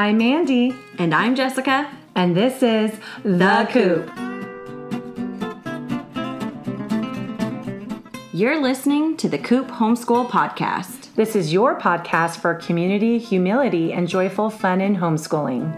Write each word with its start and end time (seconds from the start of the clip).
I'm 0.00 0.16
Mandy, 0.16 0.74
And 0.96 1.14
I'm 1.14 1.34
Jessica. 1.34 1.86
and 2.14 2.34
this 2.34 2.62
is 2.62 2.90
The 3.22 3.68
Coop. 3.70 4.08
You're 8.32 8.62
listening 8.62 9.18
to 9.18 9.28
the 9.28 9.36
Coop 9.36 9.68
Homeschool 9.68 10.30
Podcast. 10.30 11.14
This 11.16 11.36
is 11.36 11.52
your 11.52 11.78
podcast 11.78 12.38
for 12.38 12.54
community, 12.54 13.18
humility, 13.18 13.92
and 13.92 14.08
joyful 14.08 14.48
fun 14.48 14.80
in 14.80 14.96
homeschooling. 14.96 15.68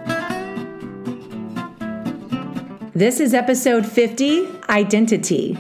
This 2.95 3.19
is 3.19 3.35
episode 3.35 3.85
50 3.85 4.47
Identity. 4.69 5.59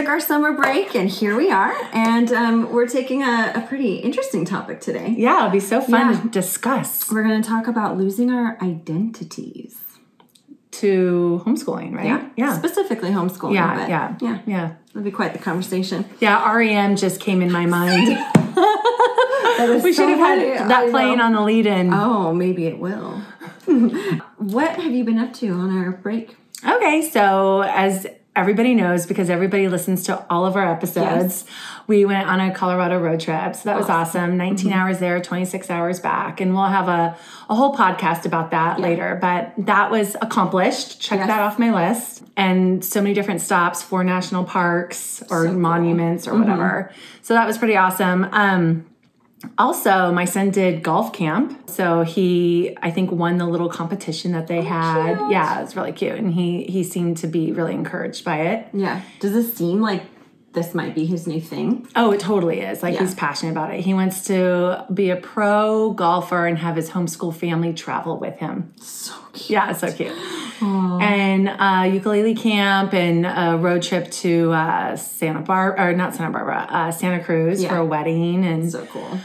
Took 0.00 0.08
our 0.08 0.20
summer 0.20 0.52
break 0.52 0.94
and 0.94 1.10
here 1.10 1.36
we 1.36 1.50
are. 1.50 1.74
And 1.92 2.32
um, 2.32 2.72
we're 2.72 2.86
taking 2.88 3.22
a, 3.22 3.52
a 3.54 3.60
pretty 3.68 3.96
interesting 3.96 4.44
topic 4.46 4.80
today. 4.80 5.14
Yeah, 5.16 5.38
it'll 5.40 5.50
be 5.50 5.60
so 5.60 5.80
fun 5.82 6.14
Yeah. 6.14 6.20
to 6.22 6.28
discuss 6.28 7.10
We're 7.10 7.22
going 7.22 7.40
to 7.42 7.46
talk 7.46 7.66
about 7.66 7.98
losing 7.98 8.30
our 8.30 8.56
identities. 8.62 9.76
to 10.72 11.42
homeschooling, 11.44 11.92
right? 11.94 12.30
Yeah. 12.36 12.56
Specifically 12.56 13.10
homeschooling. 13.10 13.54
Yeah, 13.54 13.88
yeah, 13.88 14.16
Yeah. 14.20 14.38
yeah. 14.46 14.72
That'll 14.86 15.02
be 15.02 15.10
quite 15.10 15.32
the 15.34 15.38
conversation. 15.38 16.06
Yeah, 16.20 16.50
REM 16.50 16.96
just 16.96 17.20
came 17.20 17.42
in 17.42 17.52
my 17.52 17.66
mind. 17.66 18.06
we 19.84 19.92
should 19.92 20.08
have 20.08 20.18
funny. 20.18 20.48
had 20.48 20.62
I 20.62 20.68
that 20.68 20.90
playing 20.90 21.18
know. 21.18 21.24
on 21.24 21.32
the 21.34 21.42
lead 21.42 21.66
in. 21.66 21.92
Oh, 21.92 22.32
maybe 22.32 22.66
it 22.66 22.78
will. 22.78 23.20
what 24.38 24.76
have 24.80 24.92
you 24.92 25.04
been 25.04 25.18
up 25.18 25.34
to 25.34 25.48
on 25.50 25.76
our 25.76 25.90
break? 25.92 26.36
Okay, 26.66 27.10
so 27.12 27.62
as 27.62 28.06
everybody 28.36 28.74
knows, 28.74 29.06
because 29.06 29.28
everybody 29.28 29.68
listens 29.68 30.04
to 30.04 30.24
all 30.30 30.46
of 30.46 30.54
our 30.56 30.70
episodes, 30.70 31.44
we 31.88 32.04
went 32.04 32.28
on 32.28 32.40
a 32.40 32.54
Colorado 32.54 32.98
road 32.98 33.20
trip. 33.20 33.56
So 33.56 33.62
that 33.64 33.76
was 33.76 33.88
awesome. 33.88 34.36
19 34.36 34.72
hours 34.72 34.98
there, 35.00 35.20
26 35.20 35.68
hours 35.68 35.98
back. 35.98 36.40
And 36.40 36.54
we'll 36.54 36.64
have 36.66 36.88
a, 36.88 37.16
a 37.48 37.54
whole 37.54 37.74
podcast 37.74 38.24
about 38.26 38.52
that 38.52 38.78
later. 38.78 39.18
But 39.20 39.52
that 39.66 39.90
was 39.90 40.16
accomplished. 40.22 41.00
Check 41.00 41.18
Yes. 41.18 41.28
that 41.28 41.40
off 41.40 41.58
my 41.58 41.74
list. 41.74 42.22
And 42.36 42.84
so 42.84 43.02
many 43.02 43.14
different 43.14 43.40
stops, 43.40 43.82
four 43.82 44.04
national 44.04 44.44
parks 44.44 45.22
or 45.30 45.44
So 45.44 45.50
cool. 45.50 45.58
monuments 45.60 46.28
or 46.28 46.38
whatever. 46.38 46.92
So 47.22 47.34
that 47.34 47.46
was 47.46 47.58
pretty 47.58 47.76
awesome. 47.76 48.28
Um, 48.32 48.86
also, 49.58 50.12
my 50.12 50.24
son 50.24 50.50
did 50.50 50.82
golf 50.82 51.12
camp. 51.12 51.68
So 51.70 52.02
he, 52.02 52.76
I 52.82 52.90
think, 52.90 53.10
won 53.10 53.38
the 53.38 53.46
little 53.46 53.68
competition 53.68 54.32
that 54.32 54.46
they 54.46 54.58
oh, 54.58 54.62
had. 54.62 55.16
cute. 55.18 55.30
Yeah, 55.30 55.58
it 55.58 55.62
was 55.62 55.76
really 55.76 55.92
cute. 55.92 56.16
And 56.18 56.32
he 56.34 56.64
he 56.64 56.84
seemed 56.84 57.16
to 57.18 57.26
be 57.26 57.52
really 57.52 57.74
encouraged 57.74 58.24
by 58.24 58.40
it. 58.42 58.68
Yeah. 58.72 59.02
Does 59.20 59.32
this 59.32 59.54
seem 59.54 59.80
like 59.80 60.02
this 60.52 60.74
might 60.74 60.94
be 60.94 61.06
his 61.06 61.26
new 61.26 61.40
thing? 61.40 61.86
Oh, 61.94 62.10
it 62.10 62.20
totally 62.20 62.60
is. 62.60 62.82
Like 62.82 62.94
Yeah. 62.94 63.00
he's 63.00 63.14
passionate 63.14 63.52
about 63.52 63.72
it. 63.72 63.80
He 63.80 63.94
wants 63.94 64.24
to 64.24 64.84
be 64.92 65.10
a 65.10 65.16
pro 65.16 65.92
golfer 65.92 66.46
and 66.46 66.58
have 66.58 66.76
his 66.76 66.90
homeschool 66.90 67.34
family 67.34 67.72
travel 67.72 68.18
with 68.18 68.38
him. 68.38 68.72
So 68.80 69.14
cute. 69.32 69.50
Yeah, 69.50 69.70
it's 69.70 69.80
so 69.80 69.92
cute. 69.92 70.12
And 70.62 71.48
uh, 71.48 71.90
ukulele 71.92 72.34
camp 72.34 72.92
and 72.94 73.26
a 73.26 73.56
road 73.58 73.82
trip 73.82 74.10
to 74.10 74.52
uh, 74.52 74.96
Santa 74.96 75.40
Barbara, 75.40 75.86
or 75.88 75.92
not 75.94 76.14
Santa 76.14 76.30
Barbara, 76.30 76.66
uh, 76.70 76.90
Santa 76.90 77.22
Cruz 77.24 77.64
for 77.64 77.76
a 77.76 77.84
wedding. 77.84 78.44
And 78.44 78.70
So 78.70 78.84
cool. 78.86 79.18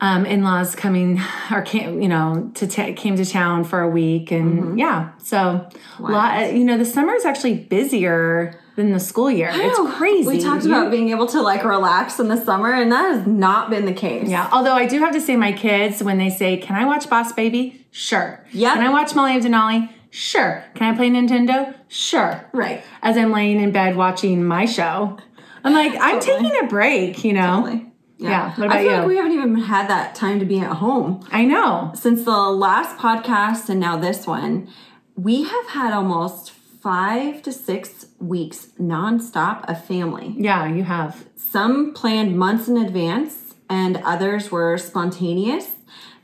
um, 0.00 0.26
in-laws 0.26 0.74
coming 0.74 1.20
or 1.50 1.62
came, 1.62 2.02
you 2.02 2.08
know, 2.08 2.50
to 2.54 2.66
ta 2.66 2.92
came 2.96 3.16
to 3.16 3.24
town 3.24 3.64
for 3.64 3.80
a 3.80 3.88
week, 3.88 4.30
and 4.32 4.78
yeah, 4.78 5.10
so 5.18 5.68
lot. 5.98 6.52
You 6.52 6.64
know, 6.64 6.76
the 6.78 6.84
summer 6.84 7.14
is 7.14 7.24
actually 7.24 7.54
busier 7.54 8.58
than 8.74 8.90
the 8.92 8.98
school 9.00 9.30
year. 9.30 9.50
It's 9.52 9.78
crazy. 9.96 10.26
We 10.26 10.40
talked 10.40 10.64
about 10.64 10.90
being 10.90 11.10
able 11.10 11.26
to 11.26 11.40
like 11.42 11.62
relax 11.62 12.18
in 12.18 12.28
the 12.28 12.42
summer, 12.42 12.72
and 12.72 12.90
that 12.90 13.14
has 13.14 13.26
not 13.26 13.70
been 13.70 13.84
the 13.86 13.92
case. 13.92 14.28
Yeah, 14.28 14.48
although 14.50 14.72
I 14.74 14.86
do 14.86 14.98
have 15.00 15.12
to 15.12 15.20
say, 15.20 15.36
my 15.36 15.52
kids 15.52 16.02
when 16.02 16.18
they 16.18 16.30
say, 16.30 16.56
"Can 16.56 16.74
I 16.74 16.84
watch 16.84 17.08
Boss 17.08 17.32
Baby?" 17.32 17.86
Sure. 17.92 18.40
Yeah. 18.52 18.74
Can 18.74 18.82
I 18.82 18.88
watch 18.88 19.14
Molly 19.14 19.36
of 19.36 19.44
Denali? 19.44 19.90
Sure. 20.12 20.62
Can 20.74 20.92
I 20.92 20.96
play 20.96 21.08
Nintendo? 21.08 21.74
Sure. 21.88 22.44
Right. 22.52 22.84
As 23.02 23.16
I'm 23.16 23.32
laying 23.32 23.58
in 23.60 23.72
bed 23.72 23.96
watching 23.96 24.44
my 24.44 24.66
show, 24.66 25.18
I'm 25.64 25.72
like, 25.72 25.94
I'm 25.98 26.20
taking 26.20 26.52
a 26.62 26.66
break. 26.66 27.24
You 27.24 27.32
know. 27.32 27.62
Totally. 27.64 27.86
Yeah. 28.18 28.54
What 28.56 28.70
I 28.70 28.82
feel 28.82 28.92
you? 28.92 28.98
like 28.98 29.06
we 29.06 29.16
haven't 29.16 29.32
even 29.32 29.56
had 29.56 29.88
that 29.88 30.14
time 30.14 30.38
to 30.38 30.44
be 30.44 30.60
at 30.60 30.76
home 30.76 31.26
I 31.32 31.44
know. 31.44 31.92
since 31.94 32.24
the 32.24 32.30
last 32.30 32.96
podcast 32.98 33.68
and 33.68 33.80
now 33.80 33.96
this 33.96 34.26
one. 34.26 34.68
We 35.16 35.42
have 35.42 35.68
had 35.70 35.92
almost 35.92 36.50
five 36.50 37.42
to 37.42 37.52
six 37.52 38.06
weeks 38.18 38.68
nonstop 38.78 39.68
of 39.68 39.84
family. 39.84 40.34
Yeah, 40.36 40.66
you 40.66 40.84
have. 40.84 41.24
Some 41.36 41.94
planned 41.94 42.38
months 42.38 42.68
in 42.68 42.76
advance, 42.76 43.54
and 43.68 43.98
others 44.04 44.50
were 44.50 44.78
spontaneous. 44.78 45.72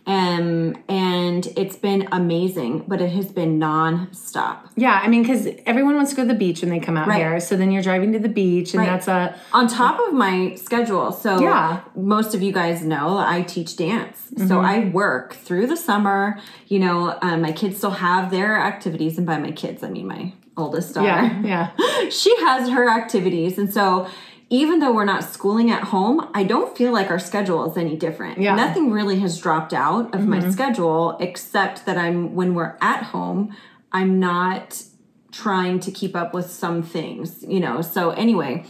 Um, 0.09 0.75
and 0.89 1.47
it's 1.55 1.77
been 1.77 2.09
amazing, 2.13 2.85
but 2.89 3.03
it 3.03 3.11
has 3.11 3.27
been 3.31 3.59
non-stop. 3.59 4.69
Yeah, 4.75 4.99
I 5.03 5.07
mean, 5.09 5.21
because 5.23 5.47
everyone 5.67 5.97
wants 5.97 6.13
to 6.13 6.17
go 6.17 6.23
to 6.23 6.29
the 6.29 6.35
beach 6.39 6.63
when 6.63 6.71
they 6.71 6.81
come 6.81 6.97
out 6.97 7.07
Right. 7.07 7.19
here. 7.19 7.39
So 7.41 7.57
then 7.57 7.71
you're 7.71 7.83
driving 7.83 8.13
to 8.15 8.19
the 8.19 8.29
beach, 8.31 8.73
and 8.73 8.81
Right. 8.81 8.87
that's 8.89 9.07
a 9.07 9.35
on 9.53 9.69
top 9.69 10.01
of 10.09 10.15
my 10.15 10.55
schedule. 10.55 11.13
So 11.13 11.39
Yeah. 11.41 11.81
most 11.95 12.35
of 12.35 12.41
you 12.43 12.53
guys 12.53 12.83
know 12.83 13.19
I 13.19 13.43
teach 13.43 13.77
dance. 13.77 14.29
Mm-hmm. 14.35 14.49
So 14.49 14.61
I 14.61 14.87
work 14.89 15.35
through 15.35 15.67
the 15.67 15.77
summer. 15.77 16.39
You 16.69 16.79
know, 16.79 17.19
um, 17.21 17.43
my 17.43 17.53
kids 17.53 17.77
still 17.77 17.91
have 17.91 18.31
their 18.31 18.59
activities, 18.59 19.19
and 19.19 19.27
by 19.27 19.37
my 19.39 19.51
kids 19.53 19.85
I 19.85 19.91
mean 19.91 20.07
my 20.07 20.33
oldest 20.57 20.95
daughter. 20.95 21.07
yeah, 21.07 21.43
yeah. 21.77 22.09
she 22.09 22.35
has 22.41 22.71
her 22.71 22.89
activities, 22.89 23.59
and 23.59 23.71
so. 23.73 24.07
Even 24.51 24.79
though 24.79 24.93
we're 24.93 25.05
not 25.05 25.25
schooling 25.25 25.71
at 25.71 25.85
home, 25.85 26.31
I 26.35 26.43
don't 26.43 26.77
feel 26.77 26.91
like 26.91 27.11
our 27.11 27.19
schedule 27.19 27.71
is 27.71 27.77
any 27.77 27.97
different. 27.97 28.39
Yeah. 28.39 28.51
Mm-hmm. 28.51 28.67
Nothing 28.67 28.91
really 28.91 29.19
has 29.21 29.39
dropped 29.39 29.75
out 29.75 30.15
of 30.15 30.27
my 30.27 30.49
schedule 30.51 31.17
except 31.21 31.85
that 31.85 31.99
I'm 31.99 32.35
when 32.35 32.55
we're 32.55 32.77
at 32.81 33.03
home, 33.05 33.55
I'm 33.93 34.19
not 34.19 34.83
trying 35.31 35.81
to 35.81 35.91
keep 35.91 36.17
up 36.17 36.33
with 36.33 36.51
some 36.51 36.83
things, 36.83 37.45
you 37.47 37.61
know. 37.61 37.83
So 37.83 38.11
anyway, 38.11 38.65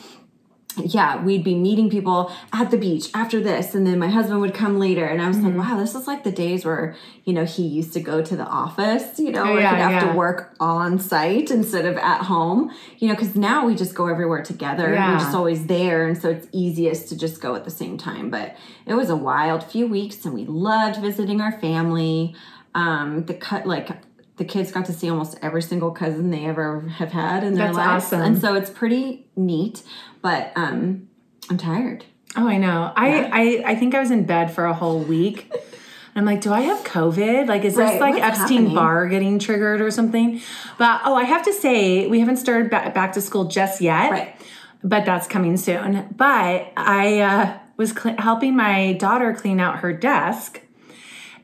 yeah, 0.84 1.22
we'd 1.22 1.44
be 1.44 1.54
meeting 1.54 1.88
people 1.90 2.32
at 2.52 2.70
the 2.70 2.76
beach 2.76 3.08
after 3.14 3.40
this, 3.40 3.74
and 3.74 3.86
then 3.86 3.98
my 3.98 4.08
husband 4.08 4.40
would 4.40 4.54
come 4.54 4.78
later, 4.78 5.04
and 5.04 5.20
I 5.22 5.28
was 5.28 5.36
Mm-hmm. 5.38 5.58
like, 5.58 5.68
wow, 5.70 5.78
this 5.78 5.94
is 5.94 6.06
like 6.06 6.24
the 6.24 6.32
days 6.32 6.64
where 6.64 6.96
you 7.24 7.32
know 7.32 7.44
he 7.44 7.62
used 7.66 7.92
to 7.92 8.00
go 8.00 8.22
to 8.22 8.36
the 8.36 8.44
office, 8.46 9.18
you 9.18 9.30
know, 9.30 9.44
where 9.44 9.60
yeah, 9.60 9.70
he'd 9.76 9.82
have 9.82 10.02
yeah. 10.02 10.12
to 10.12 10.16
work 10.16 10.54
on 10.60 10.98
site 10.98 11.50
instead 11.50 11.84
of 11.84 11.96
at 11.96 12.22
home, 12.22 12.70
you 12.98 13.08
know, 13.08 13.14
because 13.14 13.36
now 13.36 13.66
we 13.66 13.74
just 13.74 13.94
go 13.94 14.06
everywhere 14.08 14.42
together. 14.42 14.92
Yeah. 14.92 15.12
We're 15.12 15.18
just 15.20 15.34
always 15.34 15.66
there, 15.66 16.06
and 16.06 16.16
so 16.20 16.30
it's 16.30 16.48
easiest 16.52 17.08
to 17.10 17.16
just 17.16 17.40
go 17.40 17.54
at 17.54 17.64
the 17.64 17.70
same 17.70 17.98
time. 17.98 18.30
But 18.30 18.56
it 18.86 18.94
was 18.94 19.10
a 19.10 19.16
wild 19.16 19.62
few 19.64 19.86
weeks, 19.86 20.24
and 20.24 20.34
we 20.34 20.44
loved 20.44 21.00
visiting 21.00 21.40
our 21.40 21.52
family. 21.60 22.34
Um, 22.74 23.24
the 23.24 23.34
cut 23.34 23.66
like. 23.66 23.88
The 24.36 24.44
kids 24.44 24.70
got 24.70 24.86
to 24.86 24.92
see 24.92 25.10
almost 25.10 25.36
every 25.42 25.62
single 25.62 25.90
cousin 25.90 26.30
they 26.30 26.44
ever 26.44 26.82
have 26.90 27.10
had 27.10 27.42
in 27.42 27.54
their 27.54 27.72
That's 27.72 27.76
lives, 27.76 28.04
awesome. 28.04 28.20
and 28.22 28.40
so 28.40 28.54
it's 28.54 28.70
pretty 28.70 29.26
neat. 29.34 29.82
But 30.22 30.52
um, 30.56 31.08
I'm 31.50 31.58
tired. 31.58 32.04
Oh, 32.36 32.46
I 32.46 32.58
know. 32.58 32.92
I, 32.94 33.22
I 33.24 33.70
I 33.72 33.74
think 33.74 33.94
I 33.94 34.00
was 34.00 34.10
in 34.10 34.24
bed 34.24 34.50
for 34.52 34.64
a 34.66 34.74
whole 34.74 35.00
week. 35.00 35.50
I'm 36.14 36.24
like, 36.24 36.40
do 36.40 36.52
I 36.52 36.62
have 36.62 36.82
COVID? 36.84 37.46
Like, 37.46 37.64
is 37.64 37.76
this 37.76 38.00
like 38.00 38.14
what's 38.14 38.40
Epstein? 38.40 38.74
Barr 38.74 39.06
getting 39.08 39.38
triggered 39.38 39.80
or 39.80 39.90
something? 39.92 40.40
But 40.76 41.02
oh, 41.04 41.14
I 41.14 41.22
have 41.22 41.44
to 41.44 41.52
say, 41.52 42.08
we 42.08 42.18
haven't 42.18 42.38
started 42.38 42.70
back, 42.70 42.92
back 42.92 43.12
to 43.12 43.20
school 43.20 43.44
just 43.44 43.80
yet. 43.80 44.10
Right. 44.10 44.36
But 44.82 45.04
that's 45.04 45.28
coming 45.28 45.56
soon. 45.56 46.08
But 46.16 46.72
I 46.76 47.20
uh, 47.20 47.58
was 47.76 47.92
cl- 47.92 48.16
helping 48.18 48.56
my 48.56 48.94
daughter 48.94 49.32
clean 49.32 49.60
out 49.60 49.78
her 49.80 49.92
desk, 49.92 50.60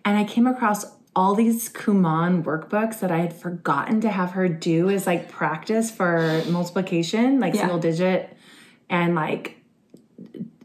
and 0.05 0.19
I 0.19 0.25
came 0.25 0.47
across 0.47 0.87
all 1.17 1.37
these 1.37 1.69
Kumon 1.69 2.43
workbooks 2.43 2.99
that 2.99 3.13
I 3.13 3.19
had 3.19 3.33
forgotten 3.33 4.01
to 4.01 4.09
have 4.11 4.33
her 4.33 4.49
do 4.49 4.91
as 4.91 5.07
like 5.07 5.29
practice 5.31 5.89
for 5.91 6.43
multiplication, 6.49 7.39
like 7.39 7.55
Yeah. 7.55 7.61
single 7.61 7.79
digit, 7.79 8.34
and 8.95 9.17
like 9.17 9.57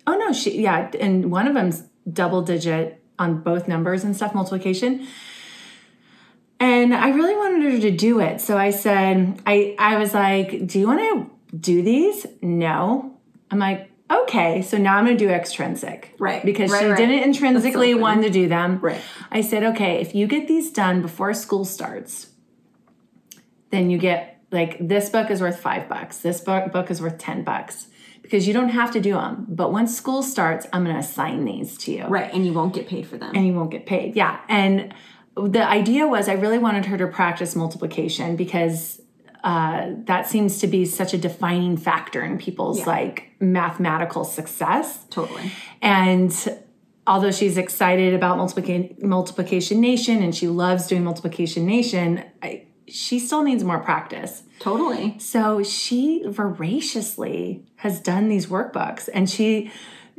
oh 0.06 0.16
no 0.16 0.32
she 0.32 0.62
yeah 0.62 0.92
and 1.00 1.32
one 1.32 1.48
of 1.48 1.56
them's 1.56 1.84
double 2.12 2.44
digit 2.44 3.04
on 3.18 3.42
both 3.42 3.68
numbers 3.68 4.04
and 4.04 4.16
stuff 4.16 4.34
multiplication. 4.34 5.08
And 6.62 6.94
i 6.94 7.10
really 7.10 7.36
wanted 7.36 7.72
her 7.72 7.80
to 7.80 7.92
do 7.92 8.20
it. 8.20 8.40
So 8.40 8.58
i 8.58 8.70
said 8.70 9.42
i 9.46 9.76
i 9.80 9.98
was 9.98 10.14
like 10.14 10.68
do 10.68 10.80
you 10.80 10.88
want 10.88 11.00
to 11.00 11.58
do 11.58 11.82
these? 11.82 12.26
No. 12.42 13.18
I'm 13.52 13.60
like 13.60 13.90
okay 14.12 14.62
so 14.62 14.78
now 14.78 14.98
i'm 14.98 15.06
going 15.06 15.18
to 15.18 15.26
do 15.26 15.32
extrinsic. 15.32 16.16
Right, 16.20 16.46
because 16.46 16.72
right, 16.72 16.82
she 16.82 16.86
right. 16.88 16.98
didn't 16.98 17.24
intrinsically 17.24 17.92
funny. 17.92 18.02
want 18.02 18.22
to 18.24 18.30
do 18.30 18.48
them. 18.48 18.80
Right. 18.80 19.02
i 19.32 19.42
said 19.42 19.64
okay 19.64 20.02
if 20.02 20.14
you 20.14 20.28
get 20.28 20.48
these 20.48 20.72
done 20.72 21.02
before 21.02 21.34
school 21.34 21.66
starts 21.66 22.28
then 23.72 23.90
you 23.90 23.98
get 23.98 24.40
like 24.52 24.78
this 24.80 25.10
book 25.10 25.30
is 25.30 25.42
worth 25.42 25.60
five 25.60 25.88
bucks. 25.88 26.18
This 26.20 26.42
book, 26.42 26.72
book 26.72 26.90
is 26.90 27.02
worth 27.02 27.18
10 27.18 27.44
bucks 27.44 27.88
because 28.22 28.48
you 28.48 28.54
don't 28.54 28.70
have 28.70 28.92
to 28.92 29.00
do 29.00 29.14
them 29.14 29.46
but 29.50 29.72
once 29.72 29.96
school 29.96 30.22
starts 30.24 30.68
i'm 30.74 30.84
going 30.84 30.96
to 30.96 31.00
assign 31.00 31.46
these 31.46 31.78
to 31.78 31.92
you 31.92 32.06
Right, 32.06 32.34
and 32.34 32.46
you 32.46 32.54
won't 32.54 32.74
get 32.74 32.88
paid 32.88 33.08
for 33.08 33.18
them. 33.18 33.32
and 33.36 33.46
you 33.46 33.54
won't 33.54 33.72
get 33.72 33.86
paid 33.86 34.16
yeah 34.16 34.40
and 34.50 34.94
the 35.36 35.66
idea 35.68 36.08
was 36.08 36.28
i 36.30 36.34
really 36.34 36.58
wanted 36.58 36.86
her 36.86 36.98
to 36.98 37.08
practice 37.08 37.56
multiplication 37.56 38.36
because 38.36 39.02
uh, 39.44 39.92
that 40.04 40.28
seems 40.28 40.60
to 40.60 40.68
be 40.68 40.84
such 40.84 41.14
a 41.14 41.18
defining 41.18 41.78
factor 41.78 42.22
in 42.24 42.38
people's 42.38 42.86
like 42.86 43.32
mathematical 43.40 44.26
success. 44.26 45.06
Totally. 45.10 45.50
And 45.82 46.34
although 47.08 47.32
she's 47.32 47.58
excited 47.58 48.14
about 48.14 48.36
multiplication 48.36 48.98
multiplication 49.02 49.80
nation 49.80 50.22
and 50.22 50.36
she 50.36 50.50
loves 50.50 50.88
doing 50.88 51.06
multiplication 51.06 51.66
nation, 51.66 52.22
I, 52.44 52.66
she 52.90 53.20
still 53.20 53.44
needs 53.44 53.64
more 53.64 53.80
practice. 53.80 54.44
Totally. 54.60 55.18
So 55.20 55.64
she 55.64 56.24
voraciously 56.28 57.66
has 57.78 58.00
done 58.00 58.30
these 58.30 58.48
workbooks 58.48 59.10
and 59.14 59.30
she 59.30 59.72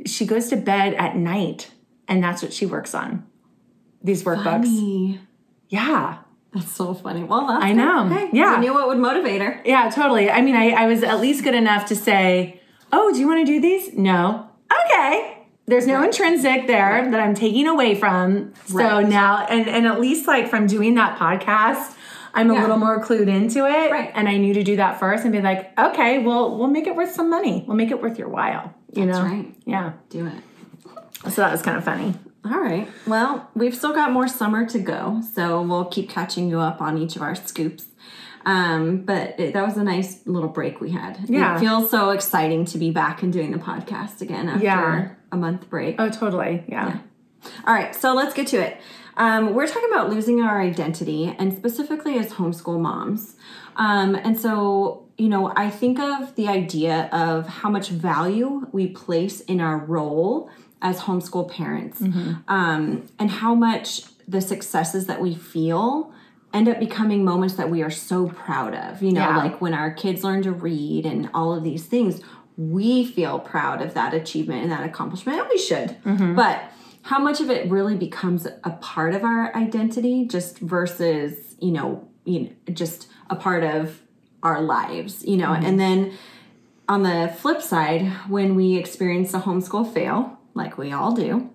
she 0.07 0.25
goes 0.25 0.49
to 0.49 0.57
bed 0.57 0.95
at 0.95 1.17
night 1.17 1.71
and 2.09 2.23
that's 2.23 2.43
what 2.43 2.53
she 2.53 2.67
works 2.67 2.95
on. 2.95 3.27
These 4.03 4.25
workbooks. 4.25 4.45
Funny. 4.45 5.21
Yeah. 5.69 6.19
That's 6.55 6.73
so 6.73 6.95
funny. 6.95 7.23
Well, 7.23 7.47
that's 7.47 7.65
I 7.65 7.73
know. 7.73 8.09
Hey, 8.09 8.31
Yeah. 8.33 8.55
You 8.57 8.61
knew 8.61 8.75
what 8.75 8.89
would 8.89 8.99
motivate 8.99 9.41
her. 9.41 9.63
Yeah, 9.65 9.89
totally. 9.91 10.31
I 10.31 10.41
mean, 10.41 10.57
I, 10.57 10.71
I 10.71 10.87
was 10.87 11.03
at 11.03 11.21
least 11.21 11.45
good 11.45 11.55
enough 11.55 11.87
to 11.87 11.97
say, 11.97 12.61
Oh, 12.93 13.13
do 13.13 13.21
you 13.21 13.29
want 13.29 13.47
to 13.47 13.53
do 13.53 13.61
these? 13.61 13.93
No. 13.95 14.49
Okay. 14.87 15.37
There's 15.67 15.87
no 15.87 16.03
intrinsic 16.03 16.67
there 16.67 17.09
that 17.09 17.21
I'm 17.21 17.35
taking 17.35 17.69
away 17.69 17.95
from. 17.95 18.53
So 18.67 19.01
now, 19.01 19.47
and, 19.47 19.69
and 19.69 19.87
at 19.87 20.01
least 20.01 20.27
like 20.27 20.49
from 20.49 20.67
doing 20.67 20.95
that 20.97 21.17
podcast, 21.17 21.95
I'm 22.35 22.51
a 22.51 22.55
Yeah. 22.55 22.61
little 22.63 22.77
more 22.79 23.03
clued 23.03 23.29
into 23.29 23.67
it. 23.67 23.91
Right. 23.91 24.11
And 24.15 24.29
I 24.29 24.37
knew 24.37 24.55
to 24.55 24.63
do 24.63 24.77
that 24.77 24.99
first 25.01 25.25
and 25.25 25.33
be 25.33 25.41
like, 25.41 25.79
okay, 25.79 26.19
well, 26.19 26.57
we'll 26.57 26.69
make 26.69 26.87
it 26.87 26.95
worth 26.97 27.13
some 27.13 27.29
money. 27.31 27.65
We'll 27.67 27.77
make 27.77 27.91
it 27.91 28.01
worth 28.03 28.19
your 28.19 28.29
while. 28.29 28.73
You 28.93 29.07
That's 29.07 29.19
know? 29.19 29.25
right. 29.25 29.55
Yeah. 29.65 29.93
Do 30.11 30.27
it. 30.27 31.31
So 31.31 31.43
that 31.43 31.53
was 31.53 31.63
kind 31.63 31.77
of 31.77 31.85
funny. 31.85 32.15
All 32.45 32.59
right. 32.59 32.89
Well, 33.07 33.51
we've 33.55 33.75
still 33.75 33.93
got 33.93 34.13
more 34.13 34.27
summer 34.27 34.65
to 34.67 34.79
go, 34.79 35.21
so 35.35 35.61
we'll 35.61 35.85
keep 35.85 36.09
catching 36.09 36.49
you 36.49 36.59
up 36.61 36.81
on 36.81 36.97
each 36.97 37.15
of 37.17 37.23
our 37.23 37.35
scoops. 37.35 37.87
Um, 38.47 38.99
but 39.05 39.39
it, 39.39 39.53
that 39.53 39.67
was 39.67 39.77
a 39.77 39.85
nice 39.85 40.27
little 40.27 40.49
break 40.49 40.81
we 40.81 40.91
had. 40.93 41.19
Yeah. 41.29 41.57
It 41.57 41.61
feels 41.61 41.91
so 41.91 42.11
exciting 42.11 42.65
to 42.67 42.79
be 42.79 42.91
back 42.91 43.23
and 43.23 43.31
doing 43.31 43.51
the 43.51 43.59
podcast 43.59 44.23
again 44.23 44.49
after 44.49 44.65
Yeah. 44.65 45.09
a 45.31 45.37
month 45.37 45.69
break. 45.69 45.97
Oh, 45.99 46.09
totally. 46.09 46.65
Yeah. 46.67 46.99
All 47.67 47.75
right, 47.75 47.95
so 47.95 48.15
let's 48.15 48.33
get 48.35 48.47
to 48.49 48.57
it. 48.57 48.79
Um, 49.21 49.55
we're 49.55 49.67
talking 49.67 49.91
about 49.93 50.09
losing 50.09 50.41
our 50.41 50.61
identity, 50.61 51.37
and 51.39 51.53
specifically 51.55 52.19
as 52.19 52.33
homeschool 52.33 52.81
moms. 52.81 53.37
Um, 53.77 54.15
and 54.15 54.39
so, 54.41 55.07
you 55.19 55.29
know, 55.29 55.53
I 55.55 55.69
think 55.69 55.99
of 56.01 56.35
the 56.37 56.49
idea 56.49 57.09
of 57.13 57.47
how 57.47 57.69
much 57.69 57.91
value 57.91 58.67
we 58.73 58.89
place 58.89 59.41
in 59.43 59.61
our 59.61 59.77
role 59.77 60.49
as 60.81 61.01
homeschool 61.01 61.51
parents, 61.51 62.01
um, 62.49 63.07
and 63.19 63.31
how 63.31 63.55
much 63.55 64.05
the 64.27 64.41
successes 64.41 65.07
that 65.07 65.21
we 65.21 65.35
feel 65.35 66.13
end 66.55 66.67
up 66.69 66.81
becoming 66.81 67.23
moments 67.23 67.55
that 67.57 67.69
we 67.71 67.83
are 67.83 67.91
so 67.91 68.29
proud 68.29 68.75
of. 68.75 69.03
You 69.03 69.13
know, 69.13 69.21
Yeah. 69.21 69.37
like 69.37 69.61
when 69.61 69.75
our 69.75 69.91
kids 69.93 70.25
learn 70.25 70.43
to 70.45 70.53
read 70.53 71.05
and 71.05 71.29
all 71.35 71.53
of 71.53 71.63
these 71.63 71.85
things, 71.85 72.23
we 72.57 73.05
feel 73.05 73.39
proud 73.39 73.83
of 73.83 73.93
that 73.95 74.15
achievement 74.15 74.63
and 74.63 74.73
that 74.73 74.85
accomplishment, 74.85 75.39
and 75.41 75.49
we 75.51 75.59
should. 75.59 75.97
But 76.35 76.63
how 77.03 77.19
much 77.19 77.41
of 77.41 77.51
it 77.51 77.71
really 77.71 77.97
becomes 77.97 78.47
a 78.47 78.71
part 78.81 79.15
of 79.15 79.25
our 79.25 79.55
identity 79.57 80.27
just 80.27 80.59
versus, 80.59 81.57
you 81.61 81.73
know, 81.73 82.09
you 82.25 82.41
know, 82.41 82.51
just 82.73 83.09
a 83.31 83.37
part 83.37 83.65
of 83.65 84.01
our 84.43 84.61
lives, 84.61 85.25
you 85.25 85.37
know, 85.37 85.49
mm-hmm. 85.49 85.65
and 85.65 85.81
then 85.81 86.13
on 86.89 87.05
the 87.05 87.33
flip 87.39 87.63
side, 87.63 88.03
when 88.29 88.57
we 88.57 88.77
experience 88.77 89.33
a 89.33 89.41
homeschool 89.41 89.93
fail, 89.95 90.39
like 90.55 90.77
we 90.77 90.93
all 90.93 91.15
do, 91.15 91.51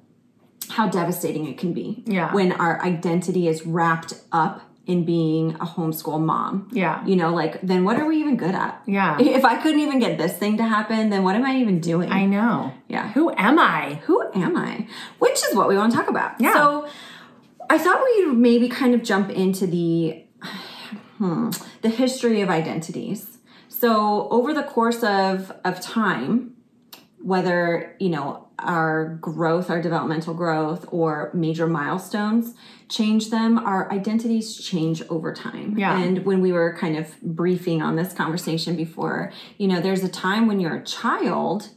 how 0.69 0.87
devastating 0.87 1.45
it 1.45 1.57
can 1.57 1.73
be. 1.73 2.03
Yeah. 2.05 2.33
When 2.33 2.53
our 2.53 2.81
identity 2.81 3.47
is 3.47 3.65
wrapped 3.65 4.13
up 4.31 4.61
in 4.85 5.03
being 5.03 5.55
a 5.55 5.65
homeschool 5.65 6.21
mom. 6.21 6.69
Yeah. 6.71 7.05
You 7.05 7.15
know, 7.15 7.33
like 7.33 7.61
then 7.61 7.83
what 7.83 7.97
are 7.97 8.05
we 8.05 8.17
even 8.17 8.37
good 8.37 8.53
at? 8.53 8.81
Yeah. 8.85 9.17
If 9.19 9.43
I 9.43 9.55
couldn't 9.61 9.79
even 9.79 9.99
get 9.99 10.17
this 10.17 10.33
thing 10.33 10.57
to 10.57 10.63
happen, 10.63 11.09
then 11.09 11.23
what 11.23 11.35
am 11.35 11.43
I 11.43 11.57
even 11.57 11.79
doing? 11.79 12.11
I 12.11 12.25
know. 12.25 12.73
Yeah. 12.87 13.11
Who 13.13 13.31
am 13.35 13.57
I? 13.57 14.01
Who 14.05 14.21
am 14.33 14.55
I? 14.55 14.87
Which 15.19 15.43
is 15.43 15.55
what 15.55 15.67
we 15.67 15.75
want 15.75 15.91
to 15.91 15.97
talk 15.97 16.07
about. 16.07 16.39
Yeah. 16.39 16.53
So 16.53 16.87
I 17.69 17.77
thought 17.77 18.03
we'd 18.03 18.33
maybe 18.33 18.69
kind 18.69 18.93
of 18.93 19.03
jump 19.03 19.29
into 19.31 19.65
the 19.65 20.23
hmm, 21.17 21.49
the 21.81 21.89
history 21.89 22.41
of 22.41 22.49
identities. 22.49 23.39
So 23.69 24.29
over 24.29 24.53
the 24.53 24.63
course 24.63 25.03
of 25.03 25.51
of 25.63 25.81
time, 25.81 26.55
whether 27.21 27.95
you 27.99 28.09
know 28.09 28.44
our 28.59 29.15
growth, 29.21 29.69
our 29.69 29.81
developmental 29.81 30.33
growth, 30.33 30.85
or 30.91 31.31
major 31.33 31.67
milestones 31.67 32.53
change 32.87 33.29
them, 33.31 33.57
our 33.57 33.91
identities 33.91 34.57
change 34.57 35.01
over 35.09 35.33
time. 35.33 35.77
Yeah. 35.77 35.99
And 35.99 36.25
when 36.25 36.41
we 36.41 36.51
were 36.51 36.75
kind 36.77 36.95
of 36.97 37.19
briefing 37.21 37.81
on 37.81 37.95
this 37.95 38.13
conversation 38.13 38.75
before, 38.75 39.31
you 39.57 39.67
know, 39.67 39.81
there's 39.81 40.03
a 40.03 40.09
time 40.09 40.47
when 40.47 40.59
you're 40.59 40.75
a 40.75 40.83
child 40.83 41.69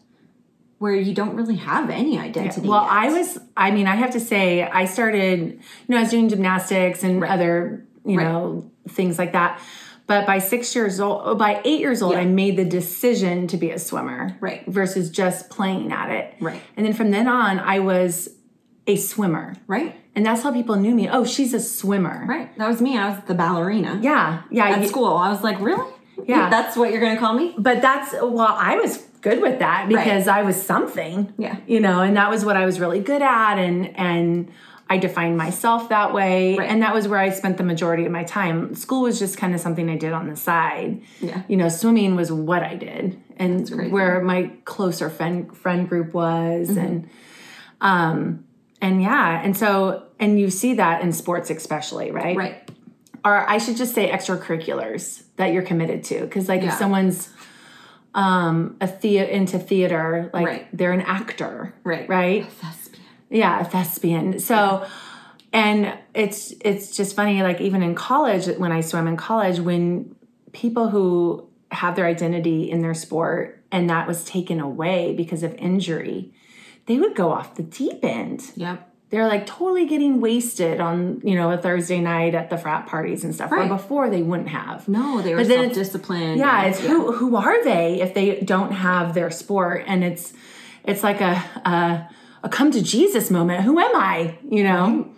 where 0.78 0.94
you 0.94 1.14
don't 1.14 1.34
really 1.34 1.56
have 1.56 1.90
any 1.90 2.18
identity. 2.18 2.68
Well, 2.68 2.82
yet. 2.82 2.92
I 2.92 3.10
was, 3.10 3.38
I 3.56 3.70
mean, 3.70 3.86
I 3.86 3.96
have 3.96 4.10
to 4.12 4.20
say, 4.20 4.62
I 4.62 4.84
started, 4.84 5.40
you 5.40 5.60
know, 5.88 5.96
I 5.96 6.00
was 6.02 6.10
doing 6.10 6.28
gymnastics 6.28 7.02
and 7.02 7.24
other, 7.24 7.84
you 8.04 8.16
know, 8.16 8.70
things 8.88 9.18
like 9.18 9.32
that. 9.32 9.60
But 10.08 10.26
by 10.26 10.38
six 10.40 10.74
years 10.74 10.98
old, 10.98 11.20
oh, 11.24 11.34
by 11.36 11.60
eight 11.64 11.78
years 11.80 12.02
old, 12.02 12.14
Yeah. 12.14 12.20
I 12.20 12.24
made 12.24 12.56
the 12.56 12.64
decision 12.64 13.46
to 13.48 13.56
be 13.56 13.70
a 13.70 13.78
swimmer. 13.78 14.36
Right. 14.40 14.66
Versus 14.66 15.10
just 15.10 15.50
playing 15.50 15.92
at 15.92 16.10
it. 16.10 16.34
Right. 16.40 16.60
And 16.76 16.84
then 16.84 16.94
from 16.94 17.12
then 17.12 17.28
on, 17.28 17.60
I 17.60 17.78
was 17.78 18.28
a 18.86 18.96
swimmer. 18.96 19.54
right, 19.66 19.94
And 20.16 20.24
that's 20.24 20.42
how 20.42 20.50
people 20.50 20.74
knew 20.76 20.94
me. 20.94 21.08
Oh, 21.10 21.24
she's 21.26 21.52
a 21.54 21.60
swimmer. 21.60 22.24
right. 22.26 22.48
That 22.58 22.66
was 22.68 22.80
me. 22.80 22.96
I 22.98 23.10
was 23.10 23.18
the 23.26 23.34
ballerina 23.34 24.00
Yeah. 24.02 24.42
Yeah. 24.50 24.68
at 24.70 24.88
school. 24.88 25.14
I 25.14 25.28
was 25.30 25.42
like, 25.44 25.60
really? 25.60 25.92
Yeah. 26.26 26.50
that's 26.50 26.74
what 26.76 26.90
you're 26.90 27.00
gonna 27.02 27.20
call 27.20 27.34
me? 27.34 27.54
but 27.58 27.80
that's 27.80 28.12
well 28.14 28.54
i 28.58 28.74
was 28.74 28.98
good 29.20 29.40
with 29.40 29.60
that 29.60 29.88
because 29.88 30.26
i 30.26 30.42
was 30.42 30.60
something 30.60 31.32
Yeah. 31.38 31.58
you 31.68 31.78
know 31.78 32.00
and 32.00 32.16
that 32.16 32.28
was 32.28 32.44
what 32.44 32.56
i 32.56 32.66
was 32.66 32.80
really 32.80 32.98
good 32.98 33.22
at 33.22 33.56
and 33.56 33.96
and 33.96 34.50
i 34.90 34.96
defined 34.98 35.36
myself 35.36 35.88
that 35.90 36.12
way 36.14 36.56
Right. 36.56 36.68
and 36.70 36.82
that 36.82 36.94
was 36.94 37.06
where 37.08 37.18
i 37.18 37.30
spent 37.30 37.56
the 37.58 37.64
majority 37.64 38.04
of 38.06 38.12
my 38.12 38.24
time 38.24 38.74
school 38.74 39.02
was 39.02 39.18
just 39.18 39.36
kind 39.38 39.54
of 39.54 39.60
something 39.60 39.88
i 39.90 39.96
did 39.96 40.12
on 40.12 40.28
the 40.28 40.36
side 40.36 41.00
Yeah. 41.20 41.42
you 41.48 41.56
know 41.56 41.68
swimming 41.68 42.16
was 42.16 42.30
what 42.32 42.62
i 42.62 42.74
did 42.74 43.20
and 43.36 43.68
where 43.92 44.20
my 44.20 44.50
closer 44.64 45.08
friend 45.10 45.56
friend 45.56 45.88
group 45.88 46.12
was 46.14 46.68
Mm-hmm. 46.68 46.78
and 46.78 47.10
um 47.80 48.44
and 48.80 49.02
yeah 49.02 49.40
and 49.44 49.56
so 49.56 50.04
and 50.18 50.38
you 50.40 50.50
see 50.50 50.74
that 50.74 51.02
in 51.02 51.12
sports 51.12 51.50
especially 51.50 52.10
right 52.10 52.36
Right. 52.36 52.70
or 53.24 53.48
I 53.50 53.58
should 53.58 53.76
just 53.76 53.94
say 53.94 54.10
extracurriculars 54.10 55.22
that 55.36 55.52
you're 55.52 55.62
committed 55.62 56.02
to. 56.04 56.20
Because 56.22 56.48
like 56.48 56.62
Yeah. 56.62 56.68
if 56.68 56.74
someone's 56.74 57.28
um 58.14 58.76
a 58.80 58.86
thea 58.86 59.26
into 59.28 59.58
theater, 59.58 60.30
like 60.32 60.46
Right. 60.46 60.68
they're 60.76 60.92
an 60.92 61.02
actor. 61.02 61.74
Right. 61.84 62.08
Right? 62.08 62.46
Yeah, 63.30 63.60
a 63.60 63.64
thespian. 63.64 64.38
So 64.38 64.86
and 65.52 65.96
it's 66.14 66.52
it's 66.64 66.96
just 66.96 67.16
funny, 67.16 67.42
like 67.42 67.60
even 67.60 67.82
in 67.82 67.94
college, 67.94 68.46
when 68.58 68.72
I 68.72 68.80
swam 68.80 69.06
in 69.08 69.16
college, 69.16 69.58
when 69.60 70.14
people 70.52 70.88
who 70.88 71.48
have 71.70 71.96
their 71.96 72.06
identity 72.06 72.70
in 72.70 72.80
their 72.82 72.94
sport 72.94 73.62
and 73.70 73.90
that 73.90 74.06
was 74.06 74.24
taken 74.24 74.60
away 74.60 75.14
because 75.14 75.42
of 75.42 75.54
injury, 75.56 76.32
they 76.86 76.98
would 76.98 77.14
go 77.14 77.30
off 77.30 77.54
the 77.56 77.62
deep 77.62 78.02
end 78.02 78.50
Yep. 78.56 78.88
they're 79.10 79.26
like 79.28 79.46
totally 79.46 79.86
getting 79.86 80.20
wasted 80.22 80.80
on 80.80 81.20
you 81.22 81.34
know 81.34 81.50
a 81.50 81.58
Thursday 81.58 82.00
night 82.00 82.34
at 82.34 82.48
the 82.50 82.56
frat 82.58 82.86
parties 82.86 83.24
and 83.24 83.34
stuff. 83.34 83.50
Right. 83.52 83.68
Where 83.68 83.76
before 83.78 84.08
they 84.10 84.22
wouldn't 84.22 84.48
have. 84.48 84.88
No, 84.88 85.20
they 85.20 85.32
were 85.34 85.40
But 85.40 85.48
then 85.48 85.64
self-disciplined. 85.66 86.38
Yeah, 86.38 86.62
and- 86.62 86.70
it's 86.74 86.80
who 86.80 87.12
who 87.12 87.36
are 87.36 87.62
they 87.64 88.00
if 88.00 88.14
they 88.14 88.40
don't 88.40 88.72
have 88.72 89.12
their 89.14 89.30
sport 89.30 89.84
and 89.86 90.02
it's 90.04 90.32
it's 90.84 91.02
like 91.02 91.20
a 91.20 91.42
a, 91.66 92.08
a 92.42 92.48
come 92.48 92.70
to 92.70 92.82
Jesus 92.82 93.30
moment. 93.30 93.64
Who 93.64 93.78
am 93.78 93.94
I? 93.94 94.38
You 94.48 94.64
know? 94.64 95.08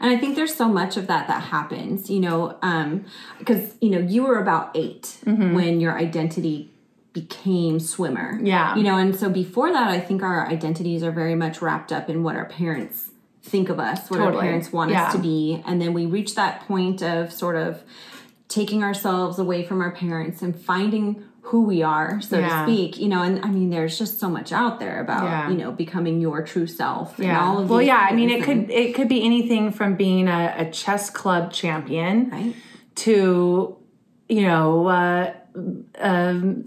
And 0.00 0.10
I 0.12 0.16
think 0.16 0.36
there's 0.36 0.54
so 0.54 0.68
much 0.68 0.96
of 0.96 1.08
that 1.08 1.26
that 1.26 1.42
happens, 1.44 2.08
you 2.08 2.20
know, 2.20 2.56
um, 2.62 3.04
because 3.38 3.74
you 3.80 3.90
know 3.90 3.98
you 3.98 4.22
were 4.24 4.38
about 4.38 4.70
8 4.76 5.18
when 5.24 5.80
your 5.80 5.98
identity 5.98 6.70
became 7.12 7.80
swimmer. 7.80 8.38
Yeah. 8.40 8.76
You 8.76 8.84
know, 8.84 8.96
and 8.96 9.16
so 9.16 9.28
before 9.28 9.72
that, 9.72 9.88
I 9.88 9.98
think 9.98 10.22
our 10.22 10.46
identities 10.46 11.02
are 11.02 11.10
very 11.10 11.34
much 11.34 11.60
wrapped 11.60 11.90
up 11.90 12.08
in 12.08 12.22
what 12.22 12.36
our 12.36 12.44
parents 12.44 13.10
think 13.42 13.70
of 13.70 13.80
us, 13.80 14.08
what 14.08 14.20
our 14.20 14.32
parents 14.38 14.72
want 14.72 14.90
Yeah. 14.92 15.06
us 15.06 15.14
to 15.14 15.18
be, 15.18 15.62
and 15.66 15.80
then 15.80 15.94
we 15.94 16.06
reach 16.06 16.34
that 16.36 16.60
point 16.68 17.02
of 17.02 17.32
sort 17.32 17.56
of 17.56 17.82
taking 18.46 18.84
ourselves 18.84 19.38
away 19.38 19.64
from 19.64 19.80
our 19.80 19.90
parents 19.90 20.42
and 20.42 20.54
finding 20.54 21.24
who 21.48 21.62
we 21.62 21.82
are, 21.82 22.20
so 22.20 22.38
Yeah. 22.38 22.48
to 22.48 22.70
speak. 22.72 22.98
You 22.98 23.08
know, 23.08 23.22
and 23.22 23.42
I 23.44 23.48
mean, 23.48 23.70
there's 23.70 23.96
just 23.98 24.20
so 24.20 24.28
much 24.28 24.52
out 24.52 24.78
there 24.80 25.00
about 25.00 25.24
Yeah. 25.24 25.50
you 25.50 25.56
know 25.56 25.72
becoming 25.72 26.20
your 26.20 26.42
true 26.42 26.66
self. 26.66 27.18
And 27.18 27.28
Yeah. 27.28 27.42
all 27.44 27.58
of 27.60 27.70
well, 27.70 27.82
yeah. 27.82 28.06
I 28.10 28.14
mean, 28.14 28.30
it 28.30 28.42
could 28.42 28.70
it 28.70 28.94
could 28.94 29.08
be 29.08 29.24
anything 29.24 29.70
from 29.72 29.94
being 29.94 30.28
a, 30.28 30.54
a 30.58 30.70
chess 30.70 31.08
club 31.10 31.52
champion 31.52 32.28
right. 32.30 32.54
to 32.96 33.76
you 34.28 34.42
know 34.42 34.86
uh, 34.88 35.32
um, 36.00 36.66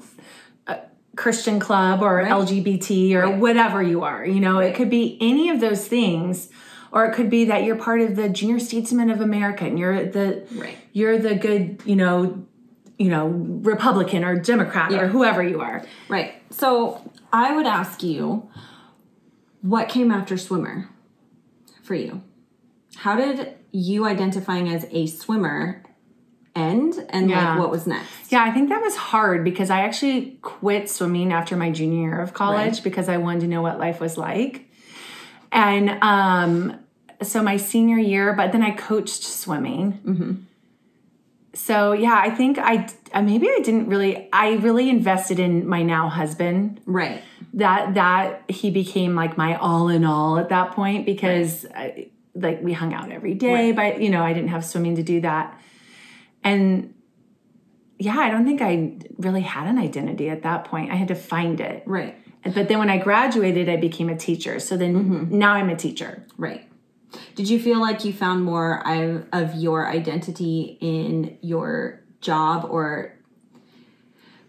a 0.68 0.78
Christian 1.16 1.60
club 1.60 2.02
or 2.02 2.24
LGBT 2.24 3.14
or 3.16 3.30
whatever 3.38 3.82
you 3.84 4.04
are. 4.04 4.26
You 4.26 4.40
know, 4.40 4.60
it 4.60 4.76
could 4.76 4.90
be 4.90 5.18
any 5.22 5.50
of 5.50 5.60
those 5.60 5.88
things, 5.88 6.50
or 6.92 7.06
it 7.06 7.14
could 7.14 7.30
be 7.30 7.46
that 7.46 7.64
you're 7.64 7.76
part 7.76 8.02
of 8.02 8.16
the 8.16 8.30
Junior 8.30 8.60
Statesmen 8.60 9.10
of 9.10 9.22
America 9.22 9.64
and 9.66 9.78
you're 9.78 10.06
the 10.06 10.44
Right. 10.56 10.78
you're 10.94 11.18
the 11.18 11.36
good 11.36 11.82
you 11.86 11.96
know 11.96 12.46
you 13.02 13.10
know, 13.10 13.28
Republican 13.28 14.24
or 14.24 14.36
Democrat 14.38 14.92
or 14.94 15.08
whoever 15.08 15.42
you 15.42 15.60
are. 15.60 15.84
Right. 16.08 16.36
So 16.52 17.02
I 17.34 17.56
would 17.56 17.66
ask 17.66 18.04
you, 18.04 18.48
what 19.62 19.90
came 19.90 20.12
after 20.12 20.38
swimmer 20.38 20.88
for 21.82 21.96
you? 21.96 22.22
How 22.98 23.16
did 23.16 23.56
you 23.72 24.06
identifying 24.06 24.70
as 24.70 24.86
a 24.92 25.08
swimmer 25.08 25.82
end 26.56 27.04
and 27.10 27.28
Yeah. 27.30 27.52
like 27.52 27.60
what 27.60 27.72
was 27.72 27.88
next? 27.88 28.32
Yeah, 28.32 28.44
I 28.44 28.52
think 28.52 28.70
that 28.70 28.82
was 28.82 28.96
hard 28.96 29.44
because 29.44 29.72
I 29.72 29.82
actually 29.82 30.38
quit 30.44 30.88
swimming 30.88 31.34
after 31.34 31.56
my 31.58 31.72
junior 31.72 32.10
year 32.10 32.22
of 32.22 32.34
college 32.36 32.84
because 32.84 33.10
I 33.10 33.18
wanted 33.18 33.42
to 33.42 33.48
know 33.48 33.64
what 33.64 33.80
life 33.80 34.00
was 34.00 34.16
like. 34.16 34.70
And 35.52 35.90
um, 36.04 36.80
so 37.24 37.42
my 37.42 37.58
senior 37.58 37.98
year, 37.98 38.34
but 38.34 38.52
then 38.52 38.62
I 38.62 38.72
coached 38.72 39.24
swimming. 39.24 40.46
So 41.54 41.92
yeah, 41.92 42.20
I 42.24 42.30
think 42.30 42.58
I 42.58 42.88
uh, 43.14 43.22
maybe 43.22 43.48
I 43.48 43.60
didn't 43.64 43.88
really. 43.88 44.30
I 44.32 44.54
really 44.54 44.90
invested 44.90 45.40
in 45.40 45.68
my 45.68 45.84
now 45.84 46.08
husband. 46.08 46.82
Right. 46.86 47.22
That 47.54 47.96
that 47.96 48.44
he 48.50 48.72
became 48.72 49.16
like 49.16 49.38
my 49.38 49.56
all 49.56 49.90
in 49.90 50.06
all 50.06 50.38
at 50.38 50.50
that 50.50 50.72
point 50.72 51.06
because 51.06 51.66
I, 51.76 52.08
like 52.34 52.62
we 52.62 52.72
hung 52.72 52.94
out 52.94 53.12
every 53.12 53.34
day, 53.34 53.74
but 53.74 54.02
you 54.02 54.10
know 54.10 54.24
I 54.24 54.34
didn't 54.34 54.50
have 54.50 54.64
swimming 54.64 54.96
to 54.96 55.04
do 55.04 55.22
that. 55.22 55.60
And 56.44 56.94
yeah, 58.00 58.18
I 58.18 58.30
don't 58.30 58.46
think 58.46 58.62
I 58.62 58.94
really 59.18 59.42
had 59.42 59.68
an 59.68 59.78
identity 59.78 60.30
at 60.30 60.44
that 60.44 60.66
point. 60.66 60.92
I 60.92 60.96
had 60.96 61.10
to 61.10 61.16
find 61.16 61.60
it. 61.60 61.84
Right. 61.86 62.18
But 62.44 62.68
then 62.68 62.80
when 62.80 62.90
I 62.90 62.98
graduated, 62.98 63.70
I 63.70 63.76
became 63.76 64.10
a 64.10 64.18
teacher. 64.18 64.60
So 64.60 64.76
then 64.76 65.30
now 65.30 65.54
I'm 65.54 65.70
a 65.70 65.76
teacher. 65.76 66.26
Right. 66.38 66.68
Did 67.36 67.50
you 67.50 67.60
feel 67.60 67.80
like 67.80 68.06
you 68.06 68.14
found 68.14 68.44
more 68.44 68.88
of, 68.88 69.26
of 69.34 69.56
your 69.56 69.88
identity 69.88 70.78
in 70.82 71.38
your 71.42 72.02
job 72.22 72.68
or 72.70 73.18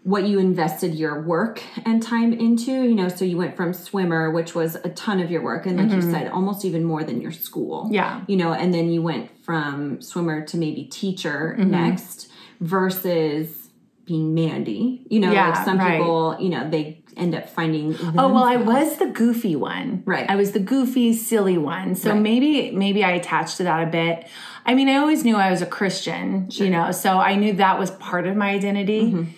what 0.03 0.27
you 0.27 0.37
invested 0.37 0.93
your 0.95 1.21
work 1.21 1.63
and 1.85 2.03
time 2.03 2.33
into? 2.33 2.71
You 2.71 2.95
know, 2.95 3.07
so 3.07 3.25
you 3.25 3.37
went 3.37 3.55
from 3.55 3.73
swimmer, 3.73 4.29
which 4.31 4.53
was 4.53 4.75
a 4.75 4.89
ton 4.89 5.19
of 5.19 5.31
your 5.31 5.41
work, 5.41 5.65
and 5.65 5.77
like 5.77 5.89
you 5.89 5.97
mm-hmm. 5.97 6.11
said, 6.11 6.27
almost 6.27 6.65
even 6.65 6.83
more 6.83 7.03
than 7.03 7.21
your 7.21 7.31
school. 7.31 7.87
Yeah. 7.91 8.21
You 8.27 8.37
know, 8.37 8.53
and 8.53 8.73
then 8.73 8.89
you 8.89 9.01
went 9.01 9.31
from 9.43 10.01
swimmer 10.01 10.45
to 10.45 10.57
maybe 10.57 10.85
teacher 10.85 11.55
mm-hmm. 11.57 11.71
next 11.71 12.29
versus 12.59 13.69
being 14.05 14.33
Mandy. 14.33 15.05
You 15.09 15.21
know, 15.21 15.31
Yeah, 15.31 15.49
like 15.49 15.65
some 15.65 15.77
right. 15.77 15.97
people, 15.97 16.37
you 16.39 16.49
know, 16.49 16.69
they 16.69 17.02
end 17.17 17.35
up 17.35 17.49
finding. 17.49 17.95
Oh 18.17 18.27
well, 18.29 18.43
I 18.43 18.55
was 18.55 18.97
the 18.97 19.07
goofy 19.07 19.55
one. 19.55 20.03
Right. 20.05 20.29
I 20.29 20.35
was 20.35 20.51
the 20.51 20.59
goofy, 20.59 21.13
silly 21.13 21.57
one. 21.57 21.95
So 21.95 22.15
maybe 22.15 22.71
maybe 22.71 23.03
I 23.03 23.11
attached 23.11 23.57
to 23.57 23.63
that 23.63 23.87
a 23.87 23.91
bit. 23.91 24.27
I 24.65 24.73
mean, 24.75 24.89
I 24.89 24.95
always 24.97 25.25
knew 25.25 25.35
I 25.35 25.51
was 25.51 25.61
a 25.61 25.65
Christian, 25.65 26.47
you 26.51 26.69
know, 26.69 26.91
so 26.91 27.17
I 27.17 27.35
knew 27.35 27.53
that 27.53 27.77
was 27.77 27.91
part 27.91 28.27
of 28.27 28.35
my 28.35 28.49
identity. 28.49 29.11
Mm-hmm. 29.11 29.31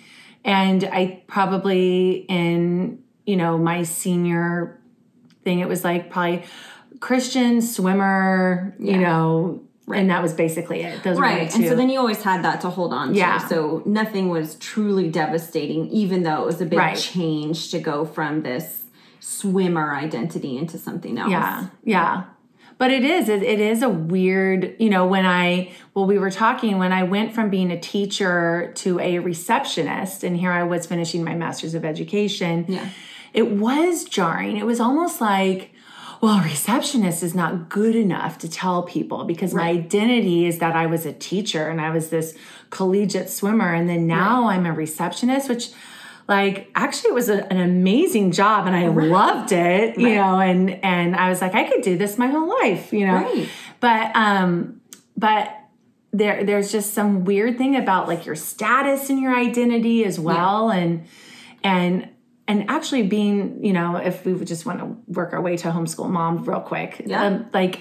And 0.44 0.84
I 0.84 1.22
probably 1.26 2.24
in, 2.28 3.02
you 3.24 3.36
know, 3.36 3.58
my 3.58 3.82
senior 3.82 4.80
thing, 5.42 5.58
it 5.58 5.68
was 5.68 5.82
like 5.82 6.10
probably 6.10 6.44
Christian, 7.00 7.60
swimmer, 7.60 8.76
you 8.78 8.98
know, 8.98 9.65
and 9.94 10.10
that 10.10 10.22
was 10.22 10.32
basically 10.34 10.82
it. 10.82 11.02
Those 11.02 11.18
Right. 11.18 11.54
And 11.54 11.64
so 11.64 11.76
then 11.76 11.88
you 11.88 11.98
always 12.00 12.22
had 12.22 12.44
that 12.44 12.60
to 12.62 12.70
hold 12.70 12.92
on 12.92 13.08
to. 13.12 13.14
Yeah. 13.14 13.38
So 13.46 13.82
nothing 13.86 14.28
was 14.28 14.56
truly 14.56 15.08
devastating, 15.08 15.88
even 15.90 16.22
though 16.24 16.42
it 16.42 16.46
was 16.46 16.60
a 16.60 16.66
big 16.66 16.78
Right. 16.78 16.96
change 16.96 17.70
to 17.70 17.78
go 17.78 18.04
from 18.04 18.42
this 18.42 18.82
swimmer 19.20 19.94
identity 19.94 20.56
into 20.56 20.78
something 20.78 21.18
else. 21.18 21.30
Yeah, 21.30 21.66
yeah. 21.84 22.24
But 22.78 22.90
it 22.90 23.04
is, 23.04 23.28
it, 23.30 23.42
it 23.42 23.58
is 23.58 23.82
a 23.82 23.88
weird, 23.88 24.76
you 24.78 24.90
know, 24.90 25.06
when 25.06 25.24
I, 25.24 25.72
well, 25.94 26.04
we 26.04 26.18
were 26.18 26.30
talking, 26.30 26.78
when 26.78 26.92
I 26.92 27.04
went 27.04 27.34
from 27.34 27.48
being 27.48 27.70
a 27.70 27.80
teacher 27.80 28.72
to 28.76 29.00
a 29.00 29.18
receptionist, 29.18 30.22
and 30.24 30.36
here 30.36 30.52
I 30.52 30.62
was 30.62 30.84
finishing 30.84 31.24
my 31.24 31.34
master's 31.34 31.74
of 31.74 31.84
education, 31.86 32.66
Yeah. 32.68 32.88
it 33.32 33.50
was 33.52 34.04
jarring. 34.04 34.58
It 34.58 34.66
was 34.66 34.78
almost 34.78 35.22
like, 35.22 35.70
well, 36.20 36.40
receptionist 36.42 37.22
is 37.22 37.34
not 37.34 37.68
good 37.68 37.94
enough 37.94 38.38
to 38.38 38.48
tell 38.48 38.82
people 38.82 39.24
because 39.24 39.52
my 39.54 39.68
identity 39.68 40.46
is 40.46 40.58
that 40.58 40.74
I 40.74 40.86
was 40.86 41.04
a 41.06 41.12
teacher 41.12 41.68
and 41.68 41.80
I 41.80 41.90
was 41.90 42.10
this 42.10 42.36
collegiate 42.70 43.28
swimmer. 43.28 43.72
And 43.74 43.88
then 43.88 44.06
now 44.06 44.48
I'm 44.48 44.66
a 44.66 44.72
receptionist, 44.72 45.48
which 45.48 45.70
like 46.28 46.70
actually 46.74 47.10
it 47.10 47.14
was 47.14 47.28
a, 47.28 47.50
an 47.52 47.60
amazing 47.60 48.32
job 48.32 48.66
and 48.66 48.74
I 48.74 48.88
loved 48.88 49.52
it, 49.52 49.98
you 49.98 50.14
know, 50.14 50.40
and 50.40 50.70
and 50.84 51.14
I 51.14 51.28
was 51.28 51.40
like, 51.40 51.54
I 51.54 51.64
could 51.64 51.82
do 51.82 51.96
this 51.96 52.18
my 52.18 52.26
whole 52.28 52.48
life, 52.48 52.92
you 52.92 53.06
know. 53.06 53.14
Right. 53.14 53.48
But 53.80 54.16
um, 54.16 54.80
but 55.16 55.54
there 56.12 56.44
there's 56.44 56.72
just 56.72 56.94
some 56.94 57.24
weird 57.24 57.58
thing 57.58 57.76
about 57.76 58.08
like 58.08 58.26
your 58.26 58.34
status 58.34 59.10
and 59.10 59.20
your 59.20 59.36
identity 59.36 60.04
as 60.04 60.18
well. 60.18 60.70
And 60.70 61.06
and 61.62 62.08
and 62.48 62.70
actually 62.70 63.02
being, 63.04 63.64
you 63.64 63.72
know, 63.72 63.96
if 63.96 64.24
we 64.24 64.32
would 64.32 64.46
just 64.46 64.64
want 64.66 64.78
to 64.80 64.96
work 65.12 65.32
our 65.32 65.40
way 65.40 65.56
to 65.58 65.68
homeschool 65.68 66.08
mom 66.10 66.44
real 66.44 66.60
quick. 66.60 67.02
Yeah. 67.04 67.24
Um, 67.24 67.46
like 67.52 67.80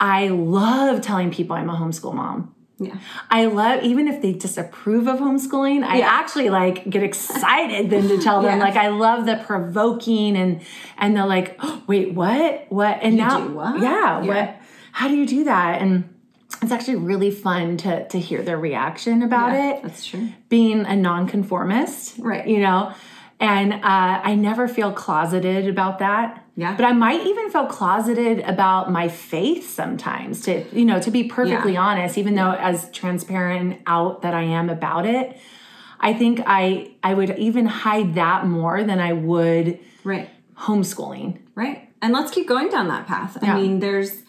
I 0.00 0.28
love 0.28 1.00
telling 1.02 1.30
people 1.30 1.56
I'm 1.56 1.70
a 1.70 1.74
homeschool 1.76 2.14
mom. 2.14 2.54
Yeah. 2.78 2.96
I 3.30 3.46
love 3.46 3.82
even 3.84 4.06
if 4.06 4.20
they 4.20 4.32
disapprove 4.34 5.08
of 5.08 5.18
homeschooling, 5.18 5.82
I 5.82 6.00
actually 6.00 6.50
like 6.50 6.88
get 6.90 7.02
excited 7.02 7.88
then 7.88 8.06
to 8.08 8.18
tell 8.18 8.42
them 8.42 8.58
Yeah. 8.58 8.64
like 8.64 8.76
I 8.76 8.88
love 8.88 9.24
the 9.24 9.36
provoking 9.46 10.36
and 10.36 10.60
and 10.98 11.16
they're 11.16 11.26
like, 11.26 11.56
oh, 11.60 11.82
wait, 11.86 12.12
what? 12.12 12.66
What? 12.68 12.98
And 13.00 13.16
now 13.16 13.46
do 13.46 13.54
what? 13.54 13.80
Yeah, 13.80 14.22
Yeah. 14.22 14.26
what 14.26 14.56
how 14.92 15.08
do 15.08 15.16
you 15.16 15.26
do 15.26 15.44
that? 15.44 15.80
And 15.80 16.14
it's 16.62 16.72
actually 16.72 16.96
really 16.96 17.30
fun 17.30 17.78
to 17.78 18.06
to 18.08 18.18
hear 18.18 18.42
their 18.42 18.58
reaction 18.58 19.22
about 19.22 19.52
Yeah, 19.52 19.70
it 19.76 19.82
That's 19.82 20.04
true. 20.04 20.28
being 20.50 20.84
a 20.84 20.96
nonconformist, 20.96 22.18
Right. 22.18 22.46
You 22.46 22.60
know, 22.60 22.92
and 23.38 23.74
uh, 23.74 23.78
I 23.82 24.34
never 24.34 24.66
feel 24.68 24.92
closeted 24.92 25.68
about 25.68 25.98
that. 25.98 26.42
Yeah. 26.56 26.74
But 26.74 26.86
I 26.86 26.92
might 26.92 27.26
even 27.26 27.50
feel 27.50 27.66
closeted 27.66 28.40
about 28.40 28.90
my 28.90 29.08
faith 29.08 29.68
sometimes. 29.68 30.40
To 30.42 30.64
you 30.76 30.84
know, 30.86 31.00
to 31.00 31.10
be 31.10 31.24
perfectly 31.24 31.74
Yeah. 31.74 31.82
honest, 31.82 32.16
even 32.16 32.34
though 32.34 32.52
as 32.52 32.90
transparent 32.92 33.60
and 33.72 33.82
out 33.86 34.22
that 34.22 34.32
I 34.32 34.42
am 34.42 34.70
about 34.70 35.04
it, 35.04 35.36
I 36.00 36.14
think 36.14 36.40
I 36.46 36.92
I 37.02 37.12
would 37.14 37.38
even 37.38 37.66
hide 37.66 38.14
that 38.14 38.46
more 38.46 38.82
than 38.84 39.00
I 39.00 39.12
would 39.12 39.78
Right. 40.02 40.30
homeschooling. 40.58 41.38
Right. 41.54 41.88
And 42.00 42.12
let's 42.12 42.30
keep 42.30 42.46
going 42.48 42.68
down 42.70 42.88
that 42.88 43.06
path. 43.06 43.36
Yeah. 43.42 43.54
I 43.54 43.60
mean, 43.60 43.80
there's 43.80 44.22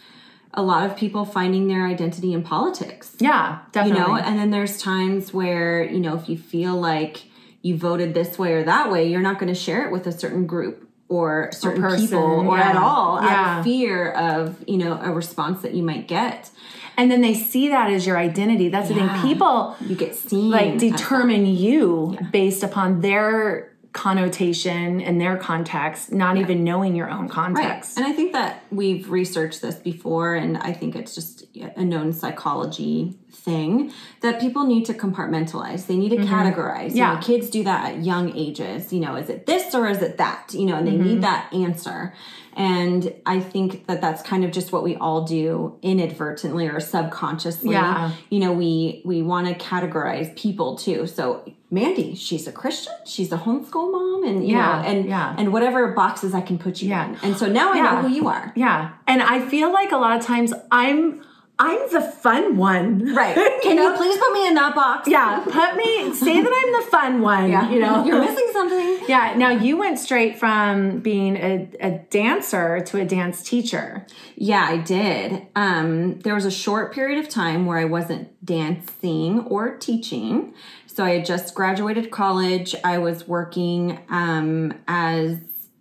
a 0.54 0.64
lot 0.64 0.86
of 0.90 0.98
people 0.98 1.24
finding 1.24 1.68
their 1.68 1.86
identity 1.86 2.34
in 2.34 2.42
politics. 2.44 3.16
Yeah, 3.20 3.60
definitely. 3.72 4.02
you 4.02 4.08
know 4.08 4.16
and 4.16 4.40
then 4.40 4.50
there's 4.50 4.82
times 4.82 5.34
where 5.34 5.84
you 5.84 6.00
know 6.00 6.16
if 6.16 6.28
you 6.28 6.38
feel 6.38 6.76
like 6.76 7.24
you 7.62 7.78
voted 7.78 8.14
this 8.14 8.38
way 8.38 8.54
or 8.54 8.64
that 8.64 8.92
way 8.92 9.10
you're 9.10 9.22
not 9.22 9.40
going 9.40 9.54
to 9.54 9.60
share 9.60 9.86
it 9.86 9.92
with 9.92 10.08
a 10.08 10.12
certain 10.12 10.46
group 10.46 10.90
or 11.10 11.50
certain 11.54 11.82
person, 11.82 12.08
people 12.08 12.50
or 12.50 12.58
yeah. 12.58 12.70
at 12.70 12.76
all 12.76 13.20
out 13.20 13.60
of 13.60 13.66
fear 13.66 14.12
of 14.12 14.64
you 14.68 14.78
know 14.78 15.00
a 15.02 15.12
response 15.12 15.62
that 15.62 15.74
you 15.74 15.84
might 15.84 16.08
get 16.08 16.50
and 16.98 17.12
then 17.12 17.22
they 17.22 17.36
see 17.36 17.70
that 17.70 17.92
as 17.92 18.08
your 18.08 18.18
identity. 18.18 18.70
That's 18.70 18.90
the 18.90 18.96
thing. 18.96 19.22
People 19.22 19.76
you 19.82 19.96
get 19.96 20.16
seen 20.16 20.50
like 20.50 20.80
determine 20.80 21.46
you 21.46 22.18
based 22.32 22.64
upon 22.64 23.02
their 23.02 23.72
connotation 23.98 25.02
and 25.02 25.20
their 25.20 25.36
context, 25.38 26.12
not 26.12 26.38
even 26.38 26.64
knowing 26.64 26.96
your 26.96 27.10
own 27.10 27.28
context. 27.28 27.98
Right. 27.98 28.04
And 28.06 28.14
I 28.14 28.16
think 28.16 28.32
that 28.34 28.64
we've 28.72 29.10
researched 29.10 29.62
this 29.62 29.76
before, 29.76 30.36
and 30.36 30.58
I 30.58 30.72
think 30.72 30.96
it's 30.96 31.16
just 31.16 31.46
a 31.76 31.84
known 31.84 32.14
psychology 32.14 33.16
thing 33.32 33.92
that 34.22 34.40
people 34.40 34.66
need 34.66 34.86
to 34.86 34.94
compartmentalize. 34.94 35.88
They 35.88 35.98
need 35.98 36.10
to 36.10 36.18
categorize. 36.18 36.92
You 36.92 36.98
Yeah. 36.98 37.16
know, 37.16 37.20
kids 37.22 37.50
do 37.50 37.64
that 37.64 37.86
at 37.92 38.04
young 38.04 38.36
ages. 38.36 38.94
You 38.94 39.00
know, 39.00 39.16
is 39.16 39.30
it 39.30 39.46
this 39.46 39.74
or 39.74 39.88
is 39.88 40.02
it 40.02 40.18
that? 40.18 40.54
You 40.54 40.66
know, 40.68 40.76
and 40.76 40.88
they 40.88 40.92
Mm-hmm. 40.92 41.04
need 41.08 41.22
that 41.24 41.52
answer. 41.54 42.14
And 42.58 43.14
I 43.26 43.40
think 43.40 43.86
that 43.86 44.02
that's 44.02 44.24
kind 44.24 44.44
of 44.44 44.52
just 44.52 44.72
what 44.72 44.84
we 44.84 44.96
all 44.96 45.24
do 45.26 45.78
inadvertently 45.84 46.68
or 46.68 46.80
subconsciously. 46.80 47.72
Yeah. 47.72 48.12
You 48.32 48.40
know, 48.40 48.52
we 48.52 49.04
we 49.06 49.22
want 49.22 49.48
to 49.48 49.54
categorize 49.64 50.36
people 50.36 50.76
too. 50.76 51.06
So 51.06 51.46
Mandy, 51.70 52.16
she's 52.16 52.48
a 52.48 52.52
Christian, 52.52 52.94
she's 53.06 53.32
a 53.32 53.38
homeschool 53.38 53.92
mom, 53.92 54.24
and 54.26 54.48
you 54.48 54.56
Yeah, 54.56 54.82
know, 54.82 54.88
and 54.88 55.06
yeah. 55.08 55.36
and 55.38 55.54
whatever 55.54 55.92
boxes 55.92 56.34
I 56.34 56.42
can 56.42 56.58
put 56.58 56.82
you 56.82 56.90
Yeah. 56.90 57.10
in. 57.10 57.18
And 57.22 57.38
so 57.38 57.46
now 57.48 57.74
I 57.74 57.80
know 57.80 58.02
who 58.08 58.14
you 58.14 58.28
are. 58.28 58.52
yeah. 58.56 58.92
And 59.06 59.22
I 59.22 59.40
feel 59.48 59.72
like 59.72 59.92
a 59.92 59.98
lot 59.98 60.18
of 60.18 60.26
times 60.26 60.52
I'm 60.72 61.22
I'm 61.60 61.92
the 61.92 62.02
fun 62.02 62.58
one. 62.58 63.16
Right. 63.16 63.36
You 63.36 63.60
Can 63.64 63.76
know? 63.78 63.92
you 63.92 63.98
please 63.98 64.18
put 64.18 64.32
me 64.34 64.48
in 64.48 64.54
that 64.56 64.76
box? 64.76 65.08
Yeah, 65.08 65.40
put 65.44 65.76
me 65.76 66.14
say 66.14 66.42
that 66.42 66.52
I'm 66.54 66.84
the 66.86 66.92
fun 66.92 67.22
one. 67.22 67.50
Yeah. 67.50 67.70
You 67.70 67.80
know. 67.80 68.06
You're 68.06 68.22
missing 68.22 68.50
something. 68.54 68.98
Yeah. 69.08 69.36
Now 69.38 69.52
you 69.52 69.78
went 69.78 70.00
straight 70.00 70.38
from 70.38 71.00
being 71.00 71.38
a, 71.38 71.70
a 71.80 71.92
dancer 72.10 72.82
to 72.82 73.00
a 73.00 73.06
dance 73.06 73.42
teacher. 73.42 74.06
Yeah, 74.36 74.66
I 74.68 74.78
did. 74.78 75.48
Um, 75.56 76.20
there 76.20 76.36
was 76.36 76.44
a 76.44 76.52
short 76.52 76.94
period 76.94 77.18
of 77.24 77.30
time 77.30 77.66
where 77.66 77.78
I 77.78 77.86
wasn't 77.86 78.44
dancing 78.46 79.40
or 79.42 79.78
teaching. 79.78 80.54
So 80.88 81.06
I 81.06 81.12
had 81.12 81.26
just 81.26 81.56
graduated 81.56 82.12
college. 82.12 82.76
I 82.84 82.98
was 82.98 83.28
working 83.28 84.00
um, 84.10 84.74
as 84.88 85.38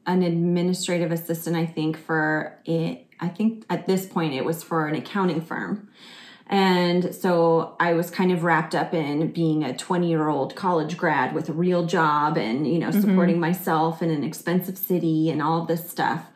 an 0.07 0.23
administrative 0.23 1.11
assistant, 1.11 1.57
I 1.57 1.67
think, 1.67 1.99
for 1.99 2.57
it. 2.65 3.06
I 3.21 3.29
think 3.29 3.65
at 3.71 3.87
this 3.87 4.07
point 4.07 4.35
it 4.35 4.45
was 4.45 4.63
for 4.63 4.87
an 4.87 4.95
accounting 4.95 5.41
firm. 5.41 5.89
And 6.49 7.13
so 7.15 7.75
I 7.81 7.95
was 7.95 8.11
kind 8.11 8.31
of 8.31 8.45
wrapped 8.45 8.75
up 8.75 8.95
in 8.95 9.33
being 9.33 9.65
a 9.65 9.77
20 9.77 10.09
year 10.09 10.29
old 10.29 10.55
college 10.55 10.97
grad 10.97 11.35
with 11.35 11.49
a 11.49 11.53
real 11.53 11.87
job 11.87 12.37
and, 12.37 12.67
you 12.67 12.79
know, 12.79 12.91
mm-hmm. 12.91 13.01
supporting 13.01 13.41
myself 13.41 14.01
in 14.01 14.11
an 14.11 14.23
expensive 14.23 14.79
city 14.79 15.29
and 15.31 15.43
all 15.43 15.65
this 15.65 15.91
stuff. 15.91 16.27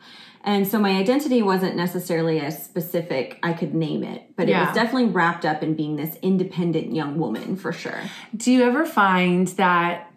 And 0.43 0.67
so 0.67 0.79
my 0.79 0.97
identity 0.97 1.43
wasn't 1.43 1.75
necessarily 1.75 2.39
as 2.39 2.63
specific, 2.63 3.37
I 3.43 3.53
could 3.53 3.75
name 3.75 4.03
it, 4.03 4.35
but 4.35 4.49
it 4.49 4.57
was 4.57 4.73
definitely 4.73 5.05
wrapped 5.05 5.45
up 5.45 5.61
in 5.61 5.75
being 5.75 5.97
this 5.97 6.17
independent 6.23 6.95
young 6.95 7.19
woman 7.19 7.55
for 7.55 7.71
sure. 7.71 8.01
Do 8.35 8.51
you 8.51 8.63
ever 8.63 8.85
find 8.87 9.47
that 9.49 10.11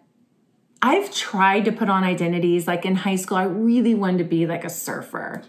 I've 0.81 1.11
tried 1.11 1.65
to 1.65 1.71
put 1.71 1.89
on 1.89 2.03
identities 2.03 2.67
like 2.67 2.85
in 2.85 2.95
high 2.95 3.15
school 3.15 3.37
I 3.37 3.43
really 3.43 3.95
wanted 3.95 4.19
to 4.19 4.23
be 4.23 4.45
like 4.45 4.63
a 4.63 4.69
surfer. 4.69 5.41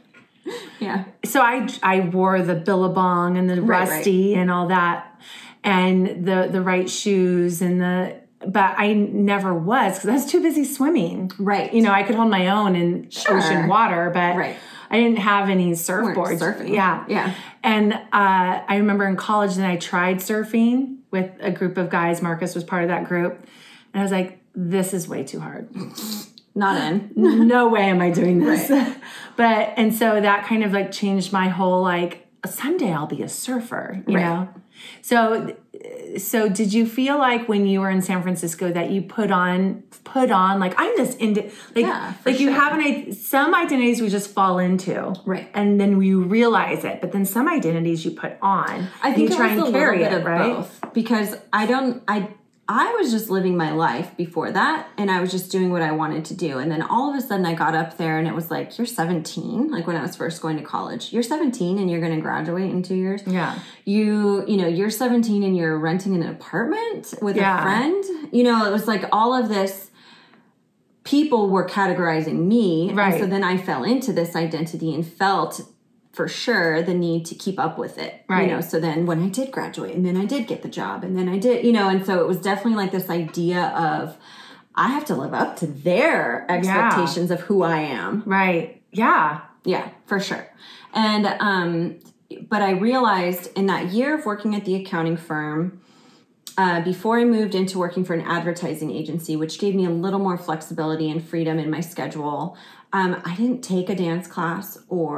Yeah. 0.81 1.05
So 1.25 1.41
I 1.41 1.67
I 1.83 2.01
wore 2.01 2.41
the 2.43 2.55
billabong 2.55 3.37
and 3.39 3.49
the 3.51 3.61
Right, 3.63 3.89
rusty 3.89 4.35
and 4.35 4.51
all 4.51 4.69
that 4.69 5.21
and 5.65 6.25
the 6.27 6.49
the 6.51 6.61
right 6.63 6.89
shoes 6.89 7.61
and 7.63 7.81
the 7.81 8.21
but 8.47 8.75
I 8.79 8.93
never 8.93 9.55
was 9.55 9.99
cuz 9.99 10.09
I 10.09 10.13
was 10.13 10.27
too 10.27 10.43
busy 10.43 10.65
swimming. 10.65 11.33
Right. 11.39 11.73
You 11.73 11.83
know, 11.83 11.91
I 11.93 12.03
could 12.03 12.15
hold 12.15 12.31
my 12.31 12.49
own 12.49 12.77
in 12.77 13.11
Sure. 13.11 13.39
ocean 13.39 13.67
water, 13.69 14.11
but 14.13 14.37
Right. 14.37 14.57
I 14.91 14.97
didn't 15.01 15.19
have 15.19 15.49
any 15.49 15.73
surfboards. 15.73 16.39
surfing. 16.39 16.69
Yeah. 16.73 17.05
Yeah. 17.09 17.33
And 17.65 17.95
uh, 17.95 17.99
I 18.13 18.77
remember 18.77 19.05
in 19.09 19.17
college, 19.17 19.57
then 19.57 19.69
I 19.69 19.77
tried 19.77 20.19
surfing 20.19 20.99
with 21.11 21.31
a 21.41 21.51
group 21.51 21.77
of 21.79 21.91
guys. 21.91 22.23
Marcus 22.23 22.55
was 22.55 22.63
part 22.63 22.83
of 22.85 22.89
that 22.91 23.05
group. 23.09 23.33
And 23.93 24.01
I 24.01 24.03
was 24.03 24.13
like, 24.13 24.39
this 24.55 24.95
is 24.95 25.09
way 25.09 25.25
too 25.25 25.41
hard. 25.41 25.69
Not 26.57 26.83
in. 26.93 27.13
no 27.49 27.69
way 27.69 27.83
am 27.83 28.01
I 28.01 28.11
doing 28.11 28.41
this. 28.41 28.69
but, 29.37 29.75
and 29.77 29.95
so 29.95 30.21
that 30.21 30.47
kind 30.47 30.65
of 30.65 30.73
like 30.73 30.91
changed 30.91 31.33
my 31.33 31.49
whole 31.49 31.83
like, 31.83 32.27
someday 32.45 32.93
I'll 32.93 33.07
be 33.07 33.23
a 33.23 33.29
surfer, 33.29 34.03
you 34.09 34.17
Right. 34.17 34.25
know? 34.25 34.49
So, 35.03 35.57
so 36.19 36.49
did 36.51 36.73
you 36.75 36.87
feel 36.87 37.19
like 37.19 37.49
when 37.49 37.67
you 37.67 37.81
were 37.81 37.89
in 37.91 38.03
San 38.03 38.23
Francisco 38.23 38.71
that 38.73 38.91
you 38.91 39.01
put 39.03 39.31
on, 39.31 39.83
put 40.05 40.31
on 40.31 40.61
like, 40.61 40.75
I'm 40.77 40.95
this, 40.97 41.17
indi- 41.17 41.51
like, 41.75 41.87
Yeah, 41.87 42.13
like 42.27 42.39
you 42.39 42.49
sure. 42.53 42.61
have 42.61 42.79
an, 42.79 43.13
some 43.13 43.55
identities 43.55 44.01
we 44.03 44.09
just 44.11 44.31
fall 44.31 44.59
into. 44.59 45.15
Right. 45.25 45.49
And 45.55 45.81
then 45.81 45.97
we 45.97 46.13
realize 46.15 46.85
it, 46.85 47.01
but 47.01 47.13
then 47.13 47.25
some 47.25 47.49
identities 47.49 48.05
you 48.05 48.11
put 48.13 48.35
on. 48.43 48.89
I 49.03 49.13
think 49.15 49.31
you 49.31 49.37
try 49.37 49.55
and 49.55 49.73
carry 49.73 50.03
it, 50.03 50.25
right? 50.25 50.57
both 50.57 50.81
because 50.93 51.37
I 51.55 51.65
don't 51.67 52.03
I 52.07 52.29
I 52.69 52.93
was 52.95 53.13
just 53.13 53.31
living 53.31 53.57
my 53.57 53.71
life 53.71 54.17
before 54.17 54.51
that 54.51 54.89
and 54.99 55.09
I 55.09 55.21
was 55.21 55.31
just 55.31 55.53
doing 55.53 55.71
what 55.71 55.83
I 55.83 55.93
wanted 55.93 56.25
to 56.27 56.35
do 56.35 56.59
and 56.59 56.69
then 56.71 56.83
all 56.83 57.11
of 57.13 57.17
a 57.17 57.21
sudden 57.25 57.47
I 57.47 57.55
got 57.55 57.77
up 57.77 57.97
there 57.97 58.19
and 58.19 58.27
it 58.27 58.35
was 58.35 58.51
like 58.51 58.77
you're 58.77 58.87
17 58.89 59.71
like 59.71 59.87
when 59.87 59.95
I 59.95 60.03
was 60.03 60.17
first 60.17 60.43
going 60.43 60.57
to 60.57 60.65
college 60.65 61.13
you're 61.13 61.23
17 61.23 61.79
and 61.79 61.89
you're 61.89 62.01
going 62.01 62.15
to 62.17 62.21
graduate 62.21 62.71
in 62.71 62.83
2 62.83 62.95
years 62.97 63.23
Yeah. 63.25 63.57
you 63.85 64.45
you 64.49 64.57
know 64.57 64.67
you're 64.67 64.91
17 64.91 65.45
and 65.45 65.57
you're 65.57 65.79
renting 65.79 66.15
an 66.17 66.25
apartment 66.29 67.15
with 67.23 67.37
Yeah. 67.37 67.59
a 67.61 67.63
friend 67.63 68.05
you 68.33 68.43
know 68.43 68.67
it 68.67 68.73
was 68.73 68.89
like 68.89 69.05
all 69.13 69.33
of 69.33 69.49
this 69.49 69.91
people 71.05 71.49
were 71.51 71.69
categorizing 71.69 72.47
me 72.47 72.91
Right. 72.93 73.15
and 73.15 73.23
so 73.23 73.27
then 73.29 73.45
i 73.45 73.57
fell 73.57 73.85
into 73.85 74.13
this 74.13 74.35
identity 74.35 74.93
and 74.93 75.07
felt 75.07 75.61
for 76.17 76.27
sure 76.29 76.83
the 76.83 76.95
need 76.95 77.27
to 77.27 77.35
keep 77.35 77.59
up 77.59 77.77
with 77.79 77.99
it 77.99 78.25
Right. 78.29 78.49
you 78.49 78.55
know 78.55 78.61
so 78.63 78.81
then 78.81 79.05
when 79.07 79.23
i 79.23 79.29
did 79.29 79.51
graduate 79.53 79.95
and 79.95 80.05
then 80.07 80.17
i 80.17 80.25
did 80.25 80.47
get 80.47 80.63
the 80.63 80.69
job 80.81 81.05
and 81.05 81.17
then 81.19 81.29
i 81.29 81.39
did 81.39 81.65
you 81.65 81.73
know 81.73 81.89
and 81.89 82.05
so 82.07 82.21
it 82.21 82.27
was 82.27 82.41
definitely 82.41 82.77
like 82.83 82.91
this 82.93 83.11
idea 83.11 83.63
of 83.91 84.17
i 84.75 84.89
have 84.89 85.05
to 85.07 85.15
live 85.15 85.35
up 85.35 85.57
to 85.61 85.67
their 85.67 86.47
expectations 86.51 87.31
of 87.31 87.41
who 87.41 87.63
i 87.63 87.79
am 87.81 88.23
Right. 88.27 88.83
Yeah. 88.93 89.43
yeah, 89.65 89.91
for 90.07 90.19
sure. 90.19 90.45
And 90.95 91.27
um, 91.39 91.99
but 92.49 92.63
I 92.63 92.71
realized 92.71 93.45
in 93.59 93.67
that 93.67 93.93
year 93.93 94.15
of 94.19 94.25
working 94.25 94.55
at 94.55 94.65
the 94.65 94.75
accounting 94.77 95.19
firm, 95.19 95.81
uh, 96.57 96.81
before 96.81 97.19
I 97.19 97.25
moved 97.25 97.55
into 97.55 97.79
working 97.79 98.03
for 98.05 98.15
an 98.15 98.23
advertising 98.23 98.91
agency, 98.91 99.37
which 99.37 99.59
gave 99.59 99.75
me 99.75 99.85
a 99.85 99.91
little 99.91 100.19
more 100.19 100.39
flexibility 100.39 101.11
and 101.11 101.23
freedom 101.23 101.59
in 101.59 101.69
my 101.71 101.81
schedule, 101.81 102.57
um, 102.99 103.11
I 103.31 103.33
didn't 103.41 103.63
take 103.63 103.87
a 103.91 103.95
dance 103.95 104.27
class 104.35 104.79
or 104.89 105.17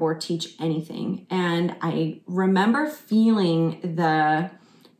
or 0.00 0.14
teach 0.28 0.44
anything. 0.66 1.26
And 1.30 1.76
I 1.90 2.20
remember 2.26 2.82
feeling 2.88 3.60
the 4.00 4.50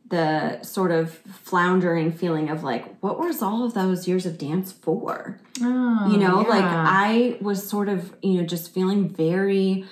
the 0.09 0.61
sort 0.63 0.91
of 0.91 1.05
floundering 1.49 2.11
feeling 2.11 2.49
of 2.49 2.63
like, 2.63 2.83
what 2.99 3.15
was 3.17 3.41
all 3.41 3.63
of 3.67 3.73
those 3.73 4.07
years 4.09 4.25
of 4.25 4.37
dance 4.37 4.69
for? 4.85 5.39
Oh, 5.61 6.09
you 6.11 6.17
know 6.17 6.37
like 6.55 6.63
i 7.07 7.37
was 7.41 7.59
sort 7.75 7.87
of 7.95 7.99
you 8.21 8.35
know 8.37 8.45
just 8.55 8.73
feeling 8.73 9.01
very 9.09 9.85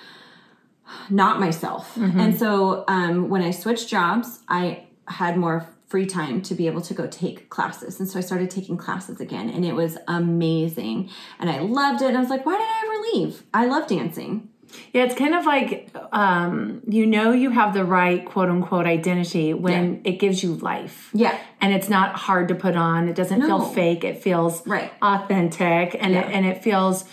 not 1.08 1.38
myself 1.38 1.94
Mm-hmm. 1.94 2.18
and 2.22 2.38
so 2.38 2.84
um, 2.88 3.28
when 3.32 3.42
i 3.42 3.52
switched 3.52 3.88
jobs 3.88 4.40
i 4.48 4.64
had 5.06 5.36
more 5.36 5.58
free 5.90 6.06
time 6.06 6.40
to 6.40 6.54
be 6.54 6.66
able 6.68 6.80
to 6.80 6.94
go 6.94 7.06
take 7.08 7.50
classes 7.50 7.98
and 7.98 8.08
so 8.08 8.16
i 8.18 8.22
started 8.22 8.48
taking 8.48 8.76
classes 8.76 9.20
again 9.20 9.50
and 9.50 9.64
it 9.64 9.74
was 9.74 9.98
amazing 10.06 11.10
and 11.40 11.50
i 11.50 11.58
loved 11.58 12.00
it 12.00 12.06
and 12.08 12.16
i 12.16 12.20
was 12.20 12.30
like 12.30 12.46
why 12.46 12.52
did 12.56 12.62
i 12.62 12.82
ever 12.84 13.18
leave 13.18 13.42
i 13.52 13.66
love 13.66 13.86
dancing 13.88 14.48
Yeah, 14.94 15.02
it's 15.06 15.16
kind 15.16 15.34
of 15.34 15.44
like 15.46 15.90
um, 16.12 16.80
you 16.86 17.04
know 17.06 17.32
you 17.32 17.50
have 17.50 17.74
the 17.74 17.84
right 17.84 18.24
quote 18.24 18.48
unquote 18.48 18.86
identity 18.86 19.52
when 19.52 20.00
it 20.04 20.20
gives 20.20 20.44
you 20.44 20.54
life. 20.70 21.10
yeah 21.12 21.36
And 21.60 21.74
it's 21.74 21.88
not 21.88 22.14
hard 22.26 22.46
to 22.48 22.54
put 22.54 22.76
on. 22.76 23.08
It 23.08 23.16
doesn't 23.16 23.42
feel 23.42 23.60
fake. 23.80 24.02
It 24.04 24.16
feels 24.22 24.54
Right. 24.74 24.92
authentic 25.02 25.96
and 26.02 26.12
Yeah. 26.14 26.20
it, 26.20 26.32
and 26.36 26.46
it 26.46 26.62
feels 26.62 27.04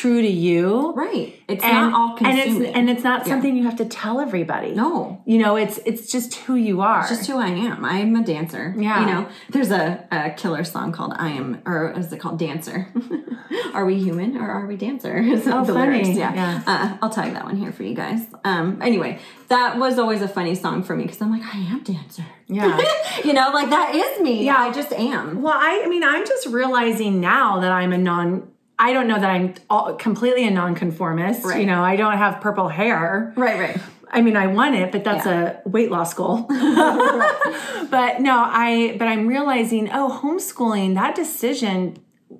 true 0.00 0.20
to 0.22 0.28
you. 0.46 0.92
right 0.94 1.30
it's 1.48 1.62
And, 1.64 1.72
not 1.72 1.92
all 1.94 2.16
and 2.28 2.38
it's 2.38 2.76
and 2.76 2.88
it's 2.92 3.04
not 3.04 3.26
something 3.26 3.56
you 3.56 3.64
have 3.64 3.76
to 3.76 3.84
tell 3.84 4.16
everybody. 4.26 4.70
no 4.74 5.22
You 5.26 5.38
know, 5.42 5.56
it's 5.56 5.76
it's 5.90 6.10
just 6.14 6.34
who 6.44 6.54
you 6.68 6.80
are. 6.80 7.06
just 7.08 7.26
who 7.28 7.36
I 7.38 7.48
am. 7.48 7.84
I'm 7.84 8.14
a 8.16 8.24
dancer. 8.24 8.74
Yeah. 8.76 9.00
You 9.00 9.06
know, 9.10 9.28
there's 9.50 9.70
a, 9.70 9.84
a 10.10 10.30
killer 10.40 10.64
song 10.64 10.92
called 10.92 11.12
I 11.16 11.28
Am, 11.40 11.60
or 11.66 11.92
is 11.98 12.12
it 12.12 12.18
called 12.22 12.38
Dancer? 12.38 12.88
are 13.74 13.84
we 13.84 13.96
human 14.06 14.36
or 14.36 14.48
are 14.50 14.66
we 14.66 14.76
dancer? 14.76 15.16
Is 15.34 15.46
Oh, 15.46 15.64
the 15.64 15.72
funny. 15.74 15.92
lyrics. 16.02 16.08
Yeah. 16.16 16.34
Yeah. 16.34 16.62
Uh, 16.66 16.96
I'll 17.02 17.10
tag 17.10 17.32
that 17.34 17.44
one 17.44 17.56
here 17.56 17.72
for 17.72 17.82
you 17.82 17.94
guys. 17.94 18.20
Um, 18.44 18.80
anyway, 18.82 19.18
that 19.48 19.78
was 19.78 19.98
always 19.98 20.22
a 20.22 20.28
funny 20.28 20.54
song 20.54 20.82
for 20.82 20.96
me 20.96 21.04
because 21.04 21.20
I'm 21.22 21.30
like, 21.30 21.42
I 21.54 21.58
am 21.58 21.82
dancer. 21.82 22.24
yeah. 22.48 22.80
you 23.24 23.32
know, 23.32 23.50
like 23.52 23.68
that 23.70 23.94
is 23.94 24.20
me. 24.22 24.44
Yeah. 24.44 24.56
I 24.56 24.72
just 24.72 24.92
am. 24.92 25.42
Well, 25.42 25.54
I, 25.56 25.82
I 25.84 25.88
mean, 25.88 26.02
I'm 26.04 26.26
just 26.26 26.46
realizing 26.46 27.20
now 27.20 27.60
that 27.60 27.70
I'm 27.72 27.92
a 27.92 27.98
non. 27.98 28.48
I 28.78 28.92
don't 28.92 29.06
know 29.06 29.18
that 29.18 29.30
I'm 29.30 29.54
all, 29.70 29.94
completely 29.94 30.46
a 30.46 30.50
nonconformist. 30.50 31.44
Right. 31.44 31.60
You 31.60 31.66
know, 31.66 31.82
I 31.82 31.96
don't 31.96 32.16
have 32.16 32.40
purple 32.40 32.68
hair. 32.68 33.32
Right, 33.36 33.58
right. 33.58 33.78
I 34.10 34.20
mean, 34.20 34.36
I 34.36 34.46
want 34.46 34.74
it, 34.76 34.92
but 34.92 35.02
that's 35.02 35.26
a 35.26 35.60
weight 35.64 35.90
loss 35.90 36.14
goal. 36.14 36.42
but 36.48 38.20
no, 38.20 38.36
I. 38.46 38.96
But 38.98 39.08
I'm 39.08 39.26
realizing, 39.26 39.90
oh, 39.90 40.20
homeschooling. 40.22 40.94
That 40.94 41.14
decision 41.14 41.96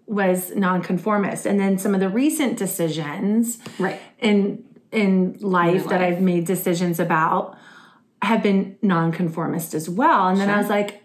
was 0.07 0.55
nonconformist, 0.55 1.47
and 1.47 1.59
then 1.59 1.79
some 1.79 1.94
of 1.94 2.01
the 2.01 2.09
recent 2.09 2.59
decisions 2.59 3.59
Right. 3.79 4.01
in 4.20 4.64
in 4.92 5.37
life 5.40 5.88
that 5.88 6.01
life. 6.01 6.14
I've 6.14 6.20
made 6.20 6.47
decisions 6.47 7.01
about 7.01 7.57
have 8.23 8.42
been 8.42 8.77
nonconformist 8.81 9.75
as 9.75 9.88
well. 9.88 10.29
And 10.29 10.40
then 10.40 10.49
I 10.49 10.59
was 10.59 10.68
like, 10.68 11.03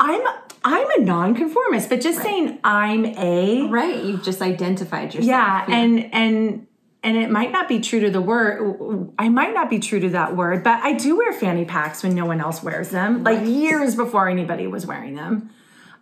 I'm 0.00 0.22
I'm 0.64 0.90
a 0.92 1.04
nonconformist, 1.04 1.88
but 1.90 2.00
just 2.00 2.22
saying 2.22 2.58
I'm 2.64 3.04
a 3.04 3.68
Right. 3.68 4.02
You've 4.02 4.22
just 4.22 4.40
identified 4.40 5.14
yourself. 5.14 5.26
yeah, 5.28 5.64
and 5.68 6.12
and 6.14 6.66
and 7.02 7.16
it 7.18 7.30
might 7.30 7.52
not 7.52 7.68
be 7.68 7.80
true 7.80 8.00
to 8.00 8.10
the 8.10 8.22
word. 8.22 9.12
I 9.18 9.28
might 9.28 9.52
not 9.52 9.68
be 9.68 9.78
true 9.78 10.00
to 10.00 10.08
that 10.10 10.34
word, 10.36 10.64
but 10.64 10.80
I 10.82 10.94
do 10.94 11.18
wear 11.18 11.32
fanny 11.34 11.66
packs 11.66 12.02
when 12.02 12.14
no 12.14 12.24
one 12.24 12.40
else 12.40 12.62
wears 12.62 12.88
them, 12.88 13.22
like 13.24 13.46
years 13.46 13.94
before 13.94 14.28
anybody 14.28 14.66
was 14.66 14.86
wearing 14.86 15.14
them. 15.14 15.50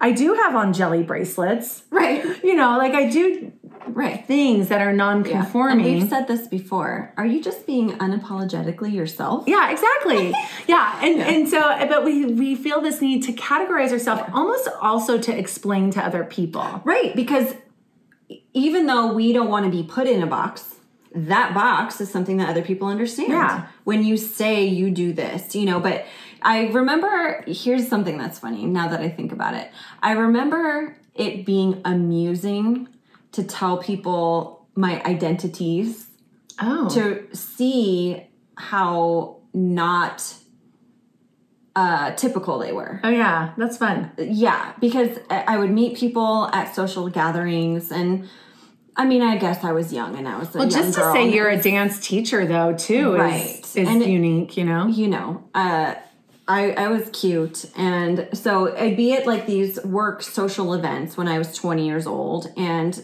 I 0.00 0.12
do 0.12 0.34
have 0.34 0.54
on 0.56 0.72
jelly 0.72 1.02
bracelets. 1.02 1.82
right. 1.90 2.24
You 2.44 2.54
know, 2.54 2.76
like 2.78 2.92
I 2.94 3.08
do 3.10 3.52
Right. 3.88 4.24
things 4.26 4.68
that 4.68 4.80
are 4.80 4.90
And 4.90 4.98
non-conforming. 4.98 5.84
we've 5.84 6.08
said 6.08 6.28
this 6.28 6.46
before. 6.46 7.12
Are 7.16 7.26
you 7.26 7.42
just 7.42 7.66
being 7.66 7.90
unapologetically 7.98 8.92
yourself? 8.94 9.44
Yeah, 9.48 9.70
exactly. 9.72 10.32
yeah, 10.72 11.00
and 11.04 11.20
and 11.20 11.48
so, 11.48 11.60
but 11.88 12.04
we 12.04 12.26
we 12.26 12.54
feel 12.54 12.80
this 12.80 13.00
need 13.00 13.22
to 13.24 13.32
categorize 13.32 13.92
ourselves, 13.92 14.22
almost 14.32 14.68
also 14.80 15.18
to 15.18 15.36
explain 15.36 15.90
to 15.92 16.00
other 16.04 16.24
people. 16.24 16.82
Right, 16.84 17.14
because 17.14 17.54
even 18.54 18.86
though 18.86 19.12
we 19.12 19.32
don't 19.32 19.48
want 19.48 19.64
to 19.66 19.70
be 19.70 19.82
put 19.82 20.06
in 20.06 20.22
a 20.22 20.26
box, 20.26 20.76
that 21.14 21.54
box 21.54 22.00
is 22.00 22.10
something 22.10 22.38
that 22.38 22.48
other 22.48 22.62
people 22.62 22.88
understand. 22.88 23.30
Yeah. 23.30 23.66
When 23.84 24.04
you 24.04 24.16
say 24.16 24.64
you 24.64 24.90
do 24.90 25.12
this, 25.12 25.54
you 25.54 25.66
know, 25.66 25.80
but 25.80 26.06
I 26.42 26.68
remember 26.68 27.44
here's 27.46 27.88
something 27.88 28.18
that's 28.18 28.38
funny 28.38 28.66
now 28.66 28.88
that 28.88 29.00
I 29.00 29.08
think 29.08 29.32
about 29.32 29.54
it. 29.54 29.70
I 30.02 30.12
remember 30.12 30.96
it 31.14 31.44
being 31.44 31.80
amusing 31.84 32.88
to 33.32 33.44
tell 33.44 33.78
people 33.78 34.66
my 34.74 35.02
identities 35.04 36.06
Oh, 36.60 36.88
to 36.90 37.34
see 37.34 38.26
how 38.56 39.38
not 39.54 40.34
uh 41.74 42.10
typical 42.12 42.58
they 42.58 42.72
were 42.72 43.00
oh 43.02 43.08
yeah, 43.08 43.52
that's 43.56 43.76
fun. 43.78 44.10
yeah 44.18 44.72
because 44.80 45.18
I 45.30 45.56
would 45.56 45.70
meet 45.70 45.96
people 45.96 46.48
at 46.52 46.74
social 46.74 47.08
gatherings 47.08 47.90
and 47.90 48.28
I 48.94 49.06
mean 49.06 49.22
I 49.22 49.38
guess 49.38 49.64
I 49.64 49.72
was 49.72 49.92
young 49.92 50.16
and 50.16 50.28
I 50.28 50.38
was 50.38 50.54
a 50.54 50.58
Well, 50.58 50.68
just 50.68 50.94
to 50.98 51.12
say 51.12 51.32
you're 51.32 51.48
a 51.48 51.60
dance 51.60 51.98
teacher 52.06 52.44
though 52.46 52.74
too 52.74 53.14
Right. 53.16 53.58
is 53.64 53.76
is 53.76 53.88
And 53.88 54.02
it- 54.02 54.08
unique, 54.08 54.56
you 54.58 54.64
know. 54.64 54.86
you 54.86 55.08
know 55.08 55.44
uh 55.54 55.94
I, 56.48 56.72
I 56.72 56.88
was 56.88 57.08
cute. 57.10 57.64
And 57.76 58.28
so 58.34 58.76
I'd 58.76 58.96
be 58.96 59.14
at 59.14 59.26
like 59.28 59.46
these 59.46 59.82
work 59.84 60.22
social 60.24 60.74
events 60.74 61.16
when 61.16 61.28
I 61.28 61.38
was 61.38 61.54
20 61.56 61.86
years 61.86 62.04
old. 62.04 62.48
And 62.56 63.02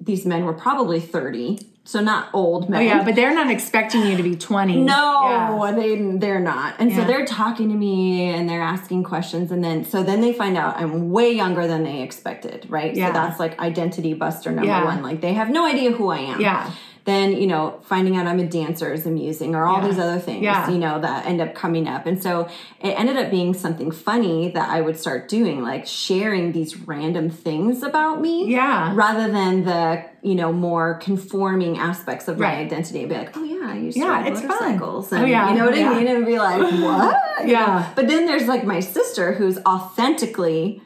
these 0.00 0.26
men 0.26 0.44
were 0.44 0.52
probably 0.52 0.98
30. 1.00 1.60
So 1.88 2.02
not 2.02 2.28
old 2.34 2.66
oh, 2.66 2.68
men. 2.68 2.80
Oh 2.80 2.84
yeah, 2.84 3.02
but 3.02 3.14
they're 3.14 3.34
not 3.34 3.50
expecting 3.50 4.02
you 4.02 4.14
to 4.14 4.22
be 4.22 4.36
20. 4.36 4.76
No, 4.76 5.62
Yeah. 5.64 5.72
they 5.72 5.96
they're 6.18 6.38
not. 6.38 6.74
And 6.78 6.92
so 6.92 7.02
they're 7.02 7.24
talking 7.24 7.70
to 7.70 7.74
me 7.74 8.28
and 8.28 8.46
they're 8.46 8.60
asking 8.60 9.04
questions 9.04 9.50
and 9.50 9.64
then 9.64 9.86
so 9.86 10.02
then 10.02 10.20
they 10.20 10.34
find 10.34 10.58
out 10.58 10.76
I'm 10.76 11.10
way 11.10 11.32
younger 11.32 11.66
than 11.66 11.84
they 11.84 12.02
expected, 12.02 12.66
right? 12.68 12.94
Yeah. 12.94 13.06
So 13.06 13.12
that's 13.14 13.40
like 13.40 13.58
identity 13.58 14.12
buster 14.12 14.50
number 14.50 14.68
Yeah. 14.68 14.84
1. 14.84 15.02
Like 15.02 15.22
they 15.22 15.32
have 15.32 15.48
no 15.48 15.64
idea 15.64 15.92
who 15.92 16.10
I 16.10 16.18
am. 16.18 16.42
Yeah. 16.42 16.70
Then, 17.08 17.32
you 17.40 17.46
know, 17.46 17.80
finding 17.84 18.16
out 18.18 18.26
I'm 18.26 18.38
a 18.38 18.44
dancer 18.46 18.92
is 18.92 19.06
amusing 19.06 19.54
or 19.54 19.64
all 19.64 19.78
Yeah. 19.80 19.88
these 19.88 19.98
other 19.98 20.18
things, 20.18 20.42
Yeah. 20.42 20.68
you 20.70 20.76
know, 20.76 21.00
that 21.00 21.24
end 21.24 21.40
up 21.40 21.54
coming 21.54 21.88
up. 21.88 22.04
And 22.04 22.22
so 22.22 22.48
it 22.82 22.90
ended 23.00 23.16
up 23.16 23.30
being 23.30 23.54
something 23.54 23.90
funny 23.90 24.50
that 24.50 24.68
I 24.68 24.82
would 24.82 24.98
start 25.00 25.26
doing, 25.26 25.62
like 25.62 25.86
sharing 25.86 26.52
these 26.52 26.76
random 26.86 27.30
things 27.30 27.82
about 27.82 28.20
me 28.20 28.44
Yeah. 28.52 28.92
rather 28.94 29.26
than 29.32 29.64
the 29.64 30.02
you 30.20 30.34
know 30.34 30.52
more 30.52 30.94
conforming 31.00 31.78
aspects 31.78 32.26
of 32.26 32.38
my 32.40 32.56
identity 32.56 32.98
and 33.02 33.08
be 33.08 33.14
like 33.14 33.30
oh 33.36 33.44
yeah 33.44 33.70
i 33.72 33.76
used 33.78 33.96
to 33.96 34.00
Yeah, 34.02 34.10
ride 34.10 34.36
fun. 34.36 34.48
motorcycles 34.48 35.12
Oh, 35.12 35.16
and 35.16 35.28
yeah, 35.28 35.48
you 35.48 35.56
know 35.56 35.66
what 35.66 35.76
yeah. 35.78 35.90
i 35.92 35.94
mean 35.96 36.08
and 36.08 36.26
be 36.26 36.38
like 36.40 36.60
what 36.60 37.16
You 37.46 37.52
Yeah. 37.52 37.66
know? 37.66 37.86
but 37.94 38.08
then 38.08 38.26
there's 38.26 38.48
like 38.48 38.64
my 38.64 38.80
sister 38.80 39.32
who's 39.34 39.58
authentically 39.64 40.82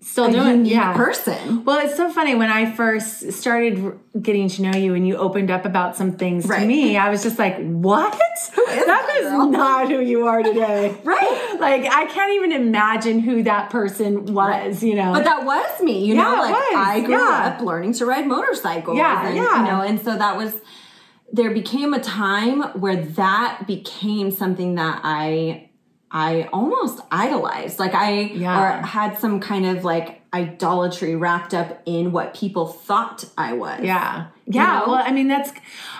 Still 0.00 0.30
doing 0.30 0.64
yeah. 0.64 0.94
person 0.94 1.64
Well, 1.64 1.84
it's 1.84 1.96
so 1.96 2.10
funny 2.10 2.34
when 2.34 2.50
I 2.50 2.70
first 2.72 3.32
started 3.32 3.98
getting 4.20 4.48
to 4.48 4.62
know 4.62 4.78
you 4.78 4.94
and 4.94 5.06
you 5.06 5.16
opened 5.16 5.50
up 5.50 5.64
about 5.64 5.96
some 5.96 6.12
things 6.12 6.46
to 6.46 6.66
me. 6.66 6.96
I 6.96 7.10
was 7.10 7.22
just 7.22 7.38
like, 7.38 7.56
"What? 7.58 8.14
is 8.14 8.50
that 8.54 8.84
that 8.86 9.16
is 9.16 9.30
girl?" 9.30 9.48
not 9.50 9.88
who 9.88 10.00
you 10.00 10.26
are 10.26 10.42
today." 10.42 10.96
Right. 11.04 11.56
Like 11.58 11.84
I 11.92 12.06
can't 12.06 12.32
even 12.34 12.52
imagine 12.52 13.18
who 13.20 13.42
that 13.44 13.70
person 13.70 14.32
was. 14.32 14.82
You 14.82 14.94
know. 14.94 15.12
but 15.12 15.24
that 15.24 15.44
was 15.44 15.82
me 15.82 16.04
you 16.04 16.14
know 16.14 16.22
Yeah, 16.34 16.48
it 16.48 16.52
like 16.52 16.74
i 16.76 17.00
grew 17.00 17.14
yeah. 17.18 17.54
up 17.54 17.60
learning 17.60 17.92
to 17.94 18.06
ride 18.06 18.26
motorcycles 18.26 18.96
Yeah, 18.96 19.26
and, 19.26 19.36
yeah. 19.36 19.58
you 19.58 19.64
know 19.70 19.80
and 19.82 20.00
so 20.00 20.16
that 20.16 20.36
was 20.36 20.54
there 21.32 21.50
became 21.50 21.92
a 21.94 22.00
time 22.00 22.62
where 22.80 22.96
that 22.96 23.64
became 23.66 24.30
something 24.30 24.76
that 24.76 25.00
i 25.04 25.67
I 26.10 26.48
almost 26.52 27.00
idolized. 27.10 27.78
Like 27.78 27.94
I 27.94 28.20
Yeah. 28.20 28.80
or 28.80 28.86
had 28.86 29.18
some 29.18 29.40
kind 29.40 29.66
of 29.66 29.84
like 29.84 30.22
idolatry 30.32 31.16
wrapped 31.16 31.54
up 31.54 31.80
in 31.86 32.12
what 32.12 32.34
people 32.34 32.66
thought 32.66 33.24
I 33.36 33.52
was. 33.54 33.80
Yeah. 33.82 34.26
Yeah. 34.46 34.80
know? 34.80 34.92
Well, 34.92 35.02
I 35.04 35.10
mean, 35.12 35.28
that's, 35.28 35.50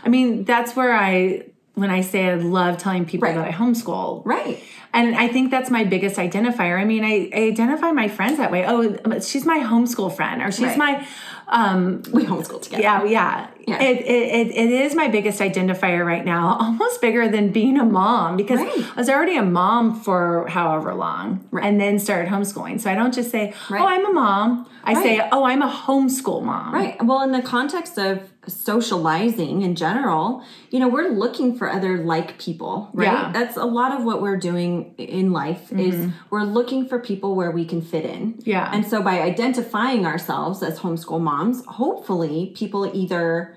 I 0.04 0.08
mean, 0.08 0.44
that's 0.44 0.74
where 0.76 0.94
I, 0.94 1.44
when 1.74 1.90
I 1.90 2.00
say 2.00 2.28
I 2.28 2.34
love 2.34 2.78
telling 2.78 3.04
people 3.04 3.28
Right. 3.28 3.36
that 3.36 3.46
I 3.46 3.52
homeschool. 3.52 4.22
Right. 4.24 4.62
And 4.92 5.14
I 5.14 5.28
think 5.28 5.50
that's 5.50 5.70
my 5.70 5.84
biggest 5.84 6.16
identifier. 6.16 6.78
I 6.80 6.84
mean, 6.84 7.04
I, 7.04 7.30
I 7.34 7.42
identify 7.48 7.92
my 7.92 8.08
friends 8.08 8.38
that 8.38 8.50
way. 8.50 8.64
Oh, 8.66 9.20
she's 9.20 9.44
my 9.44 9.58
homeschool 9.60 10.14
friend, 10.14 10.40
or 10.42 10.50
she's 10.50 10.76
Right. 10.76 10.78
my, 10.78 11.06
um, 11.48 12.02
We 12.12 12.24
homeschool 12.24 12.62
together. 12.62 12.82
yeah, 12.82 13.04
yeah. 13.04 13.46
Yeah. 13.66 13.82
It, 13.82 13.98
it, 14.06 14.46
it, 14.56 14.70
is 14.70 14.94
my 14.94 15.08
biggest 15.08 15.40
identifier 15.40 16.04
right 16.06 16.24
now, 16.24 16.56
almost 16.60 17.02
bigger 17.02 17.28
than 17.28 17.50
being 17.52 17.78
a 17.78 17.84
mom 17.84 18.36
because 18.38 18.60
Right. 18.60 18.72
I 18.78 18.94
was 18.96 19.10
already 19.10 19.36
a 19.36 19.42
mom 19.42 20.00
for 20.00 20.46
however 20.48 20.94
long 20.94 21.46
Right. 21.50 21.64
and 21.66 21.78
then 21.78 21.98
started 21.98 22.30
homeschooling. 22.30 22.80
So 22.80 22.90
I 22.90 22.94
don't 22.94 23.12
just 23.12 23.30
say, 23.30 23.52
oh, 23.70 23.74
I'm 23.86 24.06
a 24.06 24.12
mom. 24.12 24.66
I 24.84 24.94
say, 24.94 25.20
oh, 25.32 25.44
I'm 25.44 25.60
a 25.60 25.68
homeschool 25.70 26.42
mom. 26.42 26.72
Right. 26.72 26.96
Well, 27.04 27.20
in 27.22 27.32
the 27.32 27.42
context 27.42 27.98
of 27.98 28.22
socializing 28.48 29.62
in 29.62 29.74
general, 29.74 30.42
you 30.70 30.78
know, 30.78 30.88
we're 30.88 31.10
looking 31.10 31.56
for 31.56 31.70
other 31.70 31.98
like 31.98 32.38
people, 32.38 32.90
right? 32.92 33.06
Yeah. 33.06 33.32
That's 33.32 33.56
a 33.56 33.64
lot 33.64 33.92
of 33.92 34.04
what 34.04 34.20
we're 34.22 34.36
doing 34.36 34.94
in 34.96 35.32
life 35.32 35.72
is 35.72 35.94
mm-hmm. 35.94 36.10
we're 36.30 36.44
looking 36.44 36.88
for 36.88 36.98
people 36.98 37.34
where 37.34 37.50
we 37.50 37.64
can 37.64 37.82
fit 37.82 38.04
in. 38.04 38.40
Yeah. 38.44 38.70
And 38.72 38.86
so 38.86 39.02
by 39.02 39.20
identifying 39.20 40.06
ourselves 40.06 40.62
as 40.62 40.80
homeschool 40.80 41.20
moms, 41.20 41.64
hopefully 41.66 42.52
people 42.56 42.90
either 42.94 43.56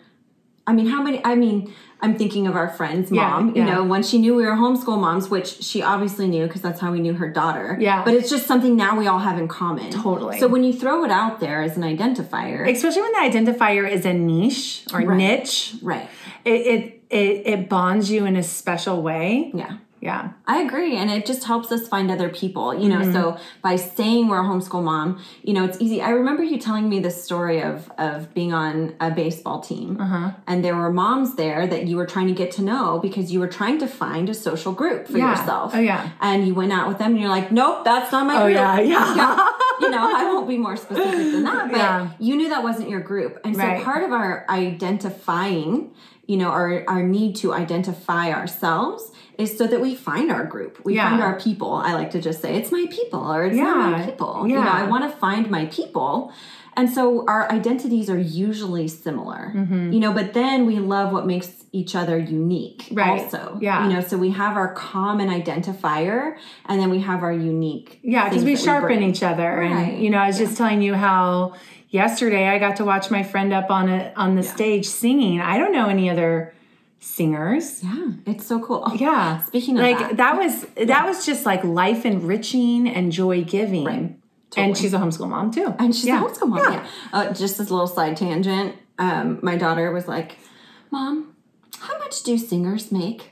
I 0.67 0.73
mean, 0.73 0.87
how 0.87 1.01
many 1.01 1.21
I 1.25 1.35
mean, 1.35 1.73
I'm 2.03 2.17
thinking 2.17 2.47
of 2.47 2.55
our 2.55 2.67
friend's 2.69 3.11
Yeah, 3.11 3.29
mom, 3.29 3.55
you 3.55 3.63
know, 3.63 3.83
when 3.83 4.01
she 4.01 4.17
knew 4.17 4.33
we 4.35 4.43
were 4.45 4.53
homeschool 4.53 4.99
moms, 4.99 5.29
which 5.29 5.61
she 5.61 5.83
obviously 5.83 6.27
knew 6.27 6.47
because 6.47 6.61
that's 6.61 6.79
how 6.79 6.91
we 6.91 6.99
knew 6.99 7.13
her 7.13 7.29
daughter. 7.29 7.77
Yeah. 7.79 8.03
But 8.03 8.15
it's 8.15 8.29
just 8.29 8.47
something 8.47 8.75
now 8.75 8.97
we 8.97 9.05
all 9.07 9.19
have 9.19 9.37
in 9.37 9.47
common. 9.47 9.91
Totally. 9.91 10.39
So 10.39 10.47
when 10.47 10.63
you 10.63 10.73
throw 10.73 11.03
it 11.03 11.11
out 11.11 11.39
there 11.39 11.61
as 11.61 11.77
an 11.77 11.83
identifier, 11.83 12.67
especially 12.67 13.03
when 13.03 13.11
the 13.13 13.19
identifier 13.37 13.89
is 13.89 14.05
a 14.05 14.13
niche 14.13 14.85
or 14.93 15.01
Right. 15.01 15.17
niche 15.17 15.75
right. 15.81 16.09
it, 16.43 16.51
it 16.51 17.03
it 17.09 17.47
it 17.47 17.69
bonds 17.69 18.09
you 18.09 18.25
in 18.25 18.35
a 18.35 18.43
special 18.43 19.01
way 19.01 19.51
Yeah. 19.53 19.77
Yeah 20.01 20.31
I 20.47 20.57
agree. 20.63 20.97
And 20.97 21.09
it 21.09 21.25
just 21.25 21.43
helps 21.45 21.71
us 21.71 21.87
find 21.87 22.11
other 22.11 22.27
people, 22.27 22.73
you 22.81 22.89
know. 22.89 22.99
Mm-hmm. 23.01 23.13
So 23.13 23.37
by 23.61 23.75
saying 23.77 24.27
we're 24.27 24.41
a 24.41 24.43
homeschool 24.43 24.83
mom, 24.83 25.21
you 25.43 25.53
know, 25.53 25.63
it's 25.63 25.79
easy. 25.79 26.01
I 26.01 26.09
remember 26.09 26.43
you 26.43 26.57
telling 26.59 26.89
me 26.89 26.99
this 26.99 27.23
story 27.23 27.61
of 27.61 27.89
of 27.97 28.33
being 28.33 28.51
on 28.51 28.95
a 28.99 29.09
baseball 29.11 29.59
team. 29.61 29.89
Uh-huh. 30.01 30.31
And 30.47 30.65
there 30.65 30.75
were 30.75 30.91
moms 30.91 31.35
there 31.35 31.65
that 31.67 31.87
you 31.87 31.95
were 31.95 32.05
trying 32.05 32.27
to 32.27 32.33
get 32.33 32.51
to 32.57 32.61
know 32.61 32.99
because 32.99 33.31
you 33.31 33.39
were 33.39 33.47
trying 33.59 33.77
to 33.79 33.87
find 33.87 34.27
a 34.29 34.33
social 34.33 34.73
group 34.73 35.07
for 35.07 35.17
Yeah. 35.17 35.29
yourself. 35.31 35.71
Oh, 35.75 35.79
yeah. 35.79 36.09
And 36.19 36.45
you 36.47 36.53
went 36.53 36.73
out 36.73 36.87
with 36.89 36.97
them 36.97 37.11
and 37.11 37.19
you're 37.21 37.29
like, 37.29 37.51
nope, 37.51 37.85
that's 37.85 38.11
not 38.11 38.25
my 38.27 38.35
oh 38.41 38.45
group. 38.45 38.55
yeah 38.55 38.79
yeah 38.81 39.49
you 39.81 39.89
know, 39.89 40.03
I 40.15 40.25
won't 40.25 40.47
be 40.47 40.57
more 40.57 40.75
specific 40.77 41.31
than 41.31 41.43
that, 41.43 41.71
but 41.71 41.77
Yeah. 41.77 42.09
you 42.19 42.35
knew 42.35 42.49
that 42.49 42.63
wasn't 42.63 42.89
your 42.89 42.99
group. 42.99 43.39
And 43.45 43.55
so 43.55 43.61
Right. 43.63 43.83
part 43.83 44.03
of 44.03 44.11
our 44.11 44.45
identifying, 44.49 45.91
you 46.31 46.37
know, 46.41 46.49
our, 46.59 46.69
our 46.93 47.03
need 47.17 47.31
to 47.43 47.47
identify 47.63 48.25
ourselves 48.39 49.01
is 49.37 49.49
so 49.57 49.63
that 49.71 49.81
we 49.87 49.91
find 50.09 50.27
our 50.35 50.45
group. 50.53 50.73
We 50.87 50.91
Yeah. 50.95 51.09
find 51.09 51.21
our 51.27 51.37
people. 51.45 51.71
I 51.89 51.91
like 52.01 52.11
to 52.11 52.21
just 52.27 52.39
say, 52.43 52.51
it's 52.59 52.71
my 52.79 52.85
people 52.99 53.23
or 53.35 53.41
it's 53.47 53.57
not 53.57 53.77
my 53.91 53.97
Yeah. 53.99 54.05
people. 54.09 54.33
You 54.47 54.55
know, 54.55 54.71
I 54.81 54.83
want 54.93 55.03
to 55.09 55.11
find 55.25 55.43
my 55.57 55.65
people. 55.79 56.31
And 56.77 56.89
so 56.89 57.25
our 57.33 57.43
identities 57.59 58.07
are 58.13 58.17
usually 58.45 58.87
similar, 58.87 59.43
Mm-hmm. 59.59 59.91
you 59.93 59.99
know, 60.03 60.13
but 60.19 60.27
then 60.33 60.57
we 60.71 60.75
love 60.95 61.07
what 61.15 61.25
makes 61.33 61.49
each 61.73 61.93
other 62.01 62.17
unique 62.17 62.81
Right. 62.91 63.09
also. 63.23 63.57
Yeah. 63.67 63.77
You 63.83 63.89
know, 63.93 64.01
so 64.09 64.13
we 64.25 64.31
have 64.43 64.53
our 64.61 64.71
common 64.73 65.27
identifier 65.39 66.35
and 66.67 66.75
then 66.79 66.89
we 66.95 66.99
have 67.09 67.23
our 67.23 67.33
unique. 67.53 67.99
yeah 68.03 68.29
because 68.29 68.43
we 68.51 68.55
sharpen 68.55 68.99
bring. 68.99 69.09
each 69.09 69.23
other 69.31 69.49
Right. 69.59 69.71
and 69.93 70.03
you 70.03 70.09
know 70.13 70.17
i 70.25 70.27
was 70.31 70.37
just 70.43 70.55
telling 70.59 70.81
you 70.87 70.93
how 71.07 71.53
yesterday 71.91 72.47
i 72.47 72.57
got 72.57 72.75
to 72.77 72.83
watch 72.85 73.11
my 73.11 73.21
friend 73.21 73.53
up 73.53 73.69
on 73.69 73.87
a 73.89 74.11
on 74.15 74.35
the 74.35 74.43
stage 74.43 74.85
singing 74.87 75.39
i 75.39 75.57
don't 75.59 75.71
know 75.71 75.87
any 75.87 76.09
other 76.09 76.53
singers 77.03 77.83
Yeah, 77.83 78.11
it's 78.27 78.45
so 78.45 78.59
cool. 78.59 78.83
Yeah 78.95 79.41
Speaking 79.41 79.77
of 79.77 79.83
like 79.83 79.97
that, 79.99 80.17
that, 80.17 80.37
was 80.37 80.65
that 80.87 81.05
was 81.05 81.25
just 81.25 81.45
like 81.47 81.63
life 81.63 82.05
enriching 82.05 82.87
and 82.87 83.11
joy 83.11 83.43
giving 83.43 83.85
Right. 83.85 84.15
and 84.55 84.77
she's 84.77 84.93
a 84.93 84.97
homeschool 84.99 85.27
mom 85.29 85.51
too 85.51 85.73
and 85.79 85.95
she's 85.95 86.05
yeah. 86.05 86.23
a 86.23 86.27
homeschool 86.27 86.49
mom. 86.49 86.73
Yeah. 86.73 86.87
Uh, 87.11 87.33
just 87.33 87.57
this 87.57 87.69
little 87.71 87.87
side 87.87 88.17
tangent. 88.17 88.75
Um, 88.99 89.39
my 89.41 89.55
daughter 89.57 89.91
was 89.91 90.07
like, 90.07 90.37
"Mom, 90.91 91.33
how 91.79 91.97
much 91.97 92.21
do 92.21 92.37
singers 92.37 92.91
make?" 92.91 93.31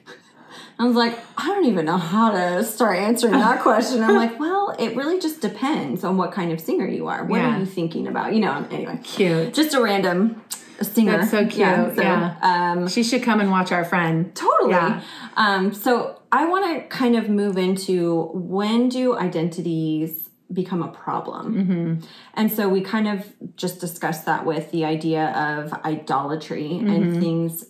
I 0.80 0.86
was 0.86 0.96
like, 0.96 1.20
I 1.38 1.48
don't 1.48 1.65
even 1.65 1.86
know 1.86 1.98
how 1.98 2.32
to 2.32 2.63
start 2.63 2.98
answering 2.98 3.34
that 3.34 3.62
question. 3.63 4.02
I'm 4.02 4.15
like, 4.15 4.39
well, 4.39 4.74
it 4.80 4.96
really 4.96 5.20
just 5.20 5.42
depends 5.42 6.04
on 6.06 6.15
what 6.15 6.32
kind 6.32 6.52
of 6.54 6.62
singer 6.62 6.88
you 6.88 7.08
are. 7.08 7.26
What 7.26 7.38
Yeah. 7.38 7.56
are 7.56 7.60
you 7.60 7.65
thinking 7.65 8.08
about? 8.08 8.34
You 8.34 8.39
know. 8.39 8.65
Anyway, 8.72 9.00
cute 9.04 9.54
just 9.54 9.74
a 9.76 9.82
random 9.82 10.42
singer. 10.82 11.18
That's 11.18 11.32
so 11.32 11.42
cute, 11.46 11.96
so, 11.96 12.02
yeah. 12.02 12.36
Um, 12.42 12.88
she 12.88 13.04
should 13.04 13.22
come 13.24 13.42
and 13.42 13.52
watch 13.52 13.72
our 13.74 13.84
friend 13.84 14.34
Totally. 14.34 14.72
Yeah. 14.72 15.02
Um, 15.36 15.74
so 15.74 16.22
I 16.32 16.46
want 16.46 16.63
to 16.82 16.88
kind 16.88 17.15
of 17.18 17.30
move 17.30 17.58
into 17.58 18.30
when 18.34 18.88
do 18.88 19.18
identities 19.18 20.30
become 20.54 20.82
a 20.82 20.88
problem? 20.88 21.56
Mm-hmm. 21.56 22.08
And 22.36 22.52
so 22.52 22.70
we 22.70 22.82
kind 22.82 23.08
of 23.08 23.26
just 23.58 23.80
discussed 23.82 24.26
that 24.26 24.46
with 24.46 24.72
the 24.72 24.86
idea 24.86 25.26
of 25.32 25.74
idolatry 25.86 26.70
Mm-hmm. 26.70 26.88
and 26.89 27.20
things 27.22 27.65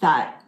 that 0.00 0.42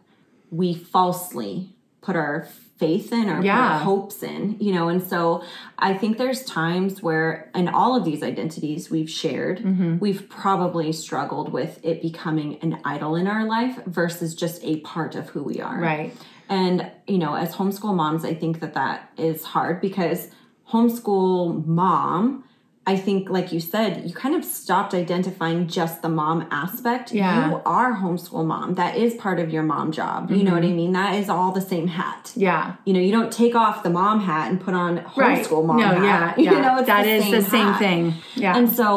we 0.49 0.73
falsely 0.73 1.75
put 2.01 2.15
our 2.15 2.47
faith 2.77 3.13
in 3.13 3.29
or 3.29 3.43
Yeah. 3.43 3.73
our 3.73 3.79
hopes 3.79 4.23
in, 4.23 4.57
you 4.59 4.73
know. 4.73 4.89
And 4.89 5.03
so 5.03 5.43
I 5.77 5.93
think 5.93 6.17
there's 6.17 6.43
times 6.45 7.01
where, 7.03 7.51
in 7.53 7.67
all 7.67 7.95
of 7.95 8.03
these 8.03 8.23
identities 8.23 8.89
we've 8.89 9.09
shared, 9.09 9.59
Mm-hmm. 9.59 9.99
we've 9.99 10.27
probably 10.27 10.91
struggled 10.91 11.53
with 11.53 11.79
it 11.83 12.01
becoming 12.01 12.57
an 12.63 12.79
idol 12.83 13.15
in 13.15 13.27
our 13.27 13.45
life 13.45 13.77
versus 13.85 14.33
just 14.33 14.63
a 14.63 14.79
part 14.79 15.13
of 15.15 15.29
who 15.29 15.43
we 15.43 15.61
are. 15.61 15.79
right 15.79 16.11
And, 16.49 16.89
you 17.07 17.19
know, 17.19 17.35
as 17.35 17.53
homeschool 17.53 17.95
moms, 17.95 18.25
I 18.25 18.33
think 18.33 18.59
that 18.61 18.73
that 18.73 19.09
is 19.17 19.43
hard 19.43 19.79
because 19.79 20.29
homeschool 20.69 21.65
mom, 21.65 22.43
I 22.91 22.95
think, 23.05 23.29
like 23.37 23.51
you 23.55 23.59
said, 23.73 23.89
you 24.07 24.13
kind 24.13 24.35
of 24.39 24.43
stopped 24.43 24.93
identifying 24.93 25.59
just 25.67 25.95
the 26.05 26.09
mom 26.09 26.37
aspect. 26.51 27.05
Yeah. 27.11 27.49
You 27.49 27.61
are 27.65 27.89
homeschool 28.01 28.45
mom. 28.53 28.75
That 28.75 28.93
is 28.97 29.11
part 29.25 29.39
of 29.43 29.47
your 29.55 29.63
mom 29.63 29.91
job. 29.91 30.19
You 30.31 30.43
know 30.45 30.53
what 30.57 30.63
I 30.71 30.73
mean? 30.81 30.91
That 31.01 31.13
is 31.21 31.27
all 31.29 31.51
the 31.59 31.65
same 31.73 31.87
hat. 31.87 32.23
yeah 32.35 32.75
You 32.85 32.93
know, 32.93 32.99
you 33.07 33.11
don't 33.17 33.31
take 33.41 33.55
off 33.63 33.75
the 33.87 33.89
mom 34.01 34.17
hat 34.29 34.45
and 34.49 34.59
put 34.59 34.73
on 34.73 34.91
right 34.95 35.45
homeschool 35.45 35.63
mom 35.65 35.77
no 35.77 35.87
hat. 35.87 36.37
yeah, 36.37 36.43
yeah. 36.45 36.51
You 36.55 36.61
know, 36.65 36.73
it's 36.79 36.87
that 36.87 37.03
the 37.03 37.15
is 37.17 37.23
same 37.23 37.31
the 37.31 37.41
same 37.57 37.67
hat. 37.73 37.79
thing 37.79 38.03
yeah 38.35 38.57
And 38.57 38.67
so 38.69 38.89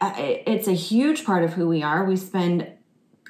uh, 0.00 0.12
it's 0.18 0.68
a 0.68 0.72
huge 0.88 1.24
part 1.24 1.42
of 1.46 1.50
who 1.54 1.64
we 1.74 1.82
are. 1.82 2.00
We 2.04 2.16
spend 2.16 2.66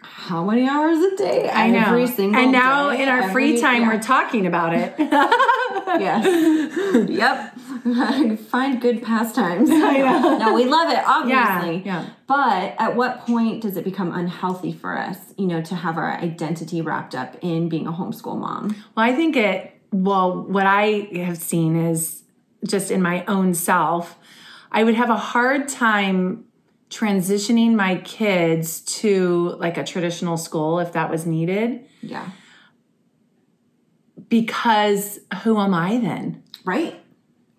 how 0.02 0.44
many 0.44 0.68
hours 0.68 0.98
a 0.98 1.16
day? 1.16 1.48
I 1.48 1.70
know. 1.70 1.78
Every 1.87 2.07
single 2.07 2.40
and 2.42 2.52
now 2.52 2.90
day, 2.90 3.02
in 3.02 3.09
our 3.09 3.31
free 3.33 3.61
time, 3.61 3.83
yeah. 3.83 3.88
we're 3.88 4.02
talking 4.14 4.46
about 4.46 4.72
it. 4.74 4.90
yes. 5.98 7.09
yep. 7.09 8.38
Find 8.48 8.81
good 8.81 9.03
pastimes. 9.03 9.68
no, 9.68 10.55
we 10.55 10.64
love 10.64 10.90
it, 10.90 11.03
obviously. 11.05 11.85
Yeah. 11.85 12.03
yeah. 12.03 12.09
But 12.27 12.74
at 12.79 12.96
what 12.96 13.20
point 13.20 13.62
does 13.62 13.77
it 13.77 13.85
become 13.85 14.12
unhealthy 14.12 14.72
for 14.72 14.98
us, 14.98 15.18
you 15.37 15.46
know, 15.46 15.62
to 15.62 15.74
have 15.74 15.96
our 15.96 16.12
identity 16.12 16.83
wrapped 16.83 17.14
up 17.14 17.37
in 17.40 17.68
being 17.68 17.87
a 17.87 17.92
homeschool 17.92 18.38
mom? 18.38 18.77
Well, 18.96 19.07
I 19.07 19.14
think 19.14 19.37
it, 19.37 19.81
well, 19.92 20.42
what 20.42 20.66
I 20.66 21.09
have 21.14 21.38
seen 21.38 21.77
is 21.77 22.22
just 22.66 22.90
in 22.90 23.01
my 23.01 23.24
own 23.27 23.55
self, 23.55 24.18
I 24.70 24.85
would 24.85 24.94
have 24.94 25.11
a 25.11 25.16
hard 25.16 25.68
time 25.68 26.44
transitioning 26.90 27.74
my 27.74 27.96
kids 27.96 28.81
to 28.81 29.55
like 29.59 29.77
a 29.77 29.85
traditional 29.85 30.37
school 30.37 30.79
if 30.79 30.92
that 30.94 31.11
was 31.11 31.27
needed 31.27 31.85
Yeah. 32.01 32.31
Because 34.28 35.18
who 35.42 35.58
am 35.58 35.74
I 35.74 35.98
then? 35.98 36.42
Right. 36.64 37.00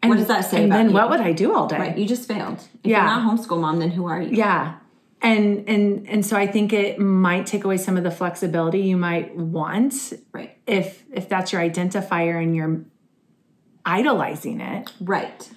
And, 0.01 0.09
What 0.09 0.17
does 0.17 0.27
that 0.27 0.45
say 0.45 0.63
And 0.63 0.71
then 0.71 0.89
you? 0.89 0.93
what 0.93 1.09
would 1.09 1.19
I 1.19 1.33
do 1.33 1.53
all 1.53 1.67
day? 1.67 1.77
Right. 1.77 1.97
You 1.97 2.05
just 2.07 2.27
failed. 2.27 2.59
If 2.83 2.89
Yeah. 2.91 2.97
you're 3.05 3.23
not 3.23 3.37
homeschool 3.39 3.59
mom, 3.59 3.79
then 3.79 3.91
who 3.91 4.05
are 4.05 4.21
you? 4.21 4.35
Yeah. 4.35 4.75
And 5.21 5.67
and 5.67 6.07
and 6.07 6.25
so 6.25 6.37
I 6.37 6.47
think 6.47 6.71
it 6.71 6.97
might 6.99 7.45
take 7.45 7.65
away 7.65 7.75
some 7.75 7.97
of 7.97 8.03
the 8.05 8.11
flexibility 8.11 8.79
you 8.81 8.95
might 8.95 9.35
want 9.35 10.13
Right. 10.31 10.57
if 10.65 11.03
if 11.11 11.27
that's 11.27 11.51
your 11.51 11.61
identifier 11.61 12.41
and 12.41 12.55
you're 12.55 12.85
idolizing 13.85 14.61
it. 14.61 14.91
Right. 15.01 15.49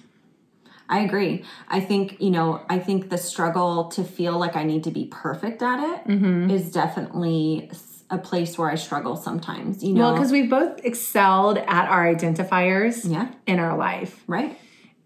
I 0.89 0.99
agree. 0.99 1.43
I 1.69 1.79
think, 1.79 2.17
you 2.19 2.29
know, 2.29 2.61
I 2.69 2.77
think 2.77 3.09
the 3.09 3.17
struggle 3.17 3.85
to 3.89 4.03
feel 4.03 4.37
like 4.37 4.55
I 4.57 4.63
need 4.63 4.83
to 4.83 4.91
be 4.91 5.05
perfect 5.05 5.61
at 5.61 5.79
it 5.79 6.11
is 6.11 6.19
Mm-hmm. 6.21 6.69
definitely 6.71 7.69
s- 7.71 7.92
a 8.13 8.17
place 8.19 8.57
where 8.57 8.69
I 8.69 8.75
struggle 8.75 9.15
sometimes, 9.15 9.83
you 9.83 9.93
know. 9.93 10.01
Well, 10.01 10.13
because 10.13 10.31
we've 10.31 10.49
both 10.49 10.79
excelled 10.83 11.57
at 11.57 11.87
our 11.89 12.05
identifiers 12.13 13.09
yeah, 13.09 13.29
in 13.47 13.59
our 13.59 13.77
life. 13.77 14.23
right. 14.27 14.57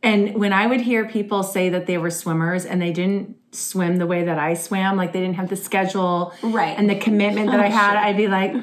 And 0.03 0.35
when 0.35 0.53
I 0.53 0.67
would 0.67 0.81
hear 0.81 1.07
people 1.07 1.41
say 1.41 1.69
that 1.69 1.87
they 1.87 1.97
were 1.97 2.11
swimmers 2.11 2.65
and 2.65 2.79
they 2.79 2.91
didn't 2.93 3.35
swim 3.51 3.97
the 3.97 4.05
way 4.05 4.23
that 4.25 4.37
I 4.37 4.53
swam, 4.53 4.95
like 4.95 5.11
they 5.11 5.19
didn't 5.19 5.35
have 5.37 5.49
the 5.49 5.55
schedule 5.55 6.33
Right. 6.43 6.77
and 6.77 6.87
the 6.87 6.95
commitment 6.95 7.49
that 7.49 7.59
I 7.59 7.67
had, 7.81 7.95
I'd 7.97 8.15
be 8.15 8.27
like, 8.27 8.53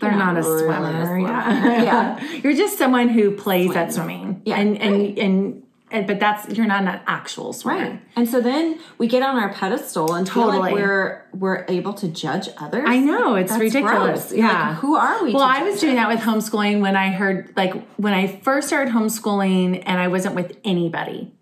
they're 0.00 0.10
not, 0.12 0.34
not 0.34 0.38
a 0.44 0.48
really 0.48 0.64
a 0.64 0.66
swimmer. 0.66 1.06
swimmer. 1.06 1.28
Yeah. 1.28 1.82
Yeah. 1.82 2.32
You're 2.42 2.54
just 2.54 2.78
someone 2.78 3.08
who 3.08 3.32
plays 3.32 3.76
at 3.76 3.92
swimming. 3.92 4.40
Yeah, 4.46 4.56
And 4.58 4.80
and, 4.80 5.18
and 5.18 5.62
and 5.92 6.06
but 6.06 6.18
that's 6.18 6.48
you're 6.56 6.66
not 6.66 6.82
an 6.82 7.00
actual 7.06 7.52
swimmer. 7.52 7.78
Right. 7.90 8.02
And 8.16 8.28
so 8.28 8.40
then 8.40 8.80
we 8.98 9.06
get 9.06 9.22
on 9.22 9.36
our 9.36 9.52
pedestal 9.52 10.14
and 10.14 10.28
feel 10.28 10.46
like 10.48 10.72
we're 10.74 11.24
we're 11.32 11.64
able 11.68 11.92
to 11.94 12.08
judge 12.08 12.48
others. 12.58 12.84
I 12.86 12.98
know 12.98 13.34
it's 13.36 13.50
That's 13.52 13.60
ridiculous. 13.60 14.28
gross. 14.28 14.32
You're 14.32 14.48
like, 14.48 14.52
Yeah. 14.52 14.74
who 14.76 14.96
are 14.96 15.22
we? 15.22 15.32
Well, 15.34 15.42
I 15.44 15.62
was 15.62 15.80
doing 15.80 15.94
that 15.96 16.08
with 16.08 16.20
homeschooling 16.20 16.80
when 16.80 16.96
I 16.96 17.10
heard, 17.10 17.52
like, 17.56 17.72
when 17.96 18.12
I 18.12 18.26
first 18.26 18.66
started 18.68 18.92
homeschooling 18.92 19.82
and 19.86 20.00
I 20.00 20.08
wasn't 20.08 20.34
with 20.34 20.58
anybody. 20.64 21.32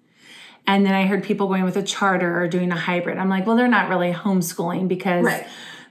And 0.66 0.84
then 0.86 0.94
I 0.94 1.06
heard 1.06 1.24
people 1.24 1.48
going 1.48 1.64
with 1.64 1.76
a 1.76 1.82
charter 1.82 2.40
or 2.40 2.46
doing 2.46 2.70
a 2.70 2.76
hybrid. 2.78 3.18
I'm 3.18 3.28
like, 3.28 3.46
well, 3.46 3.56
they're 3.56 3.66
not 3.68 3.88
really 3.88 4.12
homeschooling 4.12 4.86
because 4.86 5.24
Right. 5.24 5.46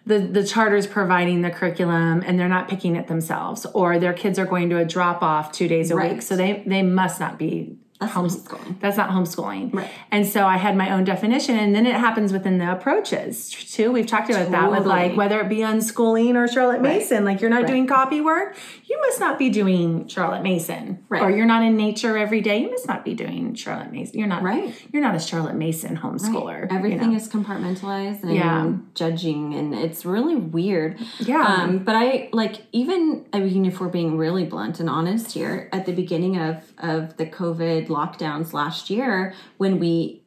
the, 0.06 0.19
the 0.19 0.43
charter 0.45 0.76
is 0.78 0.88
providing 0.88 1.41
the 1.41 1.50
curriculum 1.50 2.24
and 2.26 2.39
they're 2.39 2.48
not 2.48 2.69
picking 2.69 2.95
it 2.95 3.08
themselves, 3.08 3.65
or 3.74 4.00
their 4.00 4.13
kids 4.13 4.39
are 4.39 4.45
going 4.45 4.69
to 4.69 4.78
a 4.78 4.86
drop 4.86 5.22
off 5.22 5.52
two 5.52 5.67
days 5.67 5.91
a 5.91 5.95
Right. 5.95 6.13
week. 6.13 6.22
So 6.22 6.36
they, 6.38 6.63
they 6.65 6.82
must 6.84 7.19
not 7.19 7.38
be 7.38 7.78
That's 7.99 8.13
homes- 8.13 8.38
homeschooling. 8.43 8.79
That's 8.79 8.95
not 8.97 9.09
homeschooling. 9.09 9.73
Right. 9.73 9.89
And 10.12 10.25
so 10.25 10.45
I 10.45 10.55
had 10.57 10.77
my 10.77 10.91
own 10.91 11.03
definition. 11.03 11.57
And 11.57 11.75
then 11.75 11.85
it 11.85 11.95
happens 11.95 12.31
within 12.31 12.57
the 12.57 12.71
approaches 12.71 13.49
too. 13.49 13.91
We've 13.91 14.07
talked 14.07 14.29
about 14.29 14.51
that 14.51 14.71
with 14.71 14.85
like 14.85 15.15
whether 15.17 15.39
it 15.41 15.49
be 15.49 15.57
unschooling 15.57 16.35
or 16.35 16.47
Charlotte 16.47 16.81
Mason. 16.81 17.25
Like 17.25 17.41
you're 17.41 17.49
not 17.49 17.67
doing 17.67 17.88
copy 17.88 18.21
work, 18.21 18.55
you 18.85 18.99
must 19.01 19.19
not 19.19 19.38
be 19.38 19.49
doing 19.49 20.07
Charlotte 20.07 20.43
Mason. 20.43 21.03
Right. 21.09 21.21
Or 21.21 21.29
you're 21.29 21.45
not 21.45 21.63
in 21.63 21.75
nature 21.75 22.17
every 22.17 22.39
day, 22.41 22.59
you 22.62 22.71
must 22.71 22.88
not 22.88 23.03
be 23.03 23.13
doing 23.13 23.53
Charlotte 23.55 23.91
Mason. 23.91 24.17
You're 24.17 24.27
not 24.29 24.43
Right. 24.43 24.73
You're 24.93 25.03
not 25.03 25.15
a 25.15 25.19
Charlotte 25.19 25.55
Mason 25.55 25.97
homeschooler. 25.97 26.71
you 26.71 26.77
Everything 26.77 27.12
know? 27.12 27.17
is 27.17 27.27
compartmentalized 27.27 28.23
and 28.23 28.33
Yeah. 28.33 28.71
judging, 28.95 29.53
and 29.53 29.73
it's 29.75 30.05
really 30.05 30.35
weird. 30.35 30.97
Yeah. 31.19 31.43
Um, 31.43 31.79
but 31.79 31.95
I 31.95 32.29
like 32.31 32.62
even 32.71 33.25
I 33.33 33.39
mean, 33.41 33.65
if 33.65 33.79
we're 33.81 33.89
being 33.89 34.17
really 34.17 34.45
blunt 34.45 34.79
and 34.79 34.89
honest 34.89 35.33
here, 35.33 35.69
at 35.73 35.85
the 35.85 35.91
beginning 35.91 36.38
of 36.38 36.63
of 36.79 37.17
the 37.17 37.25
COVID 37.25 37.88
lockdowns 37.89 38.54
last 38.54 38.89
year, 38.89 39.34
when 39.58 39.80
we 39.80 40.18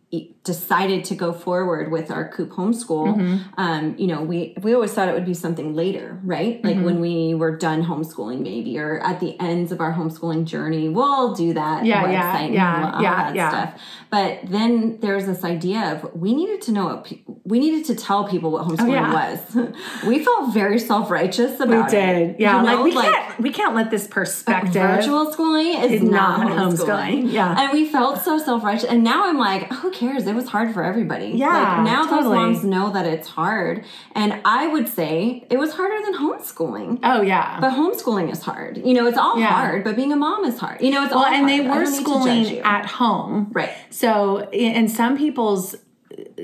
decided 0.44 1.04
to 1.04 1.14
go 1.14 1.32
forward 1.32 1.90
with 1.90 2.10
our 2.10 2.28
coop 2.28 2.50
homeschool 2.50 3.02
Mm-hmm. 3.16 3.36
um, 3.58 3.94
you 3.98 4.06
know 4.06 4.22
we 4.22 4.54
we 4.62 4.74
always 4.74 4.92
thought 4.92 5.08
it 5.08 5.14
would 5.14 5.24
be 5.24 5.34
something 5.34 5.74
later 5.74 6.18
right 6.24 6.62
like 6.64 6.74
Mm-hmm. 6.76 6.84
when 6.84 7.00
we 7.00 7.34
were 7.34 7.56
done 7.56 7.82
homeschooling 7.84 8.40
maybe 8.40 8.78
or 8.78 8.98
at 9.00 9.20
the 9.20 9.38
ends 9.40 9.72
of 9.72 9.80
our 9.80 9.92
homeschooling 9.94 10.44
journey 10.44 10.88
we'll 10.88 11.32
do 11.34 11.54
that 11.54 11.84
Yeah, 11.86 12.02
website 12.04 12.12
yeah, 12.12 12.38
and 12.44 12.54
yeah, 12.54 12.92
all 12.94 13.02
yeah, 13.02 13.16
that 13.24 13.34
yeah. 13.36 13.48
stuff 13.50 13.80
but 14.10 14.40
then 14.44 14.98
there 15.00 15.14
was 15.14 15.26
this 15.26 15.44
idea 15.44 15.80
of 15.92 16.14
we 16.14 16.34
needed 16.34 16.60
to 16.62 16.72
know 16.72 16.84
what 16.86 17.04
pe- 17.04 17.20
we 17.44 17.58
needed 17.58 17.84
to 17.86 17.94
tell 17.94 18.28
people 18.28 18.50
what 18.50 18.66
homeschooling 18.66 18.82
Oh, 18.82 19.12
yeah. 19.12 19.30
was 19.30 19.74
we 20.06 20.22
felt 20.24 20.52
very 20.52 20.78
self-righteous 20.78 21.58
we 21.58 21.64
about 21.64 21.92
it 21.92 21.96
did. 21.96 22.40
Yeah. 22.40 22.60
You 22.60 22.66
know, 22.66 22.74
like 22.74 22.84
we 22.84 22.92
can't 22.92 23.38
we 23.40 23.50
can't 23.50 23.74
let 23.74 23.90
this 23.90 24.06
perspective 24.06 24.72
virtual 24.74 25.32
schooling 25.32 25.68
is 25.84 25.92
It's 25.92 26.02
not, 26.04 26.40
not 26.40 26.50
homeschooling. 26.50 26.86
homeschooling, 27.22 27.32
yeah. 27.32 27.60
And 27.60 27.72
we 27.72 27.88
felt 27.88 28.20
so 28.22 28.38
self 28.38 28.62
righteous. 28.64 28.84
And 28.88 29.02
now 29.04 29.26
I'm 29.28 29.38
like, 29.38 29.70
who 29.72 29.90
cares? 30.02 30.26
It 30.26 30.34
was 30.34 30.48
hard 30.48 30.68
for 30.74 30.82
everybody. 30.82 31.28
Yeah, 31.28 31.48
Like 31.48 31.84
now 31.84 32.02
totally. 32.04 32.22
those 32.22 32.62
moms 32.62 32.64
know 32.64 32.86
that 32.92 33.06
it's 33.06 33.28
hard. 33.28 33.84
And 34.20 34.30
I 34.44 34.66
would 34.66 34.88
say 34.88 35.46
it 35.50 35.58
was 35.58 35.72
harder 35.78 35.98
than 36.04 36.14
homeschooling. 36.24 36.98
Oh 37.02 37.22
yeah. 37.22 37.58
But 37.60 37.70
homeschooling 37.72 38.30
is 38.30 38.42
hard. 38.42 38.78
You 38.78 38.94
know, 38.94 39.06
it's 39.06 39.18
all 39.18 39.38
Yeah. 39.38 39.46
hard, 39.46 39.84
but 39.84 39.96
being 39.96 40.12
a 40.12 40.16
mom 40.16 40.44
is 40.44 40.58
hard. 40.58 40.80
You 40.82 40.90
know, 40.90 41.04
it's 41.04 41.12
all 41.12 41.22
well, 41.22 41.32
and 41.32 41.48
they 41.48 41.58
hard. 41.64 41.70
I 41.70 41.78
were 41.78 41.84
don't 41.84 41.92
need 41.92 41.98
to 41.98 42.02
schooling 42.02 42.58
at 42.64 42.86
home. 42.86 43.48
Right. 43.52 43.70
So, 43.90 44.48
in 44.52 44.88
some 44.88 45.16
people's 45.16 45.74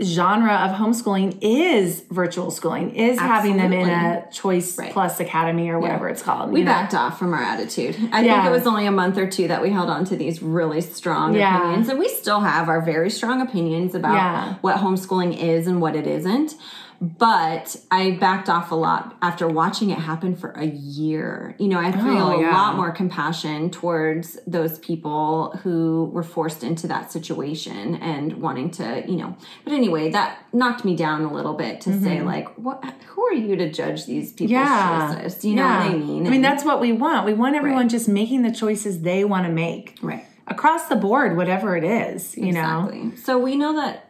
genre 0.03 0.53
of 0.55 0.77
homeschooling 0.77 1.39
is 1.41 2.01
virtual 2.11 2.51
schooling, 2.51 2.95
is 2.95 3.19
having 3.19 3.57
them 3.57 3.73
in 3.73 3.89
a 3.89 4.25
choice 4.33 4.79
Right. 4.79 4.93
plus 4.93 5.21
academy 5.21 5.69
or 5.71 5.79
whatever 5.79 6.09
it's 6.09 6.23
called. 6.23 6.51
We 6.51 6.61
you 6.61 6.65
know? 6.65 6.73
backed 6.73 6.95
off 6.95 7.19
from 7.19 7.33
our 7.35 7.43
attitude. 7.43 7.97
I 8.13 8.23
Yeah. 8.23 8.43
think 8.43 8.47
it 8.47 8.57
was 8.59 8.67
only 8.67 8.87
a 8.87 8.91
month 8.93 9.19
or 9.19 9.27
two 9.27 9.49
that 9.49 9.63
we 9.63 9.71
held 9.71 9.91
on 9.91 10.05
to 10.07 10.17
these 10.17 10.43
really 10.43 10.81
strong 10.81 11.35
Yeah. 11.35 11.59
opinions. 11.59 11.89
And 11.89 11.99
we 11.99 12.09
still 12.09 12.41
have 12.41 12.69
our 12.69 12.81
very 12.81 13.11
strong 13.11 13.41
opinions 13.41 13.95
about 13.95 14.15
Yeah. 14.15 14.55
what 14.61 14.77
homeschooling 14.77 15.37
is 15.37 15.67
and 15.67 15.81
what 15.81 15.95
it 15.97 16.07
isn't. 16.07 16.55
But 17.01 17.77
I 17.93 18.13
backed 18.13 18.49
off 18.49 18.73
a 18.73 18.75
lot 18.75 19.17
after 19.23 19.47
watching 19.47 19.91
it 19.91 19.99
happen 19.99 20.35
for 20.35 20.51
a 20.51 20.65
year. 20.67 21.55
You 21.59 21.69
know, 21.69 21.79
I 21.79 21.93
feel 21.93 22.03
Oh, 22.19 22.41
a 22.41 22.51
lot 22.51 22.75
more 22.75 22.91
compassion 22.91 23.71
towards 23.71 24.37
those 24.49 24.81
people 24.81 25.51
who 25.63 26.11
were 26.13 26.25
forced 26.25 26.65
into 26.65 26.89
that 26.89 27.13
situation 27.13 27.95
and 27.97 28.35
wanting 28.43 28.71
to, 28.73 29.05
you 29.07 29.15
know. 29.17 29.37
But 29.65 29.75
anyway, 29.75 30.11
that 30.11 30.39
knocked 30.53 30.85
me 30.85 30.97
down 30.97 31.23
a 31.23 31.33
little 31.33 31.55
bit 31.55 31.81
to 31.83 32.01
say, 32.01 32.21
like, 32.21 32.49
what? 32.59 32.83
Who 33.07 33.25
are 33.27 33.33
you 33.33 33.55
to 33.57 33.71
judge 33.71 34.07
these 34.07 34.33
people's 34.33 34.59
Mm-hmm. 34.59 35.13
Yeah. 35.13 35.21
choices? 35.23 35.45
You 35.45 35.55
know 35.55 35.63
Yeah. 35.63 35.85
what 35.87 35.95
I 35.95 35.99
mean? 35.99 36.27
I 36.27 36.31
mean, 36.31 36.35
And- 36.35 36.45
that's 36.45 36.65
what 36.65 36.81
we 36.81 36.93
want. 36.93 37.27
We 37.27 37.33
want 37.35 37.55
everyone 37.55 37.83
Right. 37.83 37.91
just 37.91 38.09
making 38.09 38.43
the 38.43 38.51
choices 38.53 39.03
they 39.03 39.25
want 39.25 39.47
to 39.47 39.53
make 39.53 39.97
right. 40.03 40.25
across 40.49 40.89
the 40.89 40.97
board, 40.97 41.37
whatever 41.37 41.77
it 41.77 41.85
is, 41.85 42.37
you 42.37 42.53
know? 42.53 43.13
So 43.23 43.39
we 43.39 43.55
know 43.55 43.75
that 43.77 44.08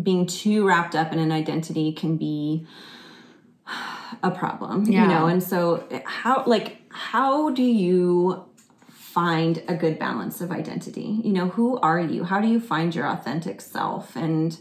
being 0.00 0.26
too 0.26 0.66
wrapped 0.66 0.94
up 0.94 1.12
in 1.12 1.18
an 1.18 1.32
identity 1.32 1.92
can 1.92 2.16
be 2.16 2.66
a 4.22 4.30
problem, 4.30 4.84
Yeah. 4.84 5.02
you 5.02 5.08
know. 5.08 5.26
And 5.26 5.42
so 5.42 5.84
how 6.04 6.44
like 6.46 6.78
how 6.90 7.50
do 7.50 7.62
you 7.62 8.44
find 8.88 9.62
a 9.68 9.74
good 9.74 9.98
balance 9.98 10.40
of 10.40 10.50
identity? 10.50 11.20
You 11.24 11.32
know, 11.32 11.48
who 11.48 11.78
are 11.80 12.00
you? 12.00 12.24
How 12.24 12.40
do 12.40 12.48
you 12.48 12.60
find 12.60 12.94
your 12.94 13.06
authentic 13.08 13.60
self 13.60 14.16
and 14.16 14.56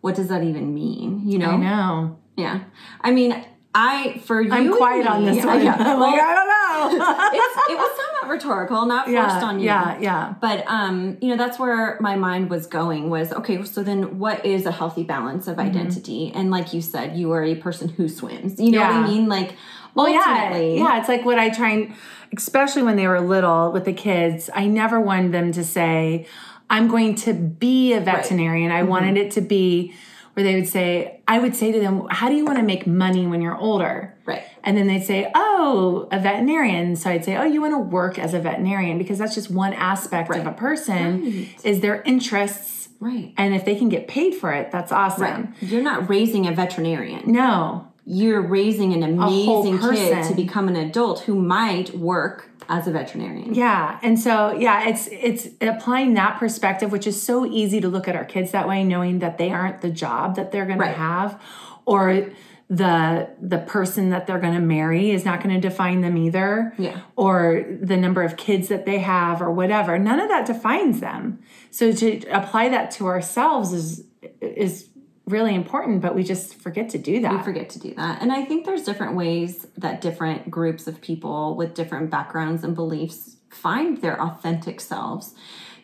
what 0.00 0.16
does 0.16 0.28
that 0.28 0.42
even 0.42 0.74
mean? 0.74 1.22
You 1.24 1.38
know? 1.38 1.50
I 1.50 1.56
know. 1.56 2.18
Yeah. 2.36 2.64
I 3.00 3.12
mean, 3.12 3.44
I 3.74 4.20
for 4.24 4.40
you 4.42 4.52
I'm 4.52 4.76
quiet 4.76 5.06
on 5.06 5.24
this 5.24 5.44
one. 5.44 5.62
Yeah. 5.64 5.76
I'm 5.78 6.00
like, 6.00 6.20
I 6.20 6.34
don't 6.34 6.48
know. 6.48 7.30
it's, 7.32 7.70
it 7.70 7.76
was 7.78 7.96
rhetorical, 8.32 8.86
not 8.86 9.04
forced 9.06 9.14
yeah, 9.14 9.44
on 9.44 9.58
you. 9.60 9.66
yeah, 9.66 9.98
yeah. 10.00 10.34
But 10.40 10.64
um, 10.66 11.18
you 11.20 11.28
know, 11.28 11.36
that's 11.36 11.58
where 11.58 11.96
my 12.00 12.16
mind 12.16 12.50
was 12.50 12.66
going 12.66 13.10
was 13.10 13.32
okay, 13.32 13.62
so 13.64 13.82
then 13.82 14.18
what 14.18 14.44
is 14.44 14.66
a 14.66 14.72
healthy 14.72 15.04
balance 15.04 15.46
Mm-hmm. 15.46 15.60
of 15.60 15.66
identity? 15.70 16.32
And 16.34 16.50
like 16.50 16.72
you 16.74 16.82
said, 16.82 17.16
you 17.16 17.32
are 17.32 17.44
a 17.44 17.54
person 17.54 17.88
who 17.88 18.08
swims. 18.08 18.58
You 18.60 18.70
know 18.72 18.80
what 18.80 18.90
I 18.90 19.06
mean? 19.06 19.28
Like 19.28 19.50
Well, 19.94 20.08
yeah, 20.08 20.22
ultimately, 20.26 20.78
yeah. 20.78 20.98
It's 20.98 21.08
like 21.08 21.24
what 21.24 21.38
I 21.38 21.48
try 21.50 21.70
and, 21.70 21.94
especially 22.36 22.82
when 22.82 22.96
they 22.96 23.06
were 23.06 23.20
little 23.20 23.72
with 23.72 23.84
the 23.84 23.92
kids, 23.92 24.50
I 24.54 24.66
never 24.66 25.00
wanted 25.00 25.32
them 25.32 25.52
to 25.52 25.64
say, 25.64 26.26
"I'm 26.70 26.88
going 26.88 27.14
to 27.26 27.32
be 27.34 27.92
a 27.92 28.00
veterinarian." 28.00 28.70
Mm-hmm. 28.70 28.86
I 28.86 28.90
wanted 28.94 29.16
it 29.16 29.30
to 29.32 29.40
be 29.40 29.94
where 30.34 30.44
they 30.44 30.54
would 30.54 30.68
say, 30.68 31.20
I 31.28 31.38
would 31.38 31.54
say 31.54 31.72
to 31.72 31.80
them, 31.80 32.06
"How 32.10 32.28
do 32.28 32.34
you 32.34 32.44
want 32.44 32.58
to 32.58 32.64
make 32.64 32.86
money 32.86 33.26
when 33.26 33.40
you're 33.40 33.56
older?" 33.56 34.14
Right. 34.24 34.42
And 34.64 34.76
then 34.76 34.86
they'd 34.86 35.04
say, 35.04 35.30
"Oh, 35.34 36.08
a 36.10 36.18
veterinarian." 36.18 36.96
So 36.96 37.10
I'd 37.10 37.24
say, 37.24 37.36
"Oh, 37.36 37.44
you 37.44 37.60
want 37.60 37.74
to 37.74 37.78
work 37.78 38.18
as 38.18 38.34
a 38.34 38.38
veterinarian 38.38 38.98
because 38.98 39.18
that's 39.18 39.34
just 39.34 39.50
one 39.50 39.72
aspect 39.72 40.34
of 40.34 40.46
a 40.46 40.52
person 40.52 41.48
is 41.64 41.80
their 41.80 42.02
interests." 42.02 42.88
Right. 43.00 43.34
And 43.36 43.52
if 43.52 43.64
they 43.64 43.74
can 43.74 43.88
get 43.88 44.06
paid 44.06 44.34
for 44.34 44.52
it, 44.52 44.70
that's 44.70 44.92
awesome. 44.92 45.24
Right. 45.60 45.70
You're 45.70 45.82
not 45.82 46.08
raising 46.08 46.46
a 46.46 46.52
veterinarian. 46.52 47.32
No. 47.32 47.88
You're 48.04 48.42
raising 48.42 48.92
an 48.92 49.02
amazing 49.02 49.78
kid 49.78 50.24
to 50.28 50.34
become 50.34 50.68
an 50.68 50.76
adult 50.76 51.20
who 51.20 51.34
might 51.36 51.96
work 51.96 52.48
as 52.68 52.86
a 52.86 52.90
veterinarian. 52.92 53.54
Yeah. 53.54 53.98
And 54.02 54.18
so 54.18 54.52
yeah, 54.52 54.88
it's 54.88 55.08
it's 55.12 55.48
applying 55.60 56.14
that 56.14 56.38
perspective, 56.38 56.90
which 56.90 57.06
is 57.06 57.20
so 57.22 57.46
easy 57.46 57.80
to 57.80 57.88
look 57.88 58.08
at 58.08 58.16
our 58.16 58.24
kids 58.24 58.50
that 58.52 58.66
way, 58.68 58.82
knowing 58.84 59.20
that 59.20 59.38
they 59.38 59.50
aren't 59.50 59.82
the 59.82 59.90
job 59.90 60.36
that 60.36 60.52
they're 60.52 60.66
gonna 60.66 60.92
have 60.92 61.40
or 61.84 62.30
the 62.72 63.28
the 63.40 63.58
person 63.58 64.10
that 64.10 64.26
they're 64.26 64.38
going 64.38 64.54
to 64.54 64.60
marry 64.60 65.10
is 65.10 65.26
not 65.26 65.42
going 65.42 65.54
to 65.54 65.60
define 65.60 66.00
them 66.00 66.16
either 66.16 66.72
Yeah. 66.78 67.00
or 67.16 67.66
the 67.82 67.98
number 67.98 68.22
of 68.22 68.38
kids 68.38 68.68
that 68.68 68.86
they 68.86 68.98
have 69.00 69.42
or 69.42 69.50
whatever 69.52 69.98
none 69.98 70.18
of 70.18 70.28
that 70.30 70.46
defines 70.46 71.00
them 71.00 71.40
so 71.70 71.92
to 71.92 72.20
apply 72.28 72.70
that 72.70 72.90
to 72.92 73.06
ourselves 73.08 73.74
is 73.74 74.06
is 74.40 74.88
really 75.32 75.54
important 75.54 76.00
but 76.00 76.14
we 76.14 76.22
just 76.22 76.60
forget 76.60 76.88
to 76.90 76.98
do 76.98 77.20
that 77.20 77.32
We 77.32 77.42
forget 77.42 77.70
to 77.70 77.78
do 77.78 77.94
that. 77.94 78.22
And 78.22 78.32
I 78.32 78.44
think 78.44 78.64
there's 78.64 78.84
different 78.84 79.16
ways 79.16 79.66
that 79.76 80.00
different 80.00 80.50
groups 80.50 80.86
of 80.86 81.00
people 81.00 81.56
with 81.56 81.74
different 81.74 82.10
backgrounds 82.10 82.62
and 82.64 82.74
beliefs 82.74 83.36
find 83.50 84.00
their 84.00 84.20
authentic 84.20 84.80
selves. 84.80 85.34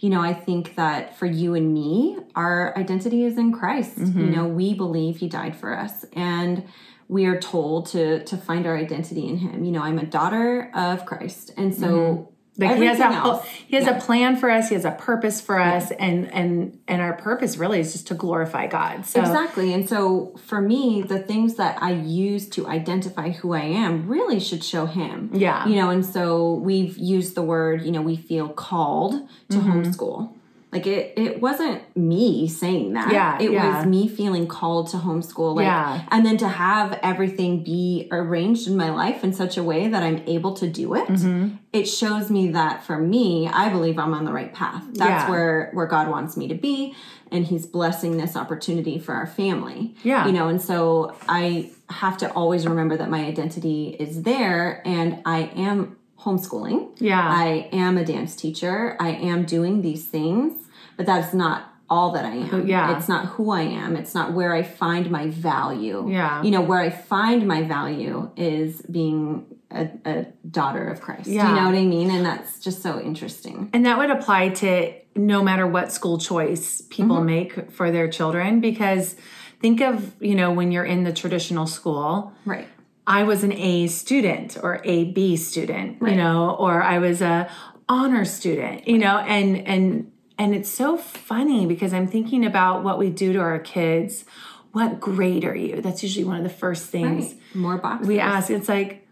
You 0.01 0.11
know, 0.11 0.21
I 0.21 0.33
think 0.33 0.77
that 0.77 1.19
for 1.19 1.27
you 1.27 1.55
and 1.55 1.75
me, 1.75 2.19
our 2.37 2.77
identity 2.79 3.25
is 3.25 3.37
in 3.37 3.53
Christ. 3.53 3.99
Mm-hmm. 3.99 4.21
You 4.21 4.27
know, 4.27 4.47
we 4.47 4.75
believe 4.75 5.17
he 5.19 5.29
died 5.29 5.57
for 5.57 5.77
us 5.77 6.05
and 6.13 6.65
we 7.09 7.27
are 7.27 7.41
told 7.41 7.87
to 7.87 8.23
to 8.25 8.37
find 8.37 8.67
our 8.67 8.77
identity 8.77 9.27
in 9.27 9.39
him. 9.39 9.65
You 9.65 9.73
know, 9.73 9.83
I'm 9.83 9.99
a 9.99 10.07
daughter 10.07 10.71
of 10.75 11.07
Christ. 11.07 11.53
And 11.57 11.75
so 11.75 12.33
like 12.59 12.77
he 12.77 12.85
has 12.87 12.99
a 13.01 13.05
else- 13.05 13.47
he 13.69 13.77
has 13.77 13.87
yeah. 13.87 13.97
a 13.97 14.01
plan 14.01 14.37
for 14.37 14.51
us 14.51 14.69
he 14.69 14.75
has 14.75 14.85
a 14.85 14.91
purpose 14.91 15.41
for 15.41 15.59
us 15.61 15.91
and 15.93 16.31
and 16.33 16.79
and 16.89 17.01
our 17.01 17.13
purpose 17.15 17.57
really 17.57 17.81
is 17.81 17.93
just 17.93 18.07
to 18.09 18.15
glorify 18.15 18.67
god 18.67 19.07
so 19.07 19.21
Exactly. 19.21 19.73
And 19.73 19.89
so 19.89 20.35
for 20.47 20.61
me, 20.61 21.03
the 21.03 21.19
things 21.19 21.55
that 21.57 21.81
I 21.83 21.93
use 21.93 22.49
to 22.51 22.67
identify 22.67 23.31
who 23.31 23.53
I 23.53 23.61
am 23.63 24.09
really 24.09 24.41
should 24.41 24.63
show 24.65 24.87
him. 24.87 25.31
Yeah. 25.33 25.67
You 25.67 25.77
know, 25.77 25.91
and 25.91 26.05
so 26.05 26.55
we've 26.55 26.97
used 26.99 27.35
the 27.35 27.43
word, 27.43 27.83
you 27.83 27.93
know, 27.93 28.03
we 28.03 28.17
feel 28.17 28.49
called 28.49 29.13
to 29.51 29.57
Mm-hmm. 29.59 29.71
homeschool. 29.83 30.33
Like 30.71 30.87
it 30.87 31.15
it 31.17 31.41
wasn't 31.41 31.83
me 31.97 32.47
saying 32.47 32.93
that. 32.93 33.11
Yeah, 33.13 33.39
It 33.41 33.51
yeah. 33.53 33.79
was 33.79 33.87
me 33.87 34.07
feeling 34.07 34.47
called 34.47 34.89
to 34.91 34.99
homeschool. 34.99 35.57
Like 35.57 35.65
Yeah. 35.65 36.03
and 36.11 36.27
then 36.27 36.37
to 36.39 36.49
have 36.49 36.99
everything 37.03 37.65
be 37.65 38.09
arranged 38.11 38.69
in 38.69 38.77
my 38.77 38.91
life 38.91 39.25
in 39.25 39.33
such 39.33 39.57
a 39.57 39.63
way 39.63 39.89
that 39.89 40.03
I'm 40.03 40.19
able 40.27 40.55
to 40.55 40.69
do 40.69 40.95
it. 40.95 41.09
Mm-hmm. 41.09 41.57
It 41.73 41.85
shows 41.87 42.31
me 42.31 42.49
that 42.53 42.85
for 42.85 42.99
me, 42.99 43.49
I 43.49 43.71
believe 43.71 43.99
I'm 43.99 44.13
on 44.15 44.25
the 44.25 44.33
right 44.33 44.53
path. 44.53 44.85
That's 44.93 45.25
Yeah. 45.25 45.31
where 45.31 45.71
where 45.73 45.87
God 45.87 46.09
wants 46.09 46.37
me 46.37 46.49
to 46.49 46.55
be 46.55 46.95
and 47.31 47.45
he's 47.47 47.67
blessing 47.67 48.17
this 48.17 48.37
opportunity 48.37 48.99
for 48.99 49.15
our 49.15 49.27
family. 49.27 49.95
Yeah. 50.03 50.27
You 50.27 50.33
know, 50.33 50.49
and 50.49 50.61
so 50.61 51.15
I 51.29 51.71
have 51.91 52.19
to 52.19 52.31
always 52.33 52.67
remember 52.67 52.97
that 52.99 53.09
my 53.11 53.25
identity 53.25 53.97
is 53.99 54.23
there 54.23 54.83
and 54.87 55.21
I 55.25 55.51
am 55.57 55.97
homeschooling. 56.21 56.91
Yeah. 56.99 57.21
I 57.27 57.69
am 57.73 57.97
a 57.99 58.05
dance 58.05 58.35
teacher. 58.37 58.97
I 59.01 59.11
am 59.11 59.45
doing 59.45 59.83
these 59.83 60.05
things, 60.07 60.53
but 60.97 61.07
that's 61.07 61.33
not 61.35 61.73
all 61.91 62.13
that 62.13 62.25
I 62.27 62.35
am. 62.35 62.67
yeah. 62.67 62.97
It's 62.99 63.09
not 63.09 63.25
who 63.27 63.51
I 63.51 63.63
am. 63.63 63.97
It's 63.97 64.15
not 64.15 64.35
where 64.35 64.53
I 64.55 64.63
find 64.63 65.11
my 65.11 65.29
value. 65.31 66.07
Yeah. 66.11 66.43
You 66.43 66.51
know, 66.51 66.61
where 66.61 66.81
I 66.81 66.91
find 66.91 67.47
my 67.49 67.63
value 67.63 68.31
is 68.37 68.83
being 68.83 69.47
a, 69.71 69.89
a 70.05 70.27
daughter 70.51 70.87
of 70.89 71.01
Christ. 71.01 71.29
Yeah. 71.29 71.49
You 71.49 71.55
know 71.57 71.65
what 71.67 71.75
I 71.79 71.85
mean? 71.85 72.11
And 72.11 72.27
that's 72.27 72.59
just 72.61 72.83
so 72.83 73.01
interesting. 73.01 73.71
And 73.73 73.87
that 73.87 73.97
would 73.97 74.11
apply 74.11 74.51
to 74.51 74.93
no 75.17 75.43
matter 75.43 75.67
what 75.67 75.91
school 75.91 76.19
choice 76.19 76.83
people 76.91 77.17
Mm-hmm. 77.17 77.27
make 77.27 77.71
for 77.73 77.91
their 77.91 78.09
children 78.09 78.61
because 78.61 79.17
think 79.61 79.81
of, 79.81 80.15
you 80.21 80.35
know, 80.35 80.53
when 80.53 80.71
you're 80.73 80.85
in 80.85 81.05
the 81.05 81.13
traditional 81.13 81.67
school, 81.67 82.33
Right. 82.45 82.69
I 83.09 83.23
was 83.25 83.43
an 83.43 83.53
A 83.53 83.87
student 83.89 84.59
or 84.63 84.83
a 84.85 85.05
B 85.05 85.37
student, 85.37 85.97
you 86.03 86.15
know, 86.15 86.55
or 86.59 86.83
I 86.83 86.99
was 86.99 87.23
a 87.23 87.51
honor 87.89 88.25
student, 88.27 88.87
you 88.87 88.99
know, 88.99 89.17
and 89.19 89.67
and 89.67 90.13
and 90.39 90.55
it's 90.55 90.69
so 90.69 90.97
funny 90.99 91.65
because 91.67 91.93
I'm 91.95 92.07
thinking 92.07 92.45
about 92.45 92.85
what 92.85 92.99
we 92.99 93.09
do 93.11 93.33
to 93.33 93.39
our 93.41 93.59
kids. 93.59 94.25
What 94.73 95.01
grade 95.01 95.45
are 95.47 95.57
you? 95.57 95.81
That's 95.81 96.03
usually 96.03 96.27
one 96.27 96.37
of 96.37 96.43
the 96.43 96.51
first 96.51 96.91
things 96.91 97.33
Right. 97.33 97.55
More 97.55 97.79
boxes. 97.79 98.07
we 98.07 98.21
ask. 98.21 98.51
It's 98.51 98.69
like 98.69 99.09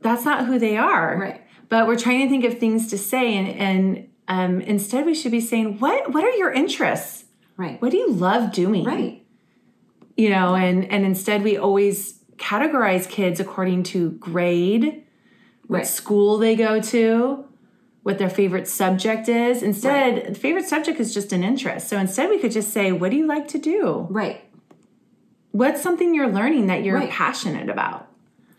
that's 0.00 0.24
not 0.24 0.46
who 0.46 0.58
they 0.58 0.78
are. 0.78 1.18
Right. 1.18 1.42
But 1.68 1.86
we're 1.86 1.98
trying 1.98 2.22
to 2.26 2.30
think 2.30 2.44
of 2.44 2.58
things 2.58 2.88
to 2.88 2.96
say 2.98 3.34
and 3.36 3.48
and 3.48 4.08
um, 4.28 4.60
instead 4.62 5.04
we 5.04 5.14
should 5.14 5.30
be 5.30 5.40
saying 5.42 5.78
what 5.78 6.12
what 6.14 6.24
are 6.24 6.30
your 6.32 6.50
interests? 6.52 7.24
Right. 7.58 7.80
What 7.82 7.90
do 7.90 7.98
you 7.98 8.10
love 8.10 8.50
doing? 8.52 8.84
Right. 8.84 9.24
you 10.16 10.30
know 10.30 10.54
and 10.54 10.90
and 10.90 11.04
instead 11.04 11.42
we 11.44 11.58
always 11.58 12.14
categorize 12.38 13.08
kids 13.08 13.40
according 13.40 13.82
to 13.82 14.10
grade 14.12 15.02
what 15.66 15.78
Right. 15.78 15.86
school 15.86 16.38
they 16.38 16.54
go 16.54 16.80
to 16.80 17.44
what 18.02 18.18
their 18.18 18.30
favorite 18.30 18.68
subject 18.68 19.28
is 19.28 19.62
instead 19.62 20.34
the 20.34 20.38
favorite 20.38 20.66
subject 20.66 21.00
is 21.00 21.12
just 21.12 21.32
an 21.32 21.42
interest 21.42 21.88
so 21.88 21.98
instead 21.98 22.30
we 22.30 22.38
could 22.38 22.52
just 22.52 22.72
say 22.72 22.92
what 22.92 23.10
do 23.10 23.16
you 23.16 23.26
like 23.26 23.48
to 23.48 23.58
do 23.58 24.06
Right. 24.10 24.42
what's 25.52 25.82
something 25.82 26.14
you're 26.14 26.28
learning 26.32 26.66
that 26.68 26.84
you're 26.84 26.96
Right. 26.96 27.10
passionate 27.10 27.68
about 27.68 28.08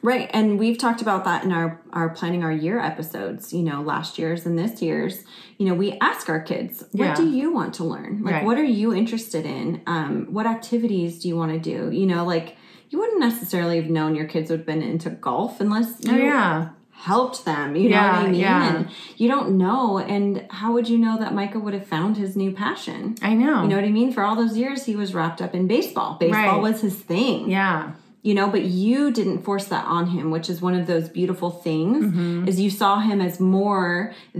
Right. 0.03 0.29
And 0.31 0.59
we've 0.59 0.77
talked 0.77 1.01
about 1.01 1.25
that 1.25 1.43
in 1.43 1.51
our, 1.51 1.81
our 1.91 2.09
planning 2.09 2.43
our 2.43 2.51
year 2.51 2.79
episodes, 2.79 3.51
you 3.51 3.63
know, 3.63 3.81
last 3.81 4.19
year's 4.19 4.45
and 4.45 4.57
this 4.57 4.79
year's. 4.79 5.23
You 5.57 5.65
know, 5.67 5.73
we 5.73 5.97
ask 5.99 6.29
our 6.29 6.39
kids, 6.39 6.83
what 6.91 7.05
Yeah. 7.05 7.15
do 7.15 7.27
you 7.27 7.51
want 7.51 7.73
to 7.75 7.83
learn? 7.83 8.21
Like, 8.23 8.35
Right. 8.35 8.45
what 8.45 8.59
are 8.59 8.63
you 8.63 8.93
interested 8.93 9.43
in? 9.45 9.81
Um, 9.87 10.27
what 10.29 10.45
activities 10.45 11.19
do 11.19 11.27
you 11.27 11.35
want 11.35 11.51
to 11.51 11.59
do? 11.59 11.89
You 11.91 12.05
know, 12.05 12.23
like, 12.23 12.56
you 12.89 12.99
wouldn't 12.99 13.19
necessarily 13.19 13.77
have 13.81 13.89
known 13.89 14.15
your 14.15 14.25
kids 14.27 14.49
would 14.49 14.59
have 14.59 14.65
been 14.65 14.81
into 14.81 15.09
golf 15.09 15.59
unless 15.59 16.05
oh, 16.07 16.11
you 16.11 16.21
oh 16.21 16.25
yeah 16.25 16.69
helped 16.97 17.45
them. 17.45 17.75
You 17.75 17.89
know 17.89 17.97
what 17.97 18.13
I 18.15 18.27
mean? 18.27 18.35
yeah. 18.35 18.75
And 18.75 18.89
you 19.17 19.27
don't 19.27 19.57
know. 19.57 19.99
And 19.99 20.45
how 20.49 20.73
would 20.73 20.89
you 20.89 20.97
know 20.97 21.17
that 21.19 21.33
Micah 21.33 21.59
would 21.59 21.75
have 21.75 21.85
found 21.85 22.17
his 22.17 22.35
new 22.35 22.51
passion? 22.51 23.15
i 23.21 23.33
know 23.35 23.61
You 23.61 23.67
know 23.69 23.75
what 23.75 23.85
I 23.85 23.89
mean? 23.91 24.11
For 24.11 24.23
all 24.23 24.35
those 24.35 24.57
years, 24.57 24.85
he 24.85 24.95
was 24.95 25.13
wrapped 25.13 25.39
up 25.41 25.53
in 25.53 25.67
baseball. 25.67 26.17
Baseball 26.19 26.41
Right. 26.41 26.61
was 26.61 26.81
his 26.81 26.95
thing 26.95 27.49
yeah 27.49 27.91
you 28.27 28.33
know 28.37 28.47
but 28.55 28.63
you 28.83 28.99
didn't 29.19 29.39
force 29.47 29.65
that 29.73 29.85
on 29.97 30.03
him 30.15 30.25
which 30.35 30.47
is 30.53 30.57
one 30.67 30.75
of 30.79 30.85
those 30.91 31.05
beautiful 31.19 31.49
things 31.67 31.97
Mm-hmm. 32.05 32.47
is 32.49 32.55
you 32.65 32.71
saw 32.81 32.93
him 33.09 33.17
as 33.27 33.35
more 33.39 33.89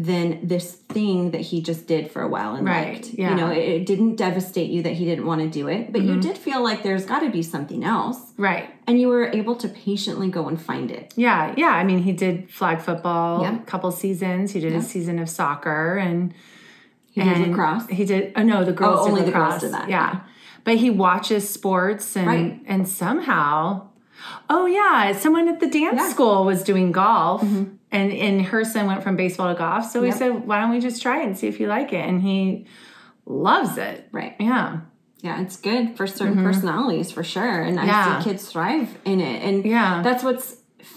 than 0.09 0.25
this 0.53 0.67
thing 0.95 1.19
that 1.33 1.41
he 1.49 1.57
just 1.69 1.81
did 1.93 2.03
for 2.13 2.21
a 2.27 2.29
while 2.35 2.51
and 2.57 2.63
Right, 2.67 2.93
liked 2.95 3.07
yeah. 3.13 3.29
you 3.29 3.35
know 3.39 3.49
it, 3.59 3.65
it 3.77 3.83
didn't 3.91 4.15
devastate 4.25 4.69
you 4.75 4.81
that 4.87 4.93
he 4.99 5.03
didn't 5.09 5.25
want 5.31 5.41
to 5.45 5.49
do 5.59 5.63
it 5.75 5.91
but 5.93 6.01
you 6.09 6.15
did 6.27 6.37
feel 6.47 6.61
like 6.69 6.79
there's 6.87 7.05
got 7.13 7.19
to 7.27 7.29
be 7.39 7.43
something 7.55 7.81
else 7.97 8.19
right 8.49 8.67
and 8.87 8.95
you 9.01 9.07
were 9.13 9.27
able 9.41 9.55
to 9.63 9.67
patiently 9.87 10.29
go 10.37 10.43
and 10.51 10.57
find 10.69 10.87
it 10.99 11.05
yeah 11.15 11.53
yeah 11.63 11.73
i 11.81 11.83
mean 11.89 11.99
he 12.09 12.13
did 12.25 12.35
flag 12.59 12.77
football 12.87 13.41
Yeah. 13.43 13.55
a 13.61 13.65
couple 13.71 13.89
seasons 14.05 14.45
he 14.55 14.59
did 14.65 14.73
a 14.73 14.81
season 14.93 15.15
of 15.23 15.27
soccer 15.39 15.97
and 16.07 16.33
he 17.11 17.21
did 17.23 17.33
and 17.37 17.47
lacrosse 17.51 17.85
He 17.99 18.05
did. 18.05 18.23
Oh 18.35 18.43
no, 18.43 18.57
the 18.63 18.73
girls. 18.79 18.99
Oh, 18.99 19.05
did 19.05 19.11
only 19.11 19.23
the 19.25 19.31
girls 19.31 19.61
did 19.61 19.71
that, 19.77 19.89
Yeah. 19.89 20.05
yeah. 20.13 20.19
But 20.67 20.75
he 20.83 20.89
watches 20.89 21.49
sports 21.49 22.15
and 22.17 22.27
Right. 22.27 22.61
and 22.67 22.85
somehow, 22.87 23.87
oh 24.49 24.65
yeah, 24.65 25.13
someone 25.13 25.47
at 25.47 25.59
the 25.61 25.67
dance 25.69 25.95
Yeah. 25.95 26.01
Mm-hmm. 26.03 26.11
school 26.11 26.43
was 26.43 26.61
doing 26.63 26.91
golf, 26.91 27.41
and 27.41 27.77
and 28.25 28.41
her 28.51 28.63
son 28.65 28.85
went 28.85 29.01
from 29.01 29.15
baseball 29.15 29.47
to 29.53 29.57
golf. 29.57 29.89
So 29.91 30.01
we 30.01 30.09
Yep. 30.09 30.17
said, 30.17 30.31
why 30.47 30.59
don't 30.59 30.71
we 30.71 30.79
just 30.81 31.01
try 31.01 31.21
it 31.21 31.25
and 31.25 31.37
see 31.37 31.47
if 31.47 31.59
you 31.61 31.67
like 31.67 31.93
it? 31.93 32.03
And 32.09 32.21
he 32.21 32.65
loves 33.25 33.77
it. 33.77 34.07
right 34.11 34.35
Yeah. 34.39 34.79
yeah 35.21 35.41
it's 35.41 35.57
good 35.69 35.95
for 35.97 36.05
certain 36.07 36.43
personalities 36.43 37.11
for 37.11 37.23
sure 37.23 37.61
and 37.67 37.77
Mm-hmm. 37.77 37.87
Yeah. 37.87 38.15
i 38.17 38.23
see 38.23 38.29
kids 38.29 38.43
thrive 38.51 38.89
in 39.05 39.19
it 39.21 39.39
and 39.47 39.65
Yeah. 39.65 40.01
that's 40.03 40.23
what's 40.23 40.47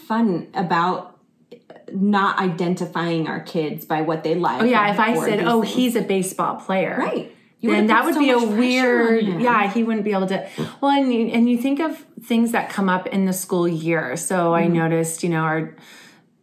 fun 0.08 0.46
about 0.54 1.16
not 1.92 2.38
identifying 2.38 3.26
our 3.26 3.40
kids 3.40 3.84
by 3.84 4.00
what 4.02 4.22
they 4.24 4.34
like 4.36 4.62
Oh 4.62 4.64
yeah. 4.64 4.92
If 4.92 5.00
I 5.00 5.14
said, 5.26 5.40
oh, 5.44 5.62
things. 5.62 5.74
he's 5.74 5.94
a 5.96 6.02
baseball 6.02 6.54
player, 6.66 6.94
right 6.98 7.34
You 7.60 7.70
then 7.72 7.86
that 7.88 8.04
would 8.04 8.14
so 8.14 8.20
be 8.20 8.30
a 8.30 8.36
much 8.36 8.44
pressure 8.44 8.52
on 8.52 8.58
weird 8.58 9.42
yeah 9.42 9.70
he 9.70 9.82
wouldn't 9.82 10.04
be 10.04 10.12
able 10.12 10.26
to 10.28 10.48
well 10.80 10.90
and 10.92 11.12
you, 11.12 11.26
and 11.28 11.48
you 11.48 11.58
think 11.58 11.78
of 11.80 12.04
things 12.22 12.52
that 12.52 12.70
come 12.70 12.88
up 12.88 13.06
in 13.06 13.26
the 13.26 13.32
school 13.32 13.68
year. 13.68 14.16
So 14.16 14.54
i 14.54 14.62
Mm-hmm. 14.64 14.74
noticed 14.74 15.22
you 15.22 15.28
know 15.30 15.40
our 15.42 15.76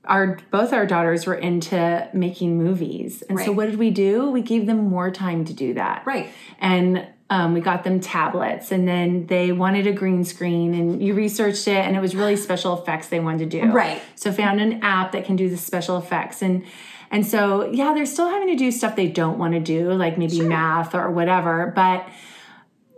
our 0.06 0.38
both 0.52 0.72
our 0.74 0.86
daughters 0.86 1.26
were 1.26 1.36
into 1.36 2.08
making 2.14 2.58
movies. 2.58 3.24
And 3.30 3.38
so 3.40 3.52
what 3.52 3.66
did 3.66 3.78
we 3.78 3.90
do? 3.92 4.30
We 4.32 4.42
gave 4.42 4.66
them 4.66 4.78
more 4.90 5.12
time 5.12 5.44
to 5.46 5.54
do 5.54 5.74
that. 5.74 6.04
Right. 6.06 6.30
and 6.60 7.08
um, 7.30 7.54
we 7.54 7.60
got 7.60 7.84
them 7.84 8.00
tablets 8.00 8.72
and 8.72 8.88
then 8.88 9.28
they 9.28 9.52
wanted 9.52 9.86
a 9.86 9.92
green 9.92 10.24
screen 10.24 10.74
and 10.74 11.04
you 11.04 11.14
researched 11.14 11.68
it 11.68 11.76
and 11.86 11.94
it 11.98 12.00
was 12.00 12.16
really 12.16 12.38
special 12.38 12.80
effects 12.82 13.10
they 13.10 13.20
wanted 13.20 13.52
to 13.52 13.62
do. 13.62 13.70
Right. 13.70 14.02
so 14.16 14.32
found 14.32 14.62
an 14.62 14.82
app 14.82 15.12
that 15.12 15.26
can 15.26 15.36
do 15.36 15.50
the 15.50 15.58
special 15.58 15.98
effects 15.98 16.42
and 16.42 16.64
and 17.12 17.26
so 17.26 17.70
yeah 17.72 17.94
they're 17.94 18.06
still 18.06 18.30
having 18.30 18.48
to 18.48 18.56
do 18.56 18.72
stuff 18.72 18.96
they 18.96 19.08
don't 19.08 19.38
want 19.38 19.54
to 19.54 19.60
do 19.60 19.92
like 19.94 20.18
maybe 20.18 20.42
math 20.42 20.94
or 20.96 21.10
whatever 21.12 21.72
but 21.76 22.08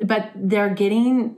but 0.02 0.32
they're 0.36 0.74
getting 0.74 1.36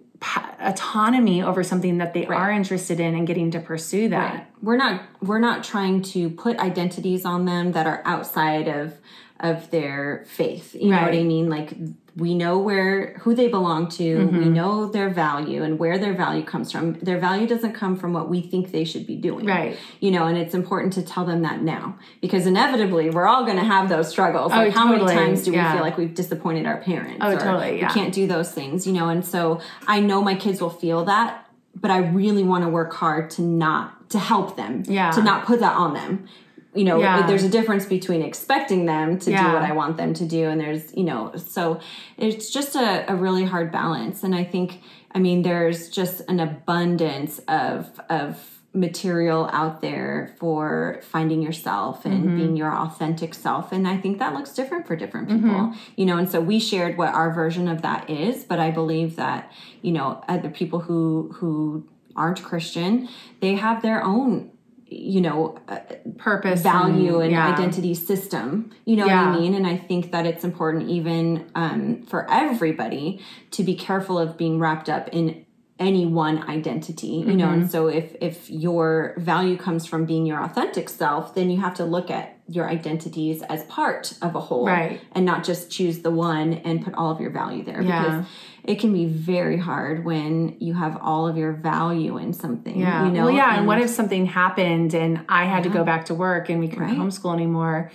autonomy 0.60 1.42
over 1.42 1.64
something 1.64 1.98
that 1.98 2.14
they 2.14 2.26
are 2.28 2.52
interested 2.52 3.00
in 3.00 3.16
and 3.16 3.26
getting 3.26 3.52
to 3.52 3.60
pursue 3.60 4.10
that. 4.10 4.50
We're 4.62 4.78
not 4.78 5.02
we're 5.22 5.40
not 5.40 5.64
trying 5.64 6.04
to 6.04 6.30
put 6.30 6.58
identities 6.60 7.26
on 7.26 7.46
them 7.46 7.72
that 7.72 7.88
are 7.88 8.02
outside 8.06 8.68
of 8.68 8.98
of 9.40 9.72
their 9.72 10.24
faith. 10.28 10.76
You 10.76 10.92
know 10.92 11.02
what 11.02 11.16
I 11.16 11.24
mean? 11.24 11.50
Like 11.50 11.74
we 12.18 12.34
know 12.36 12.58
where 12.58 13.14
who 13.20 13.34
they 13.34 13.48
belong 13.48 13.88
to. 13.90 14.18
Mm-hmm. 14.18 14.38
We 14.38 14.46
know 14.46 14.86
their 14.88 15.10
value 15.10 15.64
and 15.64 15.80
where 15.80 15.98
their 15.98 16.14
value 16.14 16.44
comes 16.44 16.72
from. 16.72 16.94
Their 16.96 17.18
value 17.20 17.48
doesn't 17.48 17.74
come 17.74 17.96
from 17.96 18.12
what 18.12 18.30
we 18.30 18.42
think 18.42 18.72
they 18.72 18.84
should 18.84 19.08
be 19.08 19.16
doing. 19.16 19.46
Right. 19.46 19.78
You 20.02 20.12
know, 20.12 20.28
and 20.28 20.38
it's 20.38 20.54
important 20.54 20.92
to 20.94 21.04
tell 21.04 21.24
them 21.24 21.42
that 21.44 21.62
now 21.62 21.98
because 22.20 22.46
inevitably 22.46 23.10
we're 23.10 23.28
all 23.28 23.46
going 23.46 23.58
to 23.58 23.64
have 23.64 23.88
those 23.88 24.10
struggles. 24.10 24.52
Like 24.52 24.74
how 24.74 24.90
Oh, 24.90 24.92
totally. 24.92 25.16
many 25.16 25.28
times 25.28 25.44
do 25.44 25.52
we 25.52 25.58
feel 25.58 25.80
like 25.80 25.98
we've 25.98 26.14
disappointed 26.14 26.66
our 26.66 26.82
parents? 26.82 27.20
Oh, 27.22 27.32
or 27.32 27.40
totally, 27.40 27.80
yeah. 27.80 27.88
We 27.88 27.94
can't 27.94 28.14
do 28.14 28.28
those 28.28 28.52
things, 28.52 28.86
you 28.86 28.92
know. 28.94 29.08
And 29.08 29.26
so 29.26 29.62
I 29.88 30.02
know 30.02 30.22
my 30.22 30.36
kids 30.36 30.60
will 30.60 30.70
feel 30.70 31.06
that, 31.06 31.48
but 31.76 31.92
I 31.92 32.00
really 32.00 32.44
want 32.44 32.66
to 32.66 32.70
work 32.70 32.94
hard 32.94 33.30
to 33.32 33.42
not 33.42 34.10
to 34.10 34.20
help 34.20 34.58
them. 34.58 34.84
Yeah. 34.86 35.12
To 35.12 35.24
not 35.24 35.46
put 35.46 35.62
that 35.62 35.76
on 35.78 35.94
them. 35.94 36.28
You 36.74 36.86
know, 36.86 37.00
Yeah. 37.00 37.28
there's 37.28 37.44
a 37.44 37.50
difference 37.50 37.86
between 37.86 38.22
expecting 38.22 38.86
them 38.86 39.20
to 39.20 39.26
do 39.26 39.32
what 39.54 39.64
I 39.64 39.74
want 39.74 39.98
them 39.98 40.14
to 40.14 40.26
do, 40.26 40.48
and 40.50 40.60
there's, 40.62 40.94
you 40.96 41.04
know, 41.04 41.34
so 41.36 41.80
it's 42.18 42.50
just 42.50 42.76
a, 42.76 43.12
a 43.12 43.16
really 43.16 43.44
hard 43.44 43.72
balance. 43.72 44.24
And 44.24 44.34
I 44.34 44.44
think, 44.46 44.80
I 45.14 45.20
mean, 45.20 45.42
there's 45.42 45.90
just 45.90 46.22
an 46.30 46.40
abundance 46.40 47.40
of 47.50 48.00
of 48.10 48.48
material 48.74 49.50
out 49.52 49.82
there 49.82 50.34
for 50.40 51.02
finding 51.04 51.42
yourself 51.42 52.06
and 52.06 52.24
Mm-hmm. 52.24 52.36
being 52.38 52.56
your 52.56 52.74
authentic 52.74 53.34
self 53.34 53.74
and 53.74 53.86
i 53.86 53.98
think 53.98 54.18
that 54.20 54.34
looks 54.34 54.54
different 54.54 54.88
for 54.88 54.96
different 54.96 55.28
Mm-hmm. 55.28 55.50
people 55.50 55.74
you 55.98 56.06
know 56.06 56.18
and 56.18 56.30
so 56.32 56.40
we 56.40 56.58
shared 56.58 56.98
what 56.98 57.14
our 57.14 57.34
version 57.34 57.68
of 57.68 57.82
that 57.82 58.10
is 58.10 58.46
but 58.46 58.60
i 58.60 58.72
believe 58.72 59.18
that 59.18 59.52
you 59.82 59.92
know 59.92 60.24
other 60.30 60.50
people 60.50 60.80
who 60.80 61.32
who 61.36 61.86
aren't 62.16 62.42
christian 62.44 63.10
they 63.42 63.56
have 63.56 63.82
their 63.82 64.02
own 64.06 64.51
you 64.92 65.22
know 65.22 65.58
uh, 65.68 65.80
Purpose, 66.18 66.62
value 66.62 67.22
and 67.22 67.32
yeah. 67.32 67.48
identity 67.48 67.94
system. 67.96 68.72
You 68.86 68.98
know 68.98 69.08
what 69.08 69.16
I 69.16 69.40
mean? 69.40 69.56
And 69.56 69.66
I 69.66 69.78
think 69.78 70.12
that 70.12 70.26
it's 70.26 70.44
important 70.44 70.90
even 70.90 71.50
um, 71.56 72.04
for 72.04 72.30
everybody 72.30 73.22
to 73.52 73.64
be 73.64 73.76
careful 73.76 74.20
of 74.20 74.38
being 74.38 74.60
wrapped 74.60 74.90
up 74.90 75.08
in 75.10 75.46
any 75.80 76.06
one 76.06 76.48
identity 76.48 77.08
you 77.08 77.36
know 77.36 77.48
Mm-hmm. 77.48 77.62
and 77.62 77.72
so 77.72 77.88
if 77.88 78.16
if 78.22 78.52
your 78.52 79.16
value 79.18 79.58
comes 79.58 79.88
from 79.88 80.06
being 80.06 80.28
your 80.28 80.40
authentic 80.44 80.88
self 80.90 81.34
then 81.34 81.50
you 81.50 81.60
have 81.60 81.74
to 81.76 81.86
look 81.86 82.12
at 82.12 82.38
your 82.52 82.68
identities 82.70 83.42
as 83.44 83.64
part 83.64 84.14
of 84.22 84.36
a 84.36 84.40
whole 84.40 84.66
Right. 84.66 85.00
and 85.14 85.26
not 85.26 85.44
just 85.44 85.72
choose 85.72 86.00
the 86.00 86.12
one 86.12 86.54
and 86.54 86.84
put 86.84 86.94
all 86.96 87.10
of 87.12 87.22
your 87.22 87.30
value 87.32 87.64
there 87.64 87.82
Yeah. 87.82 88.04
because 88.04 88.26
it 88.64 88.80
can 88.80 88.92
be 88.94 89.06
very 89.06 89.58
hard 89.58 90.04
when 90.06 90.56
you 90.60 90.74
have 90.74 90.98
all 91.02 91.28
of 91.28 91.38
your 91.38 91.54
value 91.54 92.18
in 92.18 92.34
something 92.34 92.80
Yeah. 92.80 93.06
you 93.06 93.12
know 93.12 93.26
well, 93.26 93.34
yeah. 93.36 93.58
And, 93.58 93.68
what 93.68 93.80
if 93.82 93.90
something 93.90 94.26
happened 94.26 94.94
and 94.94 95.22
I 95.30 95.46
had 95.46 95.64
to 95.64 95.70
Uh-huh. 95.70 95.80
go 95.80 95.84
back 95.86 96.06
to 96.06 96.14
work 96.14 96.50
and 96.50 96.60
we 96.60 96.68
couldn't 96.68 96.90
Right. 96.90 96.98
homeschool 96.98 97.34
anymore? 97.34 97.90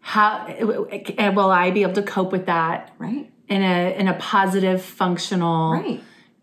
How 0.00 0.46
will 1.34 1.50
I 1.50 1.70
be 1.72 1.82
able 1.82 1.92
to 1.94 2.02
cope 2.02 2.32
with 2.32 2.46
that 2.46 2.90
right 2.98 3.30
in 3.48 3.62
a 3.62 3.94
in 3.98 4.08
a 4.08 4.14
positive, 4.14 4.80
functional, 4.82 5.72
right 5.72 6.00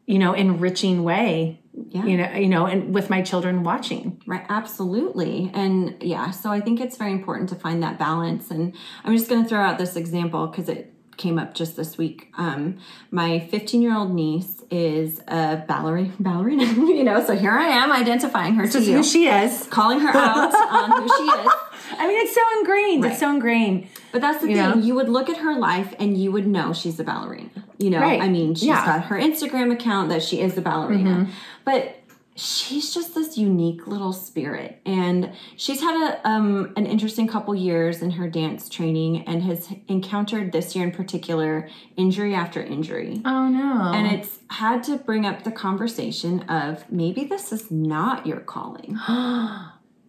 you 0.08 0.18
know, 0.18 0.34
enriching 0.34 1.04
way? 1.04 1.62
Yeah. 1.90 2.06
You 2.06 2.18
know, 2.18 2.32
you 2.34 2.48
know, 2.50 2.66
and 2.66 2.92
with 2.96 3.12
my 3.12 3.22
children 3.22 3.62
watching. 3.64 4.20
Right, 4.26 4.44
absolutely. 4.50 5.52
And 5.54 5.96
yeah, 6.02 6.32
so 6.32 6.50
I 6.50 6.60
think 6.60 6.82
it's 6.82 6.98
very 6.98 7.12
important 7.12 7.50
to 7.50 7.56
find 7.56 7.84
that 7.84 8.00
balance. 8.00 8.50
And 8.50 8.74
I'm 9.04 9.16
just 9.16 9.30
going 9.30 9.44
to 9.44 9.48
throw 9.50 9.60
out 9.62 9.78
this 9.78 9.96
example 9.96 10.48
because 10.48 10.70
it 10.70 10.92
came 11.18 11.38
up 11.38 11.54
just 11.54 11.76
this 11.76 11.98
week. 11.98 12.32
Um, 12.38 12.78
my 13.12 13.40
15 13.40 13.82
year 13.82 13.96
old 13.96 14.12
niece 14.14 14.64
is 14.72 15.20
a 15.28 15.64
ballerina, 15.68 16.14
ballerina, 16.20 16.64
you 16.98 17.04
know, 17.04 17.24
so 17.24 17.36
here 17.36 17.52
I 17.52 17.68
am 17.68 17.92
identifying 17.92 18.56
her 18.56 18.66
to 18.66 18.72
Just 18.72 18.88
you, 18.88 18.98
who 18.98 19.04
she 19.04 19.28
is. 19.28 19.68
calling 19.68 20.00
her 20.00 20.10
out 20.10 20.54
on 20.72 21.02
who 21.02 21.08
she 21.18 21.24
is. 21.24 21.52
I 22.00 22.08
mean, 22.08 22.18
it's 22.26 22.36
so 22.36 22.42
ingrained. 22.60 23.06
It's 23.06 23.20
so 23.20 23.30
ingrained. 23.30 23.88
But 24.12 24.22
that's 24.22 24.42
the 24.42 24.50
You 24.50 24.56
thing. 24.58 24.70
know? 24.70 24.76
You 24.78 24.96
would 24.96 25.10
look 25.10 25.30
at 25.30 25.38
her 25.38 25.58
life 25.58 25.94
and 26.00 26.18
you 26.18 26.32
would 26.32 26.46
know 26.48 26.74
she's 26.74 27.00
a 27.00 27.04
ballerina. 27.04 27.50
You 27.80 27.90
know, 27.92 28.00
Right. 28.02 28.22
I 28.22 28.28
mean, 28.30 28.56
she's 28.56 28.68
Yeah. 28.68 28.86
got 28.86 29.06
her 29.06 29.18
Instagram 29.18 29.72
account 29.72 30.10
that 30.10 30.24
she 30.24 30.42
is 30.42 30.58
a 30.58 30.62
ballerina. 30.62 31.10
Mm-hmm. 31.12 31.32
But 31.64 31.96
she's 32.36 32.94
just 32.94 33.16
this 33.16 33.36
unique 33.38 33.88
little 33.88 34.14
spirit. 34.14 34.80
And 34.86 35.32
she's 35.56 35.82
had 35.82 35.96
a 36.24 36.28
um 36.30 36.72
an 36.76 36.86
interesting 36.86 37.28
couple 37.28 37.56
years 37.56 38.02
in 38.04 38.12
her 38.12 38.30
dance 38.30 38.70
training 38.70 39.24
and 39.28 39.42
has 39.44 39.70
encountered 39.88 40.52
this 40.52 40.76
year 40.76 40.86
in 40.86 40.92
particular 40.92 41.68
injury 41.96 42.36
after 42.36 42.62
injury. 42.62 43.22
Oh 43.26 43.48
no. 43.48 43.92
And 43.94 44.06
it's 44.08 44.40
had 44.52 44.84
to 44.84 44.98
bring 44.98 45.26
up 45.26 45.44
the 45.44 45.52
conversation 45.52 46.42
of 46.44 46.86
maybe 46.92 47.24
this 47.26 47.52
is 47.52 47.72
not 47.72 48.26
your 48.28 48.40
calling. 48.40 48.98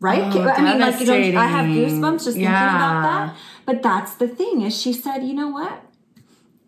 Right? 0.01 0.23
Oh, 0.33 0.49
I 0.49 0.63
mean, 0.63 0.79
like, 0.79 1.01
you 1.01 1.07
don't, 1.07 1.37
I 1.37 1.47
have 1.49 1.67
goosebumps 1.67 2.23
just 2.23 2.37
thinking 2.37 2.45
about 2.47 3.03
that. 3.03 3.37
But 3.67 3.83
that's 3.83 4.15
the 4.15 4.29
thing 4.29 4.63
is 4.63 4.81
she 4.81 4.93
said, 4.93 5.25
you 5.25 5.35
know 5.35 5.49
what? 5.49 5.83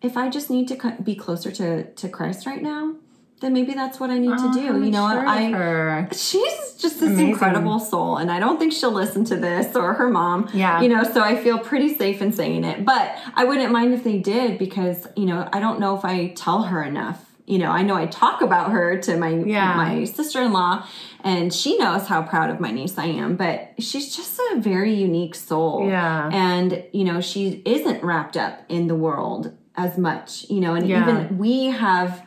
If 0.01 0.17
I 0.17 0.29
just 0.29 0.49
need 0.49 0.67
to 0.69 0.97
be 1.03 1.15
closer 1.15 1.51
to, 1.51 1.83
to 1.91 2.09
Christ 2.09 2.45
right 2.47 2.61
now, 2.61 2.95
then 3.41 3.53
maybe 3.53 3.73
that's 3.73 3.99
what 3.99 4.09
I 4.09 4.17
need 4.19 4.37
to 4.37 4.49
oh, 4.49 4.53
do. 4.53 4.83
You 4.85 4.91
know? 4.91 5.07
Sure 5.09 5.27
I 5.27 5.49
her. 5.51 6.07
she's 6.11 6.73
just 6.81 6.99
this 6.99 7.09
Amazing. 7.09 7.29
incredible 7.29 7.79
soul 7.79 8.17
and 8.17 8.31
i 8.31 8.39
don't 8.39 8.57
think 8.57 8.73
she'll 8.73 8.91
listen 8.91 9.23
to 9.25 9.35
this 9.35 9.75
or 9.75 9.93
her 9.93 10.09
mom 10.09 10.49
Yeah. 10.51 10.81
you 10.81 10.89
know 10.89 11.03
so 11.03 11.21
i 11.21 11.35
feel 11.35 11.59
pretty 11.59 11.93
safe 11.93 12.19
in 12.23 12.31
saying 12.31 12.63
it 12.63 12.83
but 12.83 13.15
i 13.35 13.43
wouldn't 13.45 13.71
mind 13.71 13.93
if 13.93 14.03
they 14.03 14.17
did 14.17 14.57
because 14.57 15.07
you 15.15 15.27
know 15.27 15.47
i 15.53 15.59
don't 15.59 15.79
know 15.79 15.95
if 15.95 16.03
i 16.03 16.29
tell 16.29 16.63
her 16.63 16.81
enough 16.83 17.23
you 17.45 17.59
know 17.59 17.69
i 17.69 17.83
know 17.83 17.95
i 17.95 18.07
talk 18.07 18.41
about 18.41 18.71
her 18.71 18.97
to 19.01 19.15
my 19.15 19.29
Yeah. 19.29 19.75
my 19.75 20.05
sister-in-law 20.05 20.87
and 21.23 21.53
she 21.53 21.77
knows 21.77 22.07
how 22.07 22.23
proud 22.23 22.49
of 22.49 22.59
my 22.59 22.71
niece 22.71 22.97
i 22.97 23.05
am 23.05 23.35
but 23.35 23.73
she's 23.77 24.15
just 24.15 24.39
a 24.39 24.59
very 24.59 24.93
unique 24.95 25.35
soul 25.35 25.87
Yeah. 25.87 26.31
and 26.33 26.83
you 26.93 27.03
know 27.03 27.21
she 27.21 27.61
isn't 27.63 28.03
wrapped 28.03 28.37
up 28.37 28.61
in 28.69 28.87
the 28.87 28.95
world 28.95 29.55
as 29.85 29.97
much 29.97 30.49
you 30.49 30.59
know 30.59 30.73
and 30.75 30.87
Yeah. 30.87 31.01
even 31.09 31.37
we 31.37 31.65
have 31.67 32.23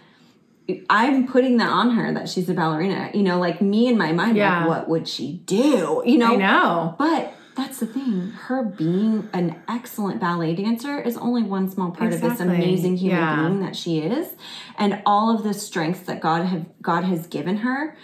I'm 0.89 1.27
putting 1.29 1.59
that 1.59 1.69
on 1.69 1.91
her 1.91 2.11
that 2.15 2.27
she's 2.27 2.49
a 2.49 2.55
ballerina. 2.55 3.11
You 3.13 3.23
know, 3.23 3.39
like 3.39 3.61
me 3.61 3.87
in 3.87 3.99
my 3.99 4.13
mind, 4.13 4.35
Yeah. 4.39 4.61
like 4.61 4.69
what 4.69 4.89
would 4.89 5.07
she 5.07 5.43
do? 5.45 6.03
You 6.07 6.17
know, 6.17 6.33
I 6.33 6.37
know. 6.37 6.95
But 6.97 7.35
that's 7.55 7.81
the 7.81 7.87
thing. 7.87 8.31
Her 8.47 8.63
being 8.63 9.29
an 9.35 9.57
excellent 9.69 10.21
ballet 10.23 10.55
dancer 10.55 10.99
is 10.99 11.19
only 11.19 11.43
one 11.43 11.69
small 11.71 11.91
part 11.91 12.15
of 12.15 12.21
this 12.23 12.41
amazing 12.41 12.97
human 12.97 13.19
Yeah. 13.19 13.37
being 13.47 13.61
that 13.61 13.77
she 13.77 13.99
is, 13.99 14.37
and 14.79 15.03
all 15.05 15.35
of 15.37 15.45
the 15.45 15.53
strengths 15.53 16.01
that 16.09 16.23
God 16.23 16.47
have 16.47 16.65
God 16.81 17.05
has 17.05 17.27
given 17.27 17.59
her. 17.59 17.95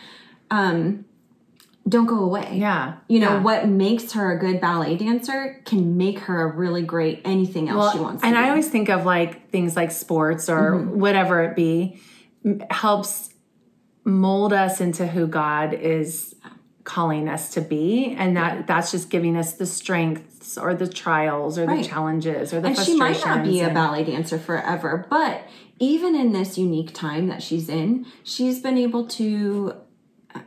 Um, 0.51 1.07
don't 1.89 2.07
go 2.07 2.19
away. 2.23 2.57
Yeah. 2.57 2.95
You 3.09 3.21
know 3.21 3.31
Yeah. 3.37 3.43
what 3.43 3.69
makes 3.69 4.13
her 4.13 4.33
a 4.33 4.39
good 4.39 4.61
ballet 4.61 4.97
dancer 4.97 5.61
can 5.65 5.97
make 5.97 6.21
her 6.21 6.43
a 6.43 6.57
really 6.57 6.83
great 6.83 7.21
anything 7.25 7.69
else 7.69 7.93
she 7.95 7.99
wants. 7.99 8.23
and 8.23 8.35
to 8.35 8.41
I 8.41 8.51
always 8.51 8.69
think 8.69 8.89
of 8.91 9.05
like 9.05 9.51
things 9.51 9.77
like 9.77 9.91
sports 9.91 10.49
or 10.49 10.73
Mm-hmm. 10.73 11.01
whatever 11.01 11.43
it 11.43 11.57
be 11.57 12.01
helps 12.71 13.31
mold 14.05 14.53
us 14.53 14.81
into 14.81 15.07
who 15.07 15.27
God 15.27 15.75
is 15.75 16.35
calling 16.85 17.29
us 17.29 17.51
to 17.55 17.61
be 17.61 18.15
and 18.19 18.37
that 18.37 18.67
that's 18.67 18.91
just 18.91 19.11
giving 19.11 19.37
us 19.37 19.53
the 19.55 19.67
strengths 19.67 20.57
or 20.57 20.75
the 20.75 20.89
trials 20.89 21.59
or 21.59 21.67
Right. 21.67 21.83
the 21.83 21.89
challenges 21.89 22.53
or 22.55 22.61
the 22.61 22.69
and 22.69 22.79
she 22.79 22.97
might 22.97 23.21
not 23.25 23.45
be 23.45 23.61
a 23.61 23.69
ballet 23.71 24.05
dancer 24.05 24.39
forever 24.39 25.07
but 25.11 25.43
even 25.79 26.17
in 26.17 26.33
this 26.33 26.57
unique 26.59 26.93
time 26.95 27.29
that 27.29 27.43
she's 27.43 27.69
in 27.69 28.07
she's 28.25 28.61
been 28.61 28.79
able 28.79 29.07
to 29.07 29.75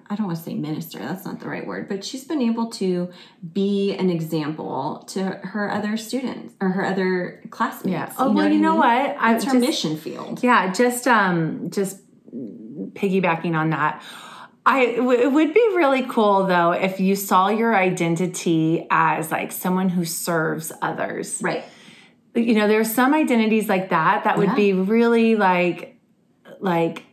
i 0.10 0.16
don't 0.16 0.28
want 0.28 0.38
to 0.38 0.44
say 0.44 0.54
minister 0.54 1.00
that's 1.00 1.26
not 1.26 1.40
the 1.40 1.48
right 1.48 1.66
word 1.68 1.88
but 1.90 2.04
she's 2.06 2.24
been 2.26 2.42
able 2.42 2.68
to 2.70 3.10
be 3.54 3.94
an 3.96 4.10
example 4.10 5.04
to 5.08 5.24
her 5.24 5.70
other 5.72 5.98
students 5.98 6.54
or 6.62 6.70
her 6.70 6.86
other 6.86 7.42
classmates 7.50 7.92
yeah 7.92 8.14
oh 8.18 8.32
well 8.32 8.50
you 8.50 8.60
know 8.60 8.82
I 8.82 8.98
mean? 9.06 9.10
what 9.16 9.22
I 9.24 9.36
it's 9.36 9.46
her 9.46 9.52
just- 9.54 9.66
mission 9.66 9.98
field 9.98 10.44
Yeah, 10.44 10.72
just 10.72 11.08
um 11.08 11.70
just 11.70 12.00
piggybacking 12.94 13.56
on 13.56 13.70
that. 13.72 14.02
I 14.66 14.96
w- 14.96 15.20
it 15.20 15.32
would 15.32 15.54
be 15.54 15.70
really 15.76 16.04
cool 16.04 16.46
though 16.48 16.72
if 16.72 17.00
you 17.00 17.16
saw 17.16 17.50
your 17.50 17.76
identity 17.76 18.88
as 18.90 19.32
like 19.32 19.52
someone 19.52 19.90
who 19.90 20.06
serves 20.06 20.72
others. 20.82 21.40
right 21.44 21.64
You 22.36 22.56
know, 22.56 22.68
there's 22.68 22.92
some 22.94 23.14
identities 23.14 23.68
like 23.70 23.90
that 23.90 24.24
that 24.24 24.38
would 24.38 24.50
Yeah. 24.50 24.56
be 24.56 24.74
really 24.74 25.36
like 25.36 25.98
like 26.60 27.04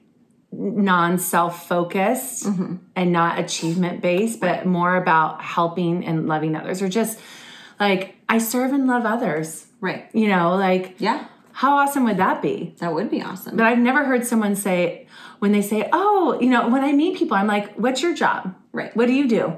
non-self-focused 0.52 2.44
Mm-hmm. 2.46 2.76
and 2.96 3.12
not 3.12 3.38
achievement 3.38 4.00
based, 4.02 4.40
but 4.40 4.66
more 4.66 4.96
about 4.96 5.42
helping 5.42 6.04
and 6.04 6.26
loving 6.28 6.56
others 6.56 6.82
or 6.82 6.88
just 6.88 7.18
like 7.78 8.14
I 8.28 8.38
serve 8.38 8.72
and 8.72 8.86
love 8.86 9.04
others. 9.04 9.66
right 9.80 10.08
You 10.12 10.28
know, 10.28 10.54
like 10.56 10.96
yeah 10.98 11.26
how 11.52 11.76
awesome 11.76 12.04
would 12.04 12.16
that 12.16 12.40
be? 12.42 12.74
that 12.78 12.94
would 12.94 13.10
be 13.10 13.22
awesome 13.22 13.56
But 13.56 13.66
I've 13.66 13.78
never 13.78 14.04
heard 14.04 14.24
someone 14.26 14.54
say, 14.56 15.06
when 15.40 15.52
they 15.52 15.60
say, 15.62 15.88
oh, 15.92 16.38
you 16.40 16.48
know, 16.48 16.68
when 16.68 16.82
I 16.84 16.92
meet 16.92 17.18
people, 17.18 17.36
I'm 17.36 17.46
like, 17.46 17.74
what's 17.74 18.00
your 18.02 18.14
job? 18.14 18.54
Right. 18.72 18.94
What 18.96 19.06
do 19.06 19.12
you 19.12 19.28
do? 19.28 19.56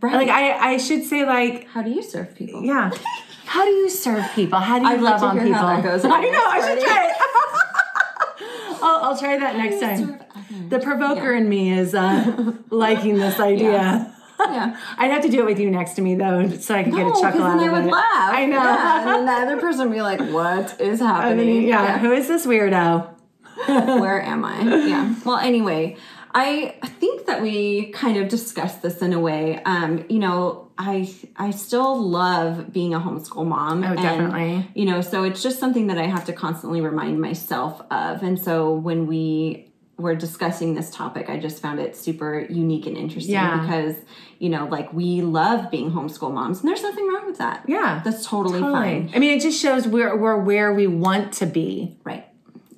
right 0.00 0.14
Like, 0.14 0.28
I, 0.28 0.72
I 0.72 0.76
should 0.78 1.04
say, 1.04 1.24
like, 1.26 1.68
how 1.68 1.82
do 1.82 1.90
you 1.90 2.02
serve 2.02 2.34
people 2.34 2.62
yeah. 2.64 2.90
How 3.46 3.64
do 3.64 3.70
you 3.70 3.88
serve 3.88 4.24
people? 4.34 4.58
How 4.58 4.78
do 4.78 4.84
you 4.84 4.92
I'd 4.92 5.00
love 5.00 5.22
on 5.22 5.38
people? 5.38 5.54
how 5.54 5.66
that 5.76 5.82
goes 5.82 6.04
I 6.04 6.08
know, 6.08 6.44
I 6.56 6.60
should 6.74 6.84
try 6.84 7.06
it. 7.08 7.16
I'll, 8.82 9.04
I'll 9.10 9.18
try 9.18 9.38
that 9.38 9.56
next 9.56 9.80
time. 9.80 10.20
The 10.68 10.78
provoker 10.78 11.34
in 11.34 11.48
me 11.48 11.72
is 11.72 11.94
uh, 11.94 12.52
liking 12.70 13.16
this 13.16 13.38
idea. 13.40 13.72
Yeah. 14.40 14.76
I'd 14.98 15.10
have 15.10 15.22
to 15.22 15.28
do 15.28 15.40
it 15.40 15.46
with 15.46 15.58
you 15.58 15.70
next 15.70 15.94
to 15.94 16.02
me 16.02 16.14
though, 16.14 16.48
so 16.50 16.74
I 16.74 16.84
could 16.84 16.94
get 16.94 17.06
a 17.08 17.20
chuckle 17.20 17.42
out 17.42 17.56
of 17.56 17.62
it. 17.62 17.66
No, 17.66 17.68
because 17.68 17.68
then 17.68 17.68
of 17.68 17.74
I 17.74 17.78
would 17.80 17.84
it. 17.88 17.92
laugh. 17.92 18.34
I 18.34 18.46
know. 18.46 18.62
Yeah, 18.62 18.98
and 19.00 19.08
then 19.08 19.26
the 19.26 19.32
other 19.52 19.60
person 19.60 19.88
would 19.88 19.94
be 19.94 20.02
like, 20.02 20.20
"What 20.20 20.80
is 20.80 21.02
I 21.02 21.06
happening? 21.06 21.46
mean, 21.46 21.62
yeah. 21.62 21.98
Who 21.98 22.12
is 22.12 22.28
this 22.28 22.46
weirdo? 22.46 23.08
Where 23.66 24.22
am 24.22 24.44
I? 24.44 24.62
Yeah. 24.86 25.14
Well, 25.24 25.38
anyway, 25.38 25.96
I 26.32 26.76
think 27.00 27.26
that 27.26 27.42
we 27.42 27.86
kind 27.90 28.16
of 28.16 28.28
discussed 28.28 28.82
this 28.82 29.02
in 29.02 29.12
a 29.12 29.18
way. 29.18 29.60
Um, 29.64 30.04
you 30.08 30.20
know, 30.20 30.67
I 30.78 31.12
I 31.36 31.50
still 31.50 32.00
love 32.00 32.72
being 32.72 32.94
a 32.94 33.00
homeschool 33.00 33.46
mom. 33.46 33.82
Oh, 33.82 33.94
definitely. 33.96 34.68
You 34.74 34.84
know, 34.84 35.00
so 35.00 35.24
it's 35.24 35.42
just 35.42 35.58
something 35.58 35.88
that 35.88 35.98
I 35.98 36.04
have 36.06 36.24
to 36.26 36.32
constantly 36.32 36.80
remind 36.80 37.20
myself 37.20 37.82
of. 37.90 38.22
And 38.22 38.38
so 38.40 38.72
when 38.72 39.08
we 39.08 39.64
were 39.96 40.14
discussing 40.14 40.74
this 40.76 40.90
topic, 40.90 41.28
I 41.28 41.40
just 41.40 41.60
found 41.60 41.80
it 41.80 41.96
super 41.96 42.46
unique 42.48 42.86
and 42.86 42.96
interesting 42.96 43.32
Yeah. 43.34 43.60
because, 43.62 43.96
you 44.38 44.48
know, 44.48 44.66
like 44.66 44.92
we 44.92 45.22
love 45.22 45.72
being 45.72 45.90
homeschool 45.90 46.32
moms 46.32 46.60
and 46.60 46.68
there's 46.68 46.84
nothing 46.84 47.08
wrong 47.08 47.26
with 47.26 47.38
that. 47.38 47.64
Yeah, 47.66 48.00
That's 48.04 48.24
totally, 48.24 48.60
totally. 48.60 48.72
fine. 48.72 49.10
I 49.12 49.18
mean, 49.18 49.36
it 49.36 49.42
just 49.42 49.60
shows 49.60 49.88
we're 49.88 50.16
we're 50.16 50.36
where 50.36 50.72
we 50.72 50.86
want 50.86 51.32
to 51.34 51.46
be. 51.46 51.96
Right. 52.04 52.27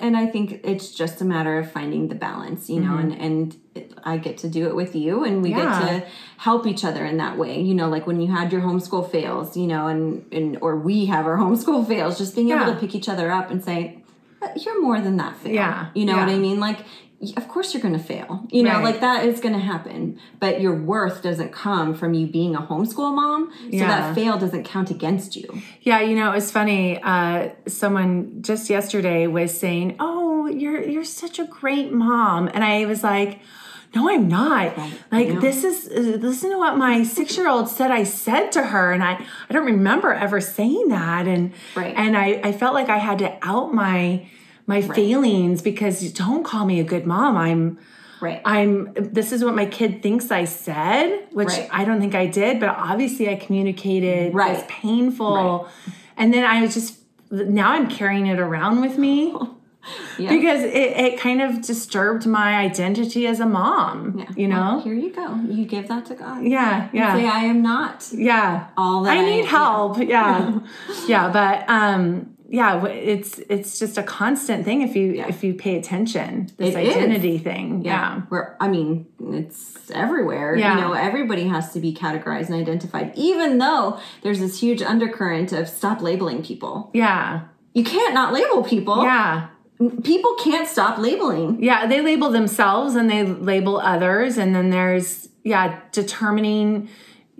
And 0.01 0.17
I 0.17 0.27
think 0.27 0.61
it's 0.65 0.91
just 0.93 1.21
a 1.21 1.25
matter 1.25 1.59
of 1.59 1.71
finding 1.71 2.09
the 2.09 2.15
balance, 2.15 2.69
you 2.71 2.81
know, 2.81 2.97
and, 2.97 3.13
and 3.13 3.57
I 4.03 4.17
get 4.17 4.39
to 4.39 4.49
do 4.49 4.67
it 4.67 4.75
with 4.75 4.97
you 4.97 5.25
and 5.25 5.43
we 5.43 5.51
Mm-hmm. 5.51 5.59
Yeah. 5.59 5.81
get 5.99 6.03
to 6.05 6.11
help 6.39 6.67
each 6.67 6.85
other 6.85 7.05
in 7.05 7.19
that 7.19 7.37
way. 7.37 7.61
You 7.61 7.75
know, 7.75 7.89
like 7.89 8.07
when 8.07 8.21
you 8.21 8.33
had 8.33 8.51
your 8.53 8.63
homeschool 8.63 9.11
fails, 9.11 9.57
you 9.57 9.67
know, 9.67 9.87
and, 9.89 10.25
and 10.33 10.59
or 10.61 10.77
we 10.77 11.07
have 11.07 11.27
our 11.27 11.37
homeschool 11.45 11.87
fails, 11.87 12.19
just 12.19 12.35
being 12.35 12.51
able 12.51 12.67
to 12.73 12.79
pick 12.79 12.95
each 12.95 13.09
other 13.09 13.31
up 13.31 13.51
and 13.51 13.63
say, 13.63 14.03
"Uh, 14.43 14.49
you're 14.57 14.81
more 14.83 15.01
than 15.01 15.17
that 15.19 15.37
fail. 15.37 15.53
Yeah. 15.55 15.89
You 15.95 16.05
know 16.07 16.17
what 16.17 16.29
I 16.29 16.39
mean? 16.39 16.61
Like, 16.61 16.79
of 17.37 17.49
course 17.49 17.75
you're 17.75 17.83
going 17.83 17.93
to 17.99 18.03
fail. 18.03 18.47
You 18.51 18.63
know, 18.63 18.77
Right. 18.77 18.85
like 18.85 19.01
that 19.01 19.27
is 19.27 19.41
going 19.41 19.53
to 19.55 19.61
happen. 19.61 20.19
But 20.39 20.61
your 20.61 20.75
worth 20.75 21.23
doesn't 21.23 21.53
come 21.53 21.95
from 21.95 22.15
you 22.15 22.27
being 22.27 22.55
a 22.55 22.63
homeschool 22.63 23.15
mom. 23.15 23.51
So 23.61 23.67
Yeah. 23.77 23.89
that 23.89 24.15
fail 24.15 24.39
doesn't 24.39 24.65
count 24.65 24.91
against 24.91 25.37
you. 25.37 25.47
Yeah, 25.83 26.01
you 26.01 26.17
know, 26.17 26.31
it 26.31 26.35
was 26.35 26.51
funny. 26.51 26.99
Uh, 27.03 27.51
someone 27.67 28.39
just 28.41 28.71
yesterday 28.71 29.27
was 29.27 29.57
saying, 29.57 29.97
"Oh, 30.01 30.47
you're 30.47 30.83
you're 30.83 31.05
such 31.05 31.39
a 31.39 31.45
great 31.45 31.93
mom," 31.93 32.49
and 32.55 32.65
I 32.65 32.87
was 32.87 33.05
like, 33.05 33.41
"No, 33.95 34.09
I'm 34.09 34.27
not. 34.27 34.73
Like 35.13 35.41
this 35.41 35.63
is 35.65 35.89
listen 36.23 36.51
to 36.53 36.59
what 36.59 36.79
my 36.79 37.03
six 37.03 37.37
year 37.37 37.49
old 37.49 37.69
said. 37.69 37.91
I 37.91 38.05
said 38.05 38.51
to 38.53 38.63
her, 38.63 38.93
and 38.93 39.03
I 39.05 39.13
I 39.49 39.53
don't 39.53 39.67
remember 39.67 40.13
ever 40.15 40.41
saying 40.41 40.89
that, 40.89 41.27
and 41.27 41.53
Right. 41.77 41.95
and 41.97 42.17
I 42.17 42.41
I 42.43 42.53
felt 42.53 42.73
like 42.75 42.89
I 42.89 42.99
had 42.99 43.19
to 43.19 43.31
out 43.43 43.75
my 43.75 44.23
my 44.71 44.81
feelings 44.81 45.61
because 45.61 46.13
don't 46.13 46.45
call 46.45 46.65
me 46.65 46.81
a 46.81 46.85
good 46.85 47.07
mom. 47.07 47.37
I'm." 47.37 47.79
Right. 48.23 48.43
I'm 48.45 48.93
this 48.95 49.33
is 49.33 49.43
what 49.43 49.55
my 49.55 49.65
kid 49.65 50.03
thinks 50.03 50.31
I 50.31 50.45
said, 50.45 51.27
which 51.33 51.49
Right. 51.49 51.69
I 51.73 51.85
don't 51.87 52.01
think 52.01 52.15
I 52.15 52.27
did, 52.27 52.61
but 52.61 52.69
obviously 52.69 53.31
I 53.31 53.37
communicated 53.37 54.35
Right. 54.35 54.57
was 54.57 54.65
painful. 54.69 55.69
And 56.19 56.35
then 56.35 56.45
I 56.45 56.61
was 56.61 56.75
just 56.75 56.99
now 57.31 57.71
I'm 57.73 57.89
carrying 57.89 58.27
it 58.27 58.39
around 58.39 58.83
with 58.83 58.99
me 58.99 59.35
yeah. 60.19 60.29
because 60.29 60.63
it, 60.63 60.91
it 61.07 61.19
kind 61.19 61.41
of 61.41 61.63
disturbed 61.63 62.27
my 62.27 62.59
identity 62.59 63.27
as 63.27 63.41
a 63.41 63.47
mom. 63.47 64.19
Yeah. 64.19 64.25
You 64.37 64.49
Well, 64.49 64.77
know? 64.77 64.81
here 64.81 64.95
you 64.95 65.11
go. 65.15 65.35
You 65.49 65.65
give 65.65 65.89
that 65.89 66.05
to 66.07 66.15
God. 66.15 66.45
Yeah, 66.45 66.91
yeah. 66.93 67.15
Say, 67.17 67.27
I 67.27 67.45
am 67.45 67.63
not 67.63 68.07
yeah. 68.13 68.67
all 68.77 69.03
that 69.05 69.17
I 69.17 69.25
need 69.25 69.45
yeah. 69.45 69.51
help. 69.59 69.99
Yeah. 69.99 70.59
yeah, 71.09 71.31
but 71.39 71.65
um 71.71 72.37
yeah, 72.53 72.85
it's 72.85 73.39
it's 73.49 73.79
just 73.79 73.97
a 73.97 74.03
constant 74.03 74.65
thing 74.65 74.83
if 74.83 74.97
you 74.97 75.25
if 75.29 75.45
you 75.45 75.55
pay 75.55 75.79
attention. 75.79 76.51
This 76.57 76.75
It 76.75 76.81
is. 76.85 76.97
identity 76.97 77.39
thing. 77.39 77.85
Yeah. 77.85 78.23
Where 78.23 78.57
I 78.61 78.67
mean, 78.67 79.07
it's 79.21 79.89
everywhere. 79.93 80.57
Yeah. 80.57 80.75
You 80.75 80.81
know, 80.81 80.93
everybody 80.93 81.47
has 81.47 81.73
to 81.75 81.81
be 81.81 81.95
categorized 81.95 82.47
and 82.47 82.57
identified, 82.57 83.13
even 83.15 83.59
though 83.59 84.01
there's 84.23 84.41
this 84.41 84.61
huge 84.61 84.83
undercurrent 84.83 85.53
of 85.53 85.69
stop 85.69 86.03
labeling 86.03 86.43
people. 86.43 86.91
Yeah. 86.93 87.43
You 87.73 87.85
can't 87.85 88.15
not 88.15 88.33
label 88.33 88.65
people. 88.65 89.05
Yeah. 89.05 89.49
People 90.03 90.35
can't 90.43 90.69
stop 90.69 90.99
labeling. 90.99 91.63
Yeah, 91.63 91.87
they 91.87 92.03
label 92.03 92.31
themselves 92.31 92.97
and 92.97 93.09
they 93.09 93.25
label 93.25 93.81
others, 93.81 94.37
and 94.37 94.55
then 94.55 94.71
there's 94.71 95.29
yeah, 95.45 95.81
determining 95.93 96.91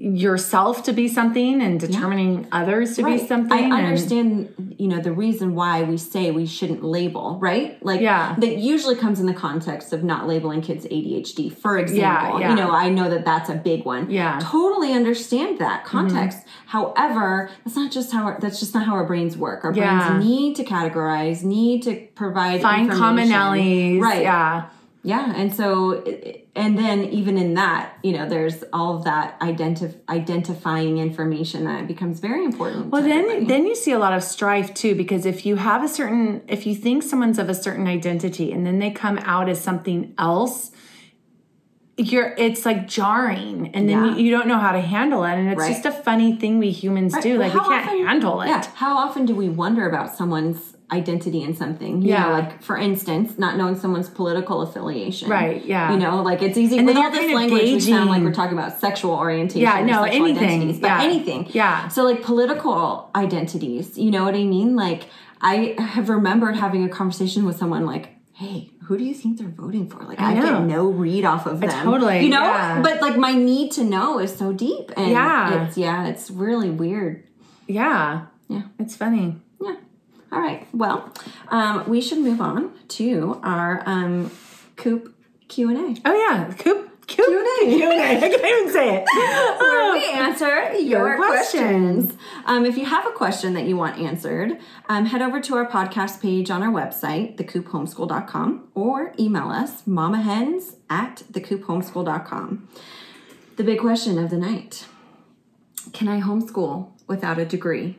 yourself 0.03 0.83
to 0.85 0.95
be 0.95 1.07
something 1.07 1.61
and 1.61 1.79
determining 1.79 2.49
others 2.53 2.97
to 2.97 3.05
be 3.05 3.19
something. 3.19 3.53
I 3.53 3.77
and- 3.79 3.87
understand, 3.87 4.75
you 4.79 4.89
know, 4.89 4.99
the 4.99 5.13
reason 5.13 5.55
why 5.55 5.83
we 5.83 5.99
say 5.99 6.31
we 6.31 6.47
shouldn't 6.47 6.83
label, 6.83 7.39
right? 7.39 7.77
Like, 7.85 8.01
Yeah. 8.01 8.35
that 8.39 8.57
usually 8.57 8.95
comes 8.97 9.21
in 9.21 9.27
the 9.27 9.35
context 9.35 9.93
of 9.93 10.03
not 10.03 10.27
labeling 10.27 10.63
kids 10.63 10.87
ADHD, 10.91 11.51
for 11.51 11.77
example. 11.77 12.41
yeah. 12.41 12.49
You 12.51 12.57
know, 12.57 12.71
I 12.71 12.89
know 12.89 13.11
that 13.11 13.27
that's 13.27 13.51
a 13.51 13.55
big 13.55 13.85
one. 13.85 14.11
Yeah. 14.11 14.39
Mm-hmm. 14.39 14.51
totally 14.51 14.93
understand 14.95 15.59
that 15.59 15.85
context. 15.85 16.39
However, 16.67 17.51
that's 17.65 17.77
not 17.77 17.91
just 17.93 18.11
how 18.13 18.25
our, 18.25 18.39
that's 18.41 18.59
just 18.59 18.73
not 18.75 18.87
how 18.87 18.95
our 18.95 19.05
brains 19.05 19.37
work. 19.37 19.65
Our 19.65 19.75
Yeah. 19.75 20.09
brains 20.09 20.25
need 20.25 20.57
to 20.57 20.65
categorize, 20.65 21.43
need 21.45 21.83
to 21.83 21.97
provide 22.15 22.63
find 22.63 22.91
commonalities. 22.91 24.01
right? 24.01 24.23
Yeah. 24.23 24.65
Yeah, 25.03 25.33
and 25.35 25.55
so, 25.55 26.05
and 26.55 26.77
then 26.77 27.05
even 27.05 27.39
in 27.39 27.55
that, 27.55 27.95
you 28.03 28.13
know, 28.13 28.29
there's 28.29 28.63
all 28.71 28.99
of 28.99 29.05
that 29.05 29.41
identif- 29.41 29.97
identifying 30.11 30.99
information 30.99 31.65
that 31.65 31.87
becomes 31.87 32.21
very 32.21 32.45
important. 32.45 32.91
Well, 32.91 33.01
then 33.03 33.25
everybody. 33.25 33.47
then 33.47 33.67
you 33.67 33.75
see 33.75 33.93
a 33.93 33.99
lot 33.99 34.13
of 34.13 34.23
strife 34.23 34.75
too, 34.75 34.95
because 34.95 35.25
if 35.25 35.47
you 35.47 35.57
have 35.57 35.83
a 35.83 35.89
certain, 35.89 36.43
if 36.49 36.67
you 36.67 36.75
think 36.75 37.03
someone's 37.03 37.39
of 37.39 37.49
a 37.49 37.55
certain 37.55 37.87
identity 37.87 38.53
and 38.53 38.67
then 38.67 38.79
they 38.79 38.91
come 38.91 39.17
out 39.23 39.49
as 39.49 39.59
something 39.59 40.13
else, 40.19 40.71
you're 41.97 42.35
it's 42.39 42.65
like 42.67 42.87
jarring, 42.89 43.71
and 43.75 43.89
then 43.89 44.05
Yeah. 44.05 44.15
you, 44.17 44.25
you 44.25 44.31
don't 44.31 44.47
know 44.49 44.59
how 44.59 44.73
to 44.73 44.81
handle 44.81 45.25
it, 45.25 45.33
and 45.33 45.49
it's 45.51 45.59
Right. 45.61 45.73
just 45.73 45.85
a 45.87 45.93
funny 45.93 46.37
thing 46.37 46.59
we 46.59 46.71
humans 46.71 47.15
do. 47.23 47.39
Well, 47.39 47.49
Like 47.49 47.55
we 47.55 47.61
can't 47.61 47.87
often- 47.87 48.07
handle 48.07 48.41
it. 48.43 48.49
Yeah. 48.49 48.65
How 48.75 48.97
often 48.99 49.27
do 49.27 49.35
we 49.35 49.49
wonder 49.49 49.89
about 49.89 50.15
someone's 50.15 50.77
identity 50.93 51.43
in 51.43 51.55
something? 51.55 52.03
You 52.03 52.09
Yeah. 52.11 52.25
Know, 52.25 52.33
like 52.33 52.63
for 52.63 52.77
instance, 52.77 53.39
not 53.39 53.57
knowing 53.57 53.77
someone's 53.77 54.09
political 54.09 54.63
affiliation. 54.63 55.29
Right, 55.29 55.65
yeah. 55.65 55.93
You 55.93 55.99
know, 55.99 56.23
like 56.23 56.43
it's 56.43 56.59
easy 56.59 56.79
And 56.79 56.87
with 56.87 56.97
all 56.97 57.11
this 57.11 57.33
language. 57.33 57.63
We 57.63 57.81
sound 57.81 58.11
like 58.11 58.23
we're 58.23 58.33
talking 58.33 58.59
about 58.59 58.79
sexual 58.81 59.13
orientation. 59.13 59.61
Yeah, 59.63 59.85
no, 59.85 60.03
anything, 60.03 60.37
identities, 60.37 60.81
but 60.81 60.89
yeah. 60.89 61.03
anything. 61.03 61.49
Yeah. 61.51 61.89
So 61.89 62.05
like 62.05 62.23
political 62.23 63.11
identities. 63.15 63.97
You 63.99 64.11
know 64.11 64.25
what 64.25 64.35
I 64.35 64.45
mean? 64.45 64.77
Like 64.77 65.05
I 65.41 65.75
have 65.79 66.09
remembered 66.09 66.57
having 66.57 66.85
a 66.85 66.89
conversation 66.89 67.45
with 67.47 67.57
someone 67.57 67.87
like. 67.87 68.17
Hey, 68.33 68.71
who 68.85 68.97
do 68.97 69.05
you 69.05 69.13
think 69.13 69.39
they're 69.39 69.49
voting 69.49 69.87
for? 69.87 70.03
Like, 70.03 70.19
I, 70.19 70.33
know. 70.33 70.43
get 70.43 70.63
no 70.63 70.87
read 70.87 71.27
off 71.27 71.45
of 71.45 71.63
uh, 71.63 71.67
them. 71.67 71.85
totally, 71.85 72.21
you 72.21 72.31
know. 72.31 72.41
yeah. 72.43 72.81
But 72.81 73.03
like, 73.03 73.19
my 73.19 73.35
need 73.35 73.71
to 73.73 73.85
know 73.85 74.19
is 74.19 74.35
so 74.35 74.55
deep, 74.55 74.91
and 74.97 75.11
Yeah. 75.11 75.67
it's 75.67 75.77
yeah, 75.77 76.07
it's 76.07 76.31
really 76.31 76.71
weird. 76.71 77.23
Yeah. 77.67 78.23
Yeah. 78.49 78.63
It's 78.79 78.97
funny. 78.97 79.37
Yeah. 79.61 79.77
All 80.33 80.41
right. 80.41 80.67
Well, 80.73 81.13
um, 81.49 81.89
we 81.89 82.01
should 82.01 82.19
move 82.19 82.41
on 82.41 82.73
to 82.89 83.41
our 83.43 83.83
um, 83.87 84.31
coop 84.77 85.15
Q 85.49 85.71
and 85.71 85.99
A. 85.99 86.01
Oh 86.05 86.15
yeah. 86.15 86.55
Coop. 86.55 86.91
Coop. 87.09 87.27
Q&A. 87.27 87.77
Q&A. 87.77 88.17
I 88.17 88.21
can't 88.21 88.35
even 88.35 88.73
say 88.73 88.97
it. 88.99 89.05
Where 89.61 89.93
we 89.93 90.11
answer 90.13 90.75
your 90.75 91.17
questions. 91.17 92.07
questions. 92.07 92.23
Um, 92.47 92.65
if 92.65 92.77
you 92.77 92.87
have 92.87 93.05
a 93.05 93.11
question 93.11 93.55
that 93.55 93.65
you 93.67 93.77
want 93.77 93.99
answered, 93.99 94.59
um, 94.89 95.07
head 95.07 95.21
over 95.21 95.41
to 95.41 95.57
our 95.57 95.67
podcast 95.67 96.23
page 96.23 96.51
on 96.51 96.63
our 96.63 96.71
website, 96.71 97.37
thecoophomeschool.com, 97.37 98.69
or 98.77 99.13
email 99.19 99.49
us, 99.49 99.83
mamahens 99.83 100.77
at 100.89 101.25
thecoophomeschool.com. 101.33 102.69
The 103.57 103.65
big 103.65 103.81
question 103.81 104.17
of 104.17 104.31
the 104.31 104.39
night 104.39 104.87
Can 105.93 106.07
I 106.07 106.21
homeschool 106.21 106.91
without 107.09 107.39
a 107.39 107.45
degree? 107.45 107.99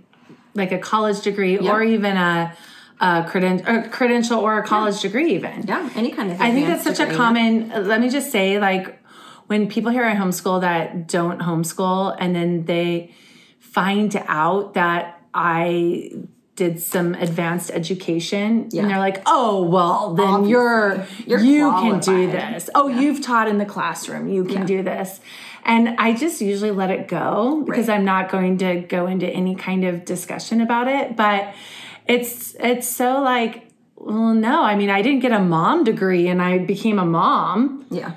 Like 0.54 0.72
a 0.72 0.78
college 0.80 1.22
degree 1.22 1.58
or 1.58 1.82
even 1.82 2.18
a, 2.18 2.54
a 3.00 3.24
creden- 3.24 3.68
or 3.68 3.88
credential 3.90 4.40
or 4.40 4.60
a 4.60 4.64
college 4.64 5.02
degree 5.02 5.34
even. 5.36 5.66
Yeah, 5.68 5.90
any 5.96 6.12
kind 6.12 6.32
of 6.32 6.42
I 6.42 6.52
think 6.52 6.68
that's 6.68 6.84
such 6.84 7.00
a 7.00 7.14
common. 7.16 7.70
Let 7.88 8.02
me 8.02 8.10
just 8.10 8.32
say, 8.32 8.60
like, 8.60 9.00
when 9.48 9.68
people 9.68 9.92
hear 9.92 10.06
I 10.06 10.16
homeschool 10.16 10.62
that 10.62 11.08
don't 11.08 11.40
homeschool, 11.40 12.16
and 12.20 12.36
then 12.36 12.66
they 12.66 13.14
find 13.60 14.16
out 14.28 14.74
that 14.76 15.22
I 15.34 16.12
did 16.58 16.82
some 16.82 17.16
advanced 17.16 17.72
education, 17.72 18.68
Yeah. 18.72 18.82
and 18.82 18.92
they're 18.92 19.00
like, 19.00 19.22
"Oh, 19.26 19.64
well, 19.64 20.14
then 20.14 20.46
you're, 20.46 21.06
You're 21.26 21.40
you 21.40 21.72
can 21.72 22.00
do 22.02 22.28
this. 22.30 22.70
Oh, 22.76 22.88
you've 22.88 23.22
taught 23.22 23.48
in 23.48 23.58
the 23.58 23.66
classroom. 23.66 24.28
You 24.28 24.44
can 24.44 24.66
do 24.66 24.84
this." 24.84 25.22
And 25.64 25.90
I 26.00 26.14
just 26.14 26.42
usually 26.42 26.72
let 26.72 26.90
it 26.90 27.08
go 27.08 27.64
because 27.66 27.88
I'm 27.90 28.04
not 28.06 28.30
going 28.30 28.58
to 28.60 28.82
go 28.82 29.08
into 29.08 29.28
any 29.28 29.56
kind 29.56 29.86
of 29.86 30.06
discussion 30.06 30.62
about 30.62 30.88
it. 30.88 31.16
But 31.16 31.54
it's 32.08 32.56
it's 32.60 32.88
so 32.88 33.22
like, 33.22 33.68
well, 33.96 34.34
no. 34.34 34.64
I 34.64 34.76
mean, 34.76 34.90
I 34.90 35.02
didn't 35.02 35.20
get 35.22 35.32
a 35.32 35.40
mom 35.40 35.84
degree, 35.84 36.28
and 36.28 36.42
I 36.42 36.58
became 36.58 36.98
a 37.00 37.06
mom 37.06 37.86
Yeah. 37.92 38.14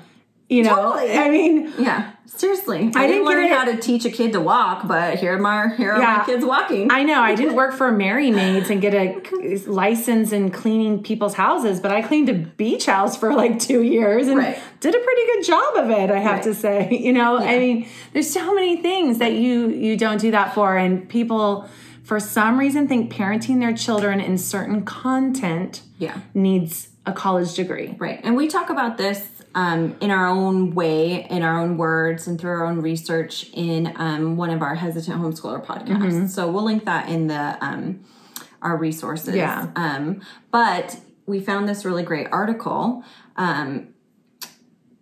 you 0.49 0.63
know 0.63 0.75
Totally. 0.75 1.13
i 1.17 1.29
mean 1.29 1.71
Yeah. 1.77 2.11
Seriously. 2.27 2.91
I, 2.95 3.03
I 3.03 3.07
didn't 3.07 3.25
didn't 3.25 3.25
learn 3.25 3.47
how 3.49 3.65
to 3.65 3.77
teach 3.77 4.03
a 4.05 4.09
kid 4.09 4.33
to 4.33 4.41
walk, 4.41 4.87
but 4.87 5.17
here 5.19 5.37
my 5.37 5.69
here 5.75 5.91
are 5.93 5.99
Yeah. 5.99 6.17
my 6.19 6.25
kids 6.25 6.43
walking. 6.43 6.91
I 6.91 7.03
know 7.03 7.21
I 7.21 7.35
didn't 7.35 7.55
work 7.61 7.73
for 7.73 7.91
Merry 7.91 8.31
Maids 8.31 8.69
and 8.69 8.81
get 8.81 8.93
a 8.93 9.21
license 9.69 10.31
in 10.31 10.51
cleaning 10.51 11.03
people's 11.03 11.35
houses, 11.35 11.79
but 11.79 11.91
I 11.91 12.01
cleaned 12.01 12.29
a 12.29 12.33
beach 12.33 12.87
house 12.87 13.15
for 13.15 13.33
like 13.33 13.59
two 13.59 13.81
years 13.83 14.27
and 14.27 14.37
Right. 14.37 14.59
did 14.79 14.95
a 14.95 14.99
pretty 14.99 15.21
good 15.33 15.45
job 15.45 15.75
of 15.75 15.89
it. 15.89 16.11
I 16.11 16.19
have 16.19 16.33
Right. 16.35 16.43
to 16.43 16.53
say, 16.53 16.89
you 17.01 17.13
know, 17.13 17.37
I 17.37 17.59
mean, 17.59 17.87
there's 18.13 18.29
so 18.29 18.53
many 18.53 18.81
things 18.81 19.19
that 19.19 19.33
you 19.33 19.69
you 19.69 19.95
don't 19.97 20.19
do 20.19 20.31
that 20.31 20.53
for, 20.53 20.75
and 20.77 21.07
people 21.07 21.69
for 22.03 22.19
some 22.19 22.59
reason 22.59 22.87
think 22.87 23.11
parenting 23.13 23.59
their 23.59 23.73
children 23.73 24.19
in 24.19 24.37
certain 24.37 24.83
content 24.83 25.81
yeah. 25.97 26.19
needs 26.33 26.89
a 27.07 27.13
college 27.13 27.53
degree. 27.55 27.95
Right. 27.97 28.19
And 28.23 28.35
we 28.35 28.47
talk 28.47 28.69
about 28.69 28.97
this 28.97 29.27
um, 29.55 29.95
in 30.01 30.11
our 30.11 30.27
own 30.27 30.75
way, 30.75 31.25
in 31.29 31.41
our 31.41 31.59
own 31.59 31.77
words, 31.77 32.27
and 32.27 32.39
through 32.39 32.51
our 32.51 32.65
own 32.65 32.81
research 32.81 33.49
in 33.53 33.93
um, 33.95 34.35
one 34.35 34.51
of 34.51 34.61
our 34.61 34.75
hesitant 34.75 35.19
homeschooler 35.19 35.65
podcasts. 35.65 35.97
Mm-hmm. 35.97 36.27
So 36.27 36.51
we'll 36.51 36.65
link 36.65 36.85
that 36.85 37.09
in 37.09 37.27
the 37.27 37.57
um, 37.65 38.03
our 38.61 38.77
resources. 38.77 39.35
Yeah. 39.35 39.69
Um, 39.75 40.21
but 40.51 40.99
we 41.25 41.39
found 41.39 41.67
this 41.67 41.85
really 41.85 42.03
great 42.03 42.27
article. 42.31 43.03
Um, 43.37 43.89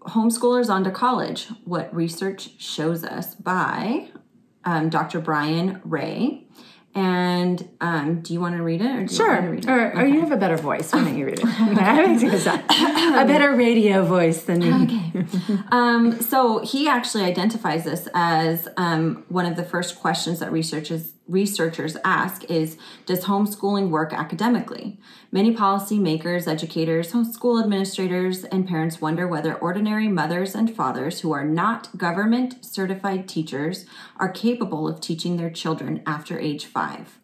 Homeschoolers 0.02 0.70
on 0.70 0.84
to 0.84 0.92
college: 0.92 1.48
What 1.66 1.94
research 1.94 2.62
shows 2.62 3.04
us 3.04 3.36
by 3.36 4.10
um, 4.66 4.90
Dr. 4.90 5.20
Brian 5.20 5.82
Ray. 5.84 6.43
And 6.96 7.68
um, 7.82 8.22
do 8.22 8.34
you 8.34 8.40
want 8.40 8.56
to 8.56 8.62
read 8.62 8.82
it, 8.82 8.86
or 8.86 8.88
do 8.88 8.90
you 8.94 8.98
want 9.00 9.10
to 9.10 9.16
Sure. 9.16 9.42
read 9.52 9.66
it? 9.66 9.70
Or, 9.70 10.00
or 10.02 10.06
you 10.06 10.20
have 10.20 10.32
a 10.32 10.38
better 10.38 10.58
voice. 10.58 10.94
Why 10.94 11.04
don't 11.04 11.18
you 11.18 11.26
read 11.26 11.40
it? 11.40 11.46
I 11.48 12.16
think 12.18 12.32
it's 12.34 12.46
a, 12.46 12.54
a 12.54 13.26
better 13.26 13.56
radio 13.56 14.06
voice 14.06 14.44
than 14.44 14.60
me. 14.60 14.84
Okay. 14.84 15.60
um, 15.72 16.22
so 16.22 16.60
he 16.60 16.88
actually 16.88 17.24
identifies 17.24 17.84
this 17.86 18.08
as 18.14 18.68
um, 18.78 19.24
one 19.30 19.48
of 19.48 19.56
the 19.56 19.64
first 19.64 20.00
questions 20.00 20.40
that 20.40 20.52
researchers 20.52 21.13
researchers 21.28 21.96
ask 22.04 22.44
is 22.46 22.78
does 23.06 23.26
homeschooling 23.26 23.90
work 23.90 24.12
academically 24.12 25.00
many 25.32 25.56
policymakers 25.56 26.48
educators 26.48 27.14
school 27.32 27.60
administrators 27.60 28.44
and 28.46 28.68
parents 28.68 29.00
wonder 29.00 29.28
whether 29.28 29.56
ordinary 29.56 30.08
mothers 30.08 30.54
and 30.54 30.76
fathers 30.76 31.22
who 31.22 31.32
are 31.32 31.46
not 31.46 31.98
government 31.98 32.64
certified 32.64 33.28
teachers 33.28 33.86
are 34.18 34.30
capable 34.30 34.88
of 34.88 35.00
teaching 35.00 35.38
their 35.38 35.50
children 35.50 36.04
after 36.06 36.38
age 36.38 36.66
five 36.66 37.20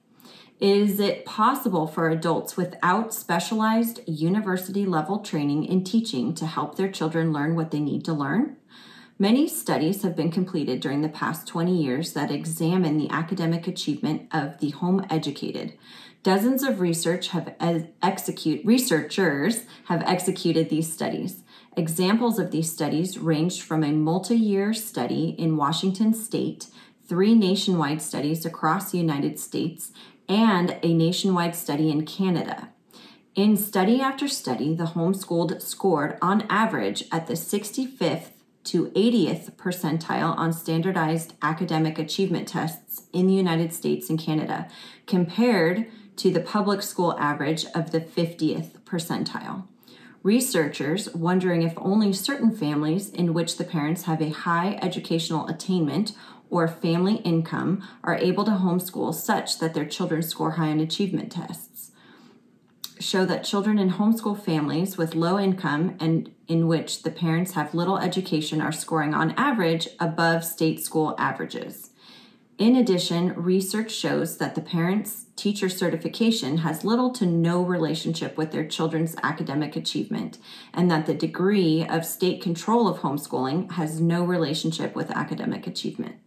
is 0.60 1.00
it 1.00 1.24
possible 1.24 1.88
for 1.88 2.10
adults 2.10 2.58
without 2.58 3.14
specialized 3.14 4.02
university 4.06 4.86
level 4.86 5.20
training 5.20 5.64
in 5.64 5.86
teaching 5.86 6.34
to 6.36 6.45
help 6.45 6.76
their 6.76 6.91
children 6.91 7.32
learn 7.32 7.56
what 7.56 7.72
they 7.72 7.80
need 7.80 8.04
to 8.04 8.14
learn? 8.14 8.58
Many 9.22 9.49
studies 9.49 10.03
have 10.03 10.15
been 10.15 10.32
completed 10.32 10.80
during 10.80 11.01
the 11.01 11.09
past 11.09 11.45
20 11.45 11.76
years 11.76 12.13
that 12.13 12.32
examine 12.32 12.97
the 12.97 13.09
academic 13.09 13.67
achievement 13.67 14.30
of 14.32 14.59
the 14.59 14.70
home 14.70 15.05
educated. 15.09 15.74
Dozens 16.24 16.63
of 16.63 16.80
research 16.80 17.28
have 17.30 17.53
execute 18.01 18.65
researchers 18.65 19.65
have 19.86 20.03
executed 20.03 20.70
these 20.70 20.91
studies. 20.91 21.43
Examples 21.76 22.39
of 22.39 22.51
these 22.51 22.72
studies 22.72 23.17
ranged 23.17 23.61
from 23.61 23.84
a 23.84 23.91
multi-year 23.91 24.74
study 24.74 25.36
in 25.38 25.57
Washington 25.57 26.13
state, 26.13 26.67
three 27.05 27.36
nationwide 27.36 28.01
studies 28.01 28.45
across 28.45 28.91
the 28.91 28.99
United 28.99 29.38
States, 29.38 29.91
and 30.30 30.78
a 30.82 30.93
nationwide 30.93 31.57
study 31.57 31.91
in 31.91 32.05
Canada. 32.05 32.70
In 33.36 33.57
study 33.57 33.99
after 33.99 34.30
study, 34.30 34.74
the 34.74 34.86
homeschooled 34.86 35.61
scored 35.61 36.17
on 36.22 36.45
average 36.49 37.03
at 37.11 37.28
the 37.28 37.34
65th 37.34 38.30
to 38.66 38.88
80th 38.88 39.53
percentile 39.53 40.38
on 40.38 40.53
standardized 40.53 41.34
academic 41.41 41.97
achievement 41.97 42.47
tests 42.47 43.03
in 43.14 43.28
the 43.28 43.34
United 43.34 43.74
States 43.74 44.10
and 44.10 44.20
Canada, 44.20 44.68
compared 45.07 45.88
to 46.18 46.32
the 46.32 46.41
public 46.41 46.82
school 46.82 47.18
average 47.18 47.66
of 47.74 47.91
the 47.91 48.01
50th 48.01 48.80
percentile. 48.86 49.64
Researchers, 50.22 51.14
wondering 51.16 51.62
if 51.62 51.74
only 51.78 52.12
certain 52.12 52.51
families 52.53 53.10
in 53.10 53.34
which 53.34 53.57
the 53.57 53.64
parents 53.64 54.03
have 54.03 54.22
a 54.22 54.30
high 54.30 54.78
educational 54.82 55.47
attainment 55.47 56.12
or 56.49 56.68
family 56.68 57.16
income, 57.18 57.82
are 58.03 58.16
able 58.16 58.43
to 58.43 58.51
homeschool 58.51 59.14
such 59.14 59.60
that 59.60 59.74
their 59.74 59.86
children 59.86 60.22
score 60.22 60.51
high 60.51 60.72
on 60.72 60.80
achievement 60.82 61.32
tests 61.32 61.68
show 63.00 63.26
that 63.26 63.43
children 63.43 63.80
in 63.80 63.91
homeschool 63.91 64.39
families 64.39 64.97
with 64.97 65.16
low 65.16 65.39
income 65.39 65.95
and 66.00 66.34
in 66.47 66.68
which 66.68 67.04
the 67.04 67.12
parents 67.12 67.54
have 67.54 67.74
little 67.74 67.97
education 67.97 68.62
are 68.62 68.72
scoring 68.72 69.14
on 69.14 69.32
average 69.32 69.88
above 70.00 70.43
state 70.43 70.84
school 70.84 71.16
averages. 71.18 71.91
In 72.58 72.76
addition, 72.76 73.34
research 73.36 73.89
shows 73.89 74.38
that 74.38 74.54
the 74.54 74.62
parents' 74.62 75.28
teacher 75.38 75.70
certification 75.70 76.58
has 76.58 76.84
little 76.84 77.10
to 77.12 77.26
no 77.26 77.62
relationship 77.62 78.38
with 78.38 78.52
their 78.52 78.68
children's 78.68 79.16
academic 79.24 79.78
achievement, 79.78 80.39
and 80.74 80.91
that 80.91 81.06
the 81.06 81.14
degree 81.14 81.88
of 81.88 82.06
state 82.06 82.41
control 82.41 82.89
of 82.89 83.00
homeschooling 83.00 83.72
has 83.72 84.02
no 84.02 84.26
relationship 84.26 84.93
with 84.93 85.10
academic 85.12 85.68
achievement. 85.68 86.18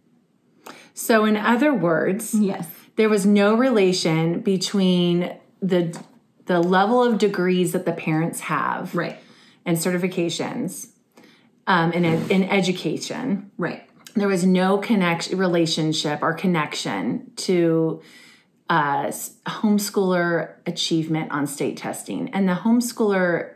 So, 0.95 1.23
in 1.25 1.37
other 1.37 1.71
words, 1.71 2.33
Yes. 2.33 2.67
there 2.95 3.09
was 3.09 3.27
no 3.27 3.55
relation 3.55 4.39
between 4.39 5.35
the 5.61 5.95
the 6.45 6.59
level 6.59 7.03
of 7.03 7.17
degrees 7.17 7.71
that 7.71 7.85
the 7.85 7.93
parents 7.93 8.41
have 8.41 8.93
Right. 8.95 9.17
and 9.65 9.77
certifications 9.77 10.87
um, 11.67 11.91
in, 11.93 12.03
in 12.05 12.43
education. 12.43 13.51
Right. 13.57 13.83
There 14.15 14.27
was 14.27 14.45
no 14.45 14.77
connection, 14.77 15.37
relationship, 15.39 16.19
or 16.21 16.33
connection 16.33 17.31
to 17.37 18.01
uh, 18.69 19.05
homeschooler 19.47 20.53
achievement 20.65 21.31
on 21.31 21.47
state 21.47 21.77
testing, 21.77 22.29
and 22.29 22.47
the 22.47 22.53
homeschooler 22.53 23.53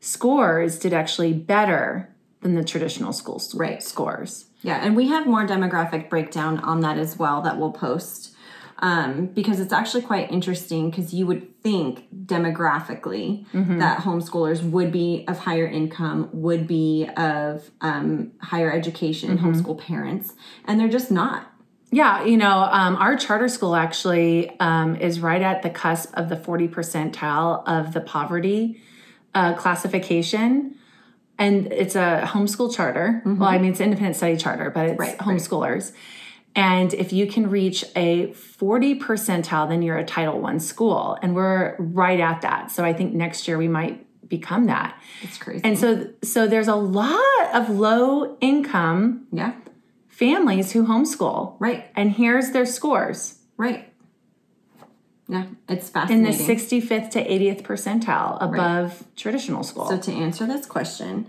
scores 0.00 0.78
did 0.78 0.92
actually 0.92 1.32
better 1.32 2.08
than 2.40 2.54
the 2.54 2.64
traditional 2.64 3.12
school 3.12 3.40
Right. 3.54 3.82
scores. 3.82 4.46
Yeah, 4.62 4.84
and 4.84 4.96
we 4.96 5.08
have 5.08 5.26
more 5.26 5.46
demographic 5.46 6.08
breakdown 6.08 6.58
on 6.60 6.80
that 6.80 6.98
as 6.98 7.16
well 7.18 7.40
that 7.42 7.58
we'll 7.58 7.72
post 7.72 8.31
um, 8.82 9.26
because 9.26 9.60
it's 9.60 9.72
actually 9.72 10.02
quite 10.02 10.30
interesting 10.32 10.90
because 10.90 11.14
you 11.14 11.24
would 11.26 11.62
think 11.62 12.08
demographically 12.26 13.46
that 13.78 14.00
homeschoolers 14.00 14.68
would 14.68 14.90
be 14.90 15.24
of 15.28 15.38
higher 15.38 15.66
income, 15.66 16.28
would 16.32 16.66
be 16.66 17.08
of 17.16 17.70
um, 17.80 18.32
higher 18.40 18.72
education, 18.72 19.38
homeschool 19.38 19.78
parents, 19.78 20.34
and 20.66 20.80
they're 20.80 20.88
just 20.88 21.12
not. 21.12 21.46
Yeah, 21.92 22.24
you 22.24 22.36
know, 22.36 22.68
um, 22.72 22.96
our 22.96 23.16
charter 23.16 23.48
school 23.48 23.76
actually 23.76 24.58
um, 24.58 24.96
is 24.96 25.20
right 25.20 25.42
at 25.42 25.62
the 25.62 25.70
cusp 25.70 26.10
of 26.14 26.28
the 26.28 26.36
40 26.36 26.68
percentile 26.68 27.62
of 27.68 27.92
the 27.92 28.00
poverty 28.00 28.82
uh, 29.34 29.54
classification. 29.54 30.76
And 31.38 31.72
it's 31.72 31.94
a 31.94 32.22
homeschool 32.24 32.74
charter. 32.74 33.22
Well, 33.24 33.48
I 33.48 33.58
mean, 33.58 33.72
it's 33.72 33.80
an 33.80 33.84
independent 33.84 34.16
study 34.16 34.36
charter, 34.36 34.70
but 34.70 34.86
it's 34.86 35.00
Right, 35.00 35.16
right. 35.26 35.28
And 36.54 36.92
if 36.94 37.12
you 37.12 37.26
can 37.26 37.48
reach 37.48 37.84
a 37.96 38.32
40 38.32 38.98
percentile, 38.98 39.68
then 39.68 39.82
you're 39.82 39.96
a 39.96 40.04
Title 40.04 40.38
One 40.40 40.60
school. 40.60 41.16
And 41.22 41.34
we're 41.34 41.76
right 41.78 42.20
at 42.20 42.42
that. 42.42 42.70
So 42.70 42.84
I 42.84 42.92
think 42.92 43.14
next 43.14 43.48
year 43.48 43.56
we 43.56 43.68
might 43.68 44.06
become 44.28 44.66
that. 44.66 44.98
It's 45.22 45.36
crazy. 45.38 45.62
And 45.62 45.78
so 45.78 46.08
so 46.22 46.46
there's 46.46 46.68
a 46.68 46.74
lot 46.74 47.54
of 47.54 47.68
low 47.68 48.36
income 48.40 49.26
yeah, 49.30 49.52
families 50.08 50.72
who 50.72 50.86
homeschool. 50.86 51.56
right, 51.58 51.90
And 51.94 52.12
here's 52.12 52.50
their 52.50 52.66
scores 52.66 53.38
right. 53.56 53.88
Yeah, 55.28 55.46
it's 55.68 55.88
fascinating. 55.88 56.26
in 56.26 56.32
the 56.32 56.54
65th 56.54 57.10
to 57.10 57.24
80th 57.24 57.62
percentile 57.62 58.36
above 58.40 59.04
traditional 59.16 59.62
school. 59.62 59.88
so 59.88 59.98
to 59.98 60.12
answer 60.12 60.46
this 60.46 60.66
question, 60.66 61.26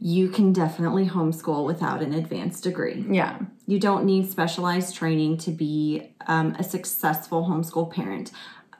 you 0.00 0.28
can 0.30 0.52
definitely 0.52 1.06
homeschool 1.06 1.66
without 1.66 2.02
an 2.02 2.14
advanced 2.14 2.64
degree. 2.64 3.04
yeah. 3.10 3.38
You 3.66 3.78
don't 3.78 4.04
need 4.04 4.28
specialized 4.28 4.96
training 4.96 5.38
to 5.38 5.52
be 5.52 6.12
um, 6.26 6.56
a 6.58 6.64
successful 6.64 7.44
homeschool 7.44 7.92
parent. 7.92 8.32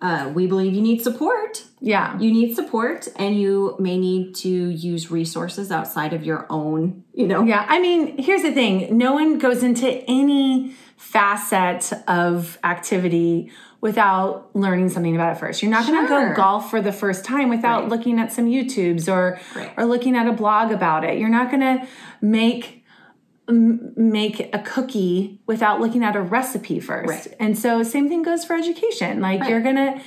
Uh, 0.03 0.33
we 0.35 0.47
believe 0.49 0.73
you 0.73 0.81
need 0.81 1.01
support. 1.03 1.63
Yeah. 1.79 2.19
You 2.19 2.33
need 2.33 2.57
support, 2.57 3.07
and 3.17 3.39
you 3.39 3.77
may 3.79 3.99
need 3.99 4.35
to 4.37 4.49
use 4.49 5.11
resources 5.11 5.71
outside 5.71 6.13
of 6.13 6.25
your 6.25 6.47
own, 6.51 7.05
you 7.13 7.27
know. 7.27 7.45
Yeah. 7.45 7.67
I 7.69 7.79
mean, 7.81 8.19
here's 8.19 8.43
the 8.43 8.53
thing 8.53 8.97
no 8.97 9.13
one 9.13 9.39
goes 9.39 9.63
into 9.63 9.89
any 10.09 10.75
facet 10.97 11.93
of 12.09 12.59
activity 12.65 13.53
without 13.81 14.55
learning 14.55 14.89
something 14.91 15.15
about 15.15 15.37
it 15.37 15.41
first. 15.41 15.63
You're 15.63 15.71
not 15.71 15.87
going 15.87 16.03
to 16.03 16.09
go 16.09 16.35
golf 16.35 16.71
for 16.71 16.83
the 16.83 16.93
first 16.93 17.25
time 17.25 17.49
without 17.49 17.83
Right. 17.83 17.91
looking 17.91 18.19
at 18.19 18.31
some 18.33 18.47
YouTubes 18.47 19.11
or 19.11 19.41
Right. 19.57 19.73
or 19.77 19.85
looking 19.87 20.17
at 20.17 20.27
a 20.27 20.33
blog 20.33 20.71
about 20.71 21.05
it. 21.05 21.19
You're 21.19 21.29
not 21.31 21.51
going 21.51 21.61
to 21.63 21.87
make 22.21 22.77
make 23.53 24.55
a 24.55 24.61
cookie 24.61 25.41
without 25.47 25.81
looking 25.81 26.05
at 26.05 26.15
a 26.15 26.21
recipe 26.23 26.79
first. 26.79 27.09
Right. 27.09 27.35
And 27.41 27.59
so 27.59 27.83
same 27.83 28.09
thing 28.09 28.23
goes 28.23 28.45
for 28.45 28.55
education. 28.55 29.21
Like 29.21 29.49
you're 29.49 29.61
going 29.61 29.75
to 29.75 30.01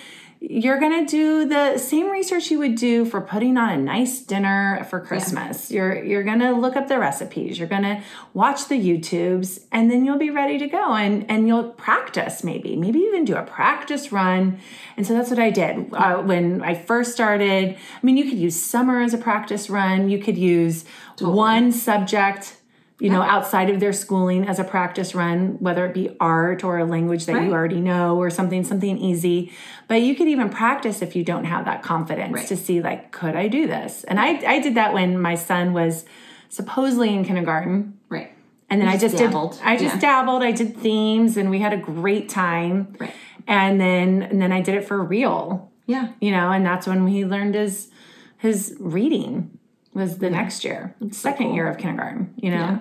you're 0.50 0.78
going 0.78 1.06
to 1.06 1.10
do 1.10 1.46
the 1.46 1.78
same 1.78 2.10
research 2.10 2.52
you 2.52 2.60
would 2.60 2.76
do 2.76 3.06
for 3.06 3.22
putting 3.22 3.56
on 3.56 3.70
a 3.70 3.78
nice 3.78 4.20
dinner 4.20 4.86
for 4.90 5.00
Christmas. 5.00 5.72
You're 5.72 6.04
you're 6.04 6.24
going 6.24 6.40
to 6.40 6.52
look 6.52 6.76
up 6.76 6.90
the 6.90 7.00
recipes. 7.00 7.58
You're 7.58 7.70
going 7.70 7.84
to 7.84 8.04
watch 8.34 8.68
the 8.68 8.76
YouTubes 8.76 9.64
and 9.72 9.90
then 9.90 10.04
you'll 10.04 10.18
be 10.18 10.32
ready 10.32 10.58
to 10.58 10.68
go 10.68 10.96
and 10.96 11.26
and 11.32 11.48
you'll 11.48 11.70
practice 11.70 12.44
maybe. 12.44 12.76
Maybe 12.76 13.00
even 13.00 13.24
do 13.24 13.38
a 13.38 13.44
practice 13.44 14.12
run. 14.12 14.60
And 14.98 15.08
so 15.08 15.14
that's 15.14 15.30
what 15.30 15.40
I 15.40 15.50
did. 15.50 15.94
Uh, 15.94 16.18
when 16.18 16.62
I 16.62 16.76
first 16.76 17.14
started, 17.14 17.78
I 17.78 18.06
mean 18.06 18.18
you 18.18 18.26
could 18.26 18.38
use 18.38 18.62
summer 18.62 19.02
as 19.02 19.14
a 19.14 19.18
practice 19.18 19.70
run. 19.70 20.10
You 20.10 20.20
could 20.20 20.38
use 20.38 20.84
totally. 21.16 21.38
one 21.38 21.72
subject 21.72 22.58
you 23.04 23.10
know, 23.10 23.22
outside 23.22 23.70
of 23.70 23.82
their 23.82 23.92
schooling 23.92 24.48
as 24.48 24.60
a 24.60 24.64
practice 24.64 25.14
run, 25.14 25.58
whether 25.60 25.86
it 25.86 25.94
be 25.94 26.16
art 26.22 26.64
or 26.64 26.78
a 26.78 26.86
language 26.86 27.26
that 27.26 27.34
right. 27.34 27.48
you 27.48 27.52
already 27.52 27.82
know 27.82 28.16
or 28.16 28.30
something, 28.30 28.64
something 28.64 28.98
easy. 28.98 29.52
But 29.90 30.04
you 30.04 30.16
could 30.16 30.30
even 30.30 30.50
practice 30.50 31.02
if 31.02 31.14
you 31.14 31.22
don't 31.22 31.44
have 31.44 31.66
that 31.66 31.84
confidence 31.84 32.34
right. 32.34 32.48
to 32.48 32.56
see, 32.56 32.82
like, 32.82 33.12
could 33.12 33.36
I 33.36 33.50
do 33.50 33.68
this? 33.68 34.06
And 34.06 34.22
I, 34.22 34.38
I 34.50 34.60
did 34.60 34.76
that 34.76 34.94
when 34.94 35.20
my 35.20 35.36
son 35.36 35.74
was 35.74 36.06
supposedly 36.48 37.14
in 37.14 37.26
kindergarten. 37.26 38.00
Right. 38.08 38.32
And 38.70 38.80
then 38.80 38.88
I 38.88 38.96
just 38.96 39.18
dabbled. 39.18 39.56
did, 39.56 39.64
I 39.64 39.76
just 39.76 39.96
yeah. 39.96 40.00
dabbled. 40.00 40.42
I 40.42 40.54
did 40.54 40.78
themes 40.78 41.36
and 41.36 41.50
we 41.50 41.60
had 41.60 41.74
a 41.74 41.78
great 41.78 42.30
time. 42.30 42.96
Right. 42.98 43.14
And 43.48 43.82
then, 43.82 44.24
and 44.24 44.42
then 44.42 44.54
I 44.54 44.62
did 44.62 44.76
it 44.76 44.88
for 44.88 45.04
real. 45.04 45.70
Yeah. 45.88 46.14
You 46.22 46.32
know, 46.32 46.54
and 46.54 46.66
that's 46.66 46.88
when 46.88 47.06
he 47.08 47.26
learned 47.26 47.56
his, 47.56 47.90
his 48.38 48.78
reading 48.80 49.60
was 49.94 50.20
the 50.20 50.28
yeah. 50.28 50.38
next 50.38 50.64
year, 50.64 50.96
second 51.12 51.48
cool. 51.48 51.56
year 51.56 51.68
of 51.68 51.78
kindergarten, 51.78 52.34
you 52.38 52.50
know? 52.50 52.56
Yeah. 52.56 52.80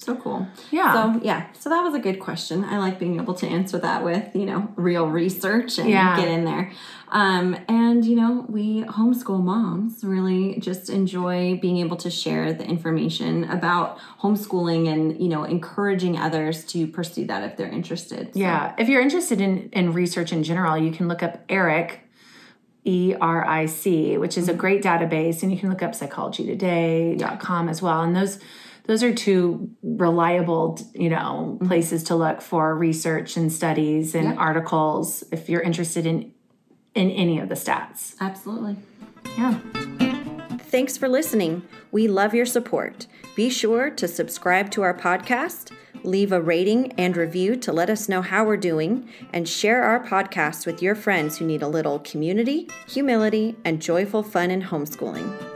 So 0.00 0.16
cool. 0.16 0.48
Yeah. 0.70 0.94
So 0.94 1.20
yeah. 1.22 1.52
So 1.52 1.68
that 1.68 1.82
was 1.82 1.92
a 1.92 1.98
good 1.98 2.20
question. 2.20 2.64
I 2.64 2.78
like 2.78 2.98
being 2.98 3.20
able 3.20 3.34
to 3.34 3.46
answer 3.46 3.76
that 3.78 4.02
with, 4.02 4.34
you 4.34 4.46
know, 4.46 4.72
real 4.76 5.06
research 5.06 5.78
and 5.78 5.90
yeah. 5.90 6.16
get 6.16 6.26
in 6.26 6.46
there. 6.46 6.72
Um, 7.08 7.54
and 7.68 8.02
you 8.02 8.16
know, 8.16 8.46
we 8.48 8.84
homeschool 8.84 9.42
moms 9.42 10.02
really 10.02 10.58
just 10.58 10.88
enjoy 10.88 11.58
being 11.60 11.76
able 11.76 11.98
to 11.98 12.10
share 12.10 12.54
the 12.54 12.64
information 12.64 13.44
about 13.50 13.98
homeschooling 14.22 14.90
and, 14.90 15.20
you 15.20 15.28
know, 15.28 15.44
encouraging 15.44 16.16
others 16.16 16.64
to 16.66 16.86
pursue 16.86 17.26
that 17.26 17.44
if 17.44 17.58
they're 17.58 17.68
interested. 17.68 18.32
So. 18.32 18.40
Yeah. 18.40 18.74
If 18.78 18.88
you're 18.88 19.02
interested 19.02 19.38
in, 19.38 19.68
in 19.74 19.92
research 19.92 20.32
in 20.32 20.42
general, 20.44 20.78
you 20.78 20.92
can 20.92 21.08
look 21.08 21.22
up 21.22 21.46
ERIC 21.48 22.00
E 22.86 23.14
R 23.20 23.46
I 23.46 23.66
C, 23.66 24.16
which 24.16 24.38
is 24.38 24.48
a 24.48 24.52
mm-hmm. 24.52 24.60
great 24.60 24.82
database, 24.82 25.42
and 25.42 25.52
you 25.52 25.58
can 25.58 25.68
look 25.68 25.82
up 25.82 25.92
psychologytoday.com 25.92 27.68
as 27.68 27.82
well. 27.82 28.00
And 28.00 28.16
those 28.16 28.38
those 28.84 29.02
are 29.02 29.14
two 29.14 29.70
reliable, 29.82 30.78
you 30.94 31.10
know, 31.10 31.56
mm-hmm. 31.56 31.66
places 31.66 32.04
to 32.04 32.16
look 32.16 32.40
for 32.40 32.74
research 32.74 33.36
and 33.36 33.52
studies 33.52 34.14
and 34.14 34.38
articles 34.38 35.24
if 35.32 35.48
you're 35.48 35.62
interested 35.62 36.06
in 36.06 36.32
in 36.94 37.10
any 37.10 37.38
of 37.38 37.48
the 37.48 37.54
stats. 37.54 38.16
Absolutely. 38.20 38.76
Yeah. 39.38 39.58
Thanks 40.70 40.96
for 40.96 41.08
listening. 41.08 41.62
We 41.92 42.08
love 42.08 42.34
your 42.34 42.46
support. 42.46 43.06
Be 43.34 43.50
sure 43.50 43.90
to 43.90 44.06
subscribe 44.06 44.70
to 44.72 44.82
our 44.82 44.94
podcast, 44.94 45.72
leave 46.04 46.30
a 46.30 46.40
rating 46.40 46.92
and 46.92 47.16
review 47.16 47.56
to 47.56 47.72
let 47.72 47.90
us 47.90 48.08
know 48.08 48.22
how 48.22 48.44
we're 48.44 48.56
doing, 48.56 49.08
and 49.32 49.48
share 49.48 49.82
our 49.82 50.04
podcast 50.04 50.66
with 50.66 50.82
your 50.82 50.94
friends 50.94 51.38
who 51.38 51.44
need 51.44 51.62
a 51.62 51.68
little 51.68 51.98
community, 52.00 52.68
humility, 52.86 53.56
and 53.64 53.82
joyful 53.82 54.22
fun 54.22 54.50
in 54.50 54.62
homeschooling. 54.62 55.49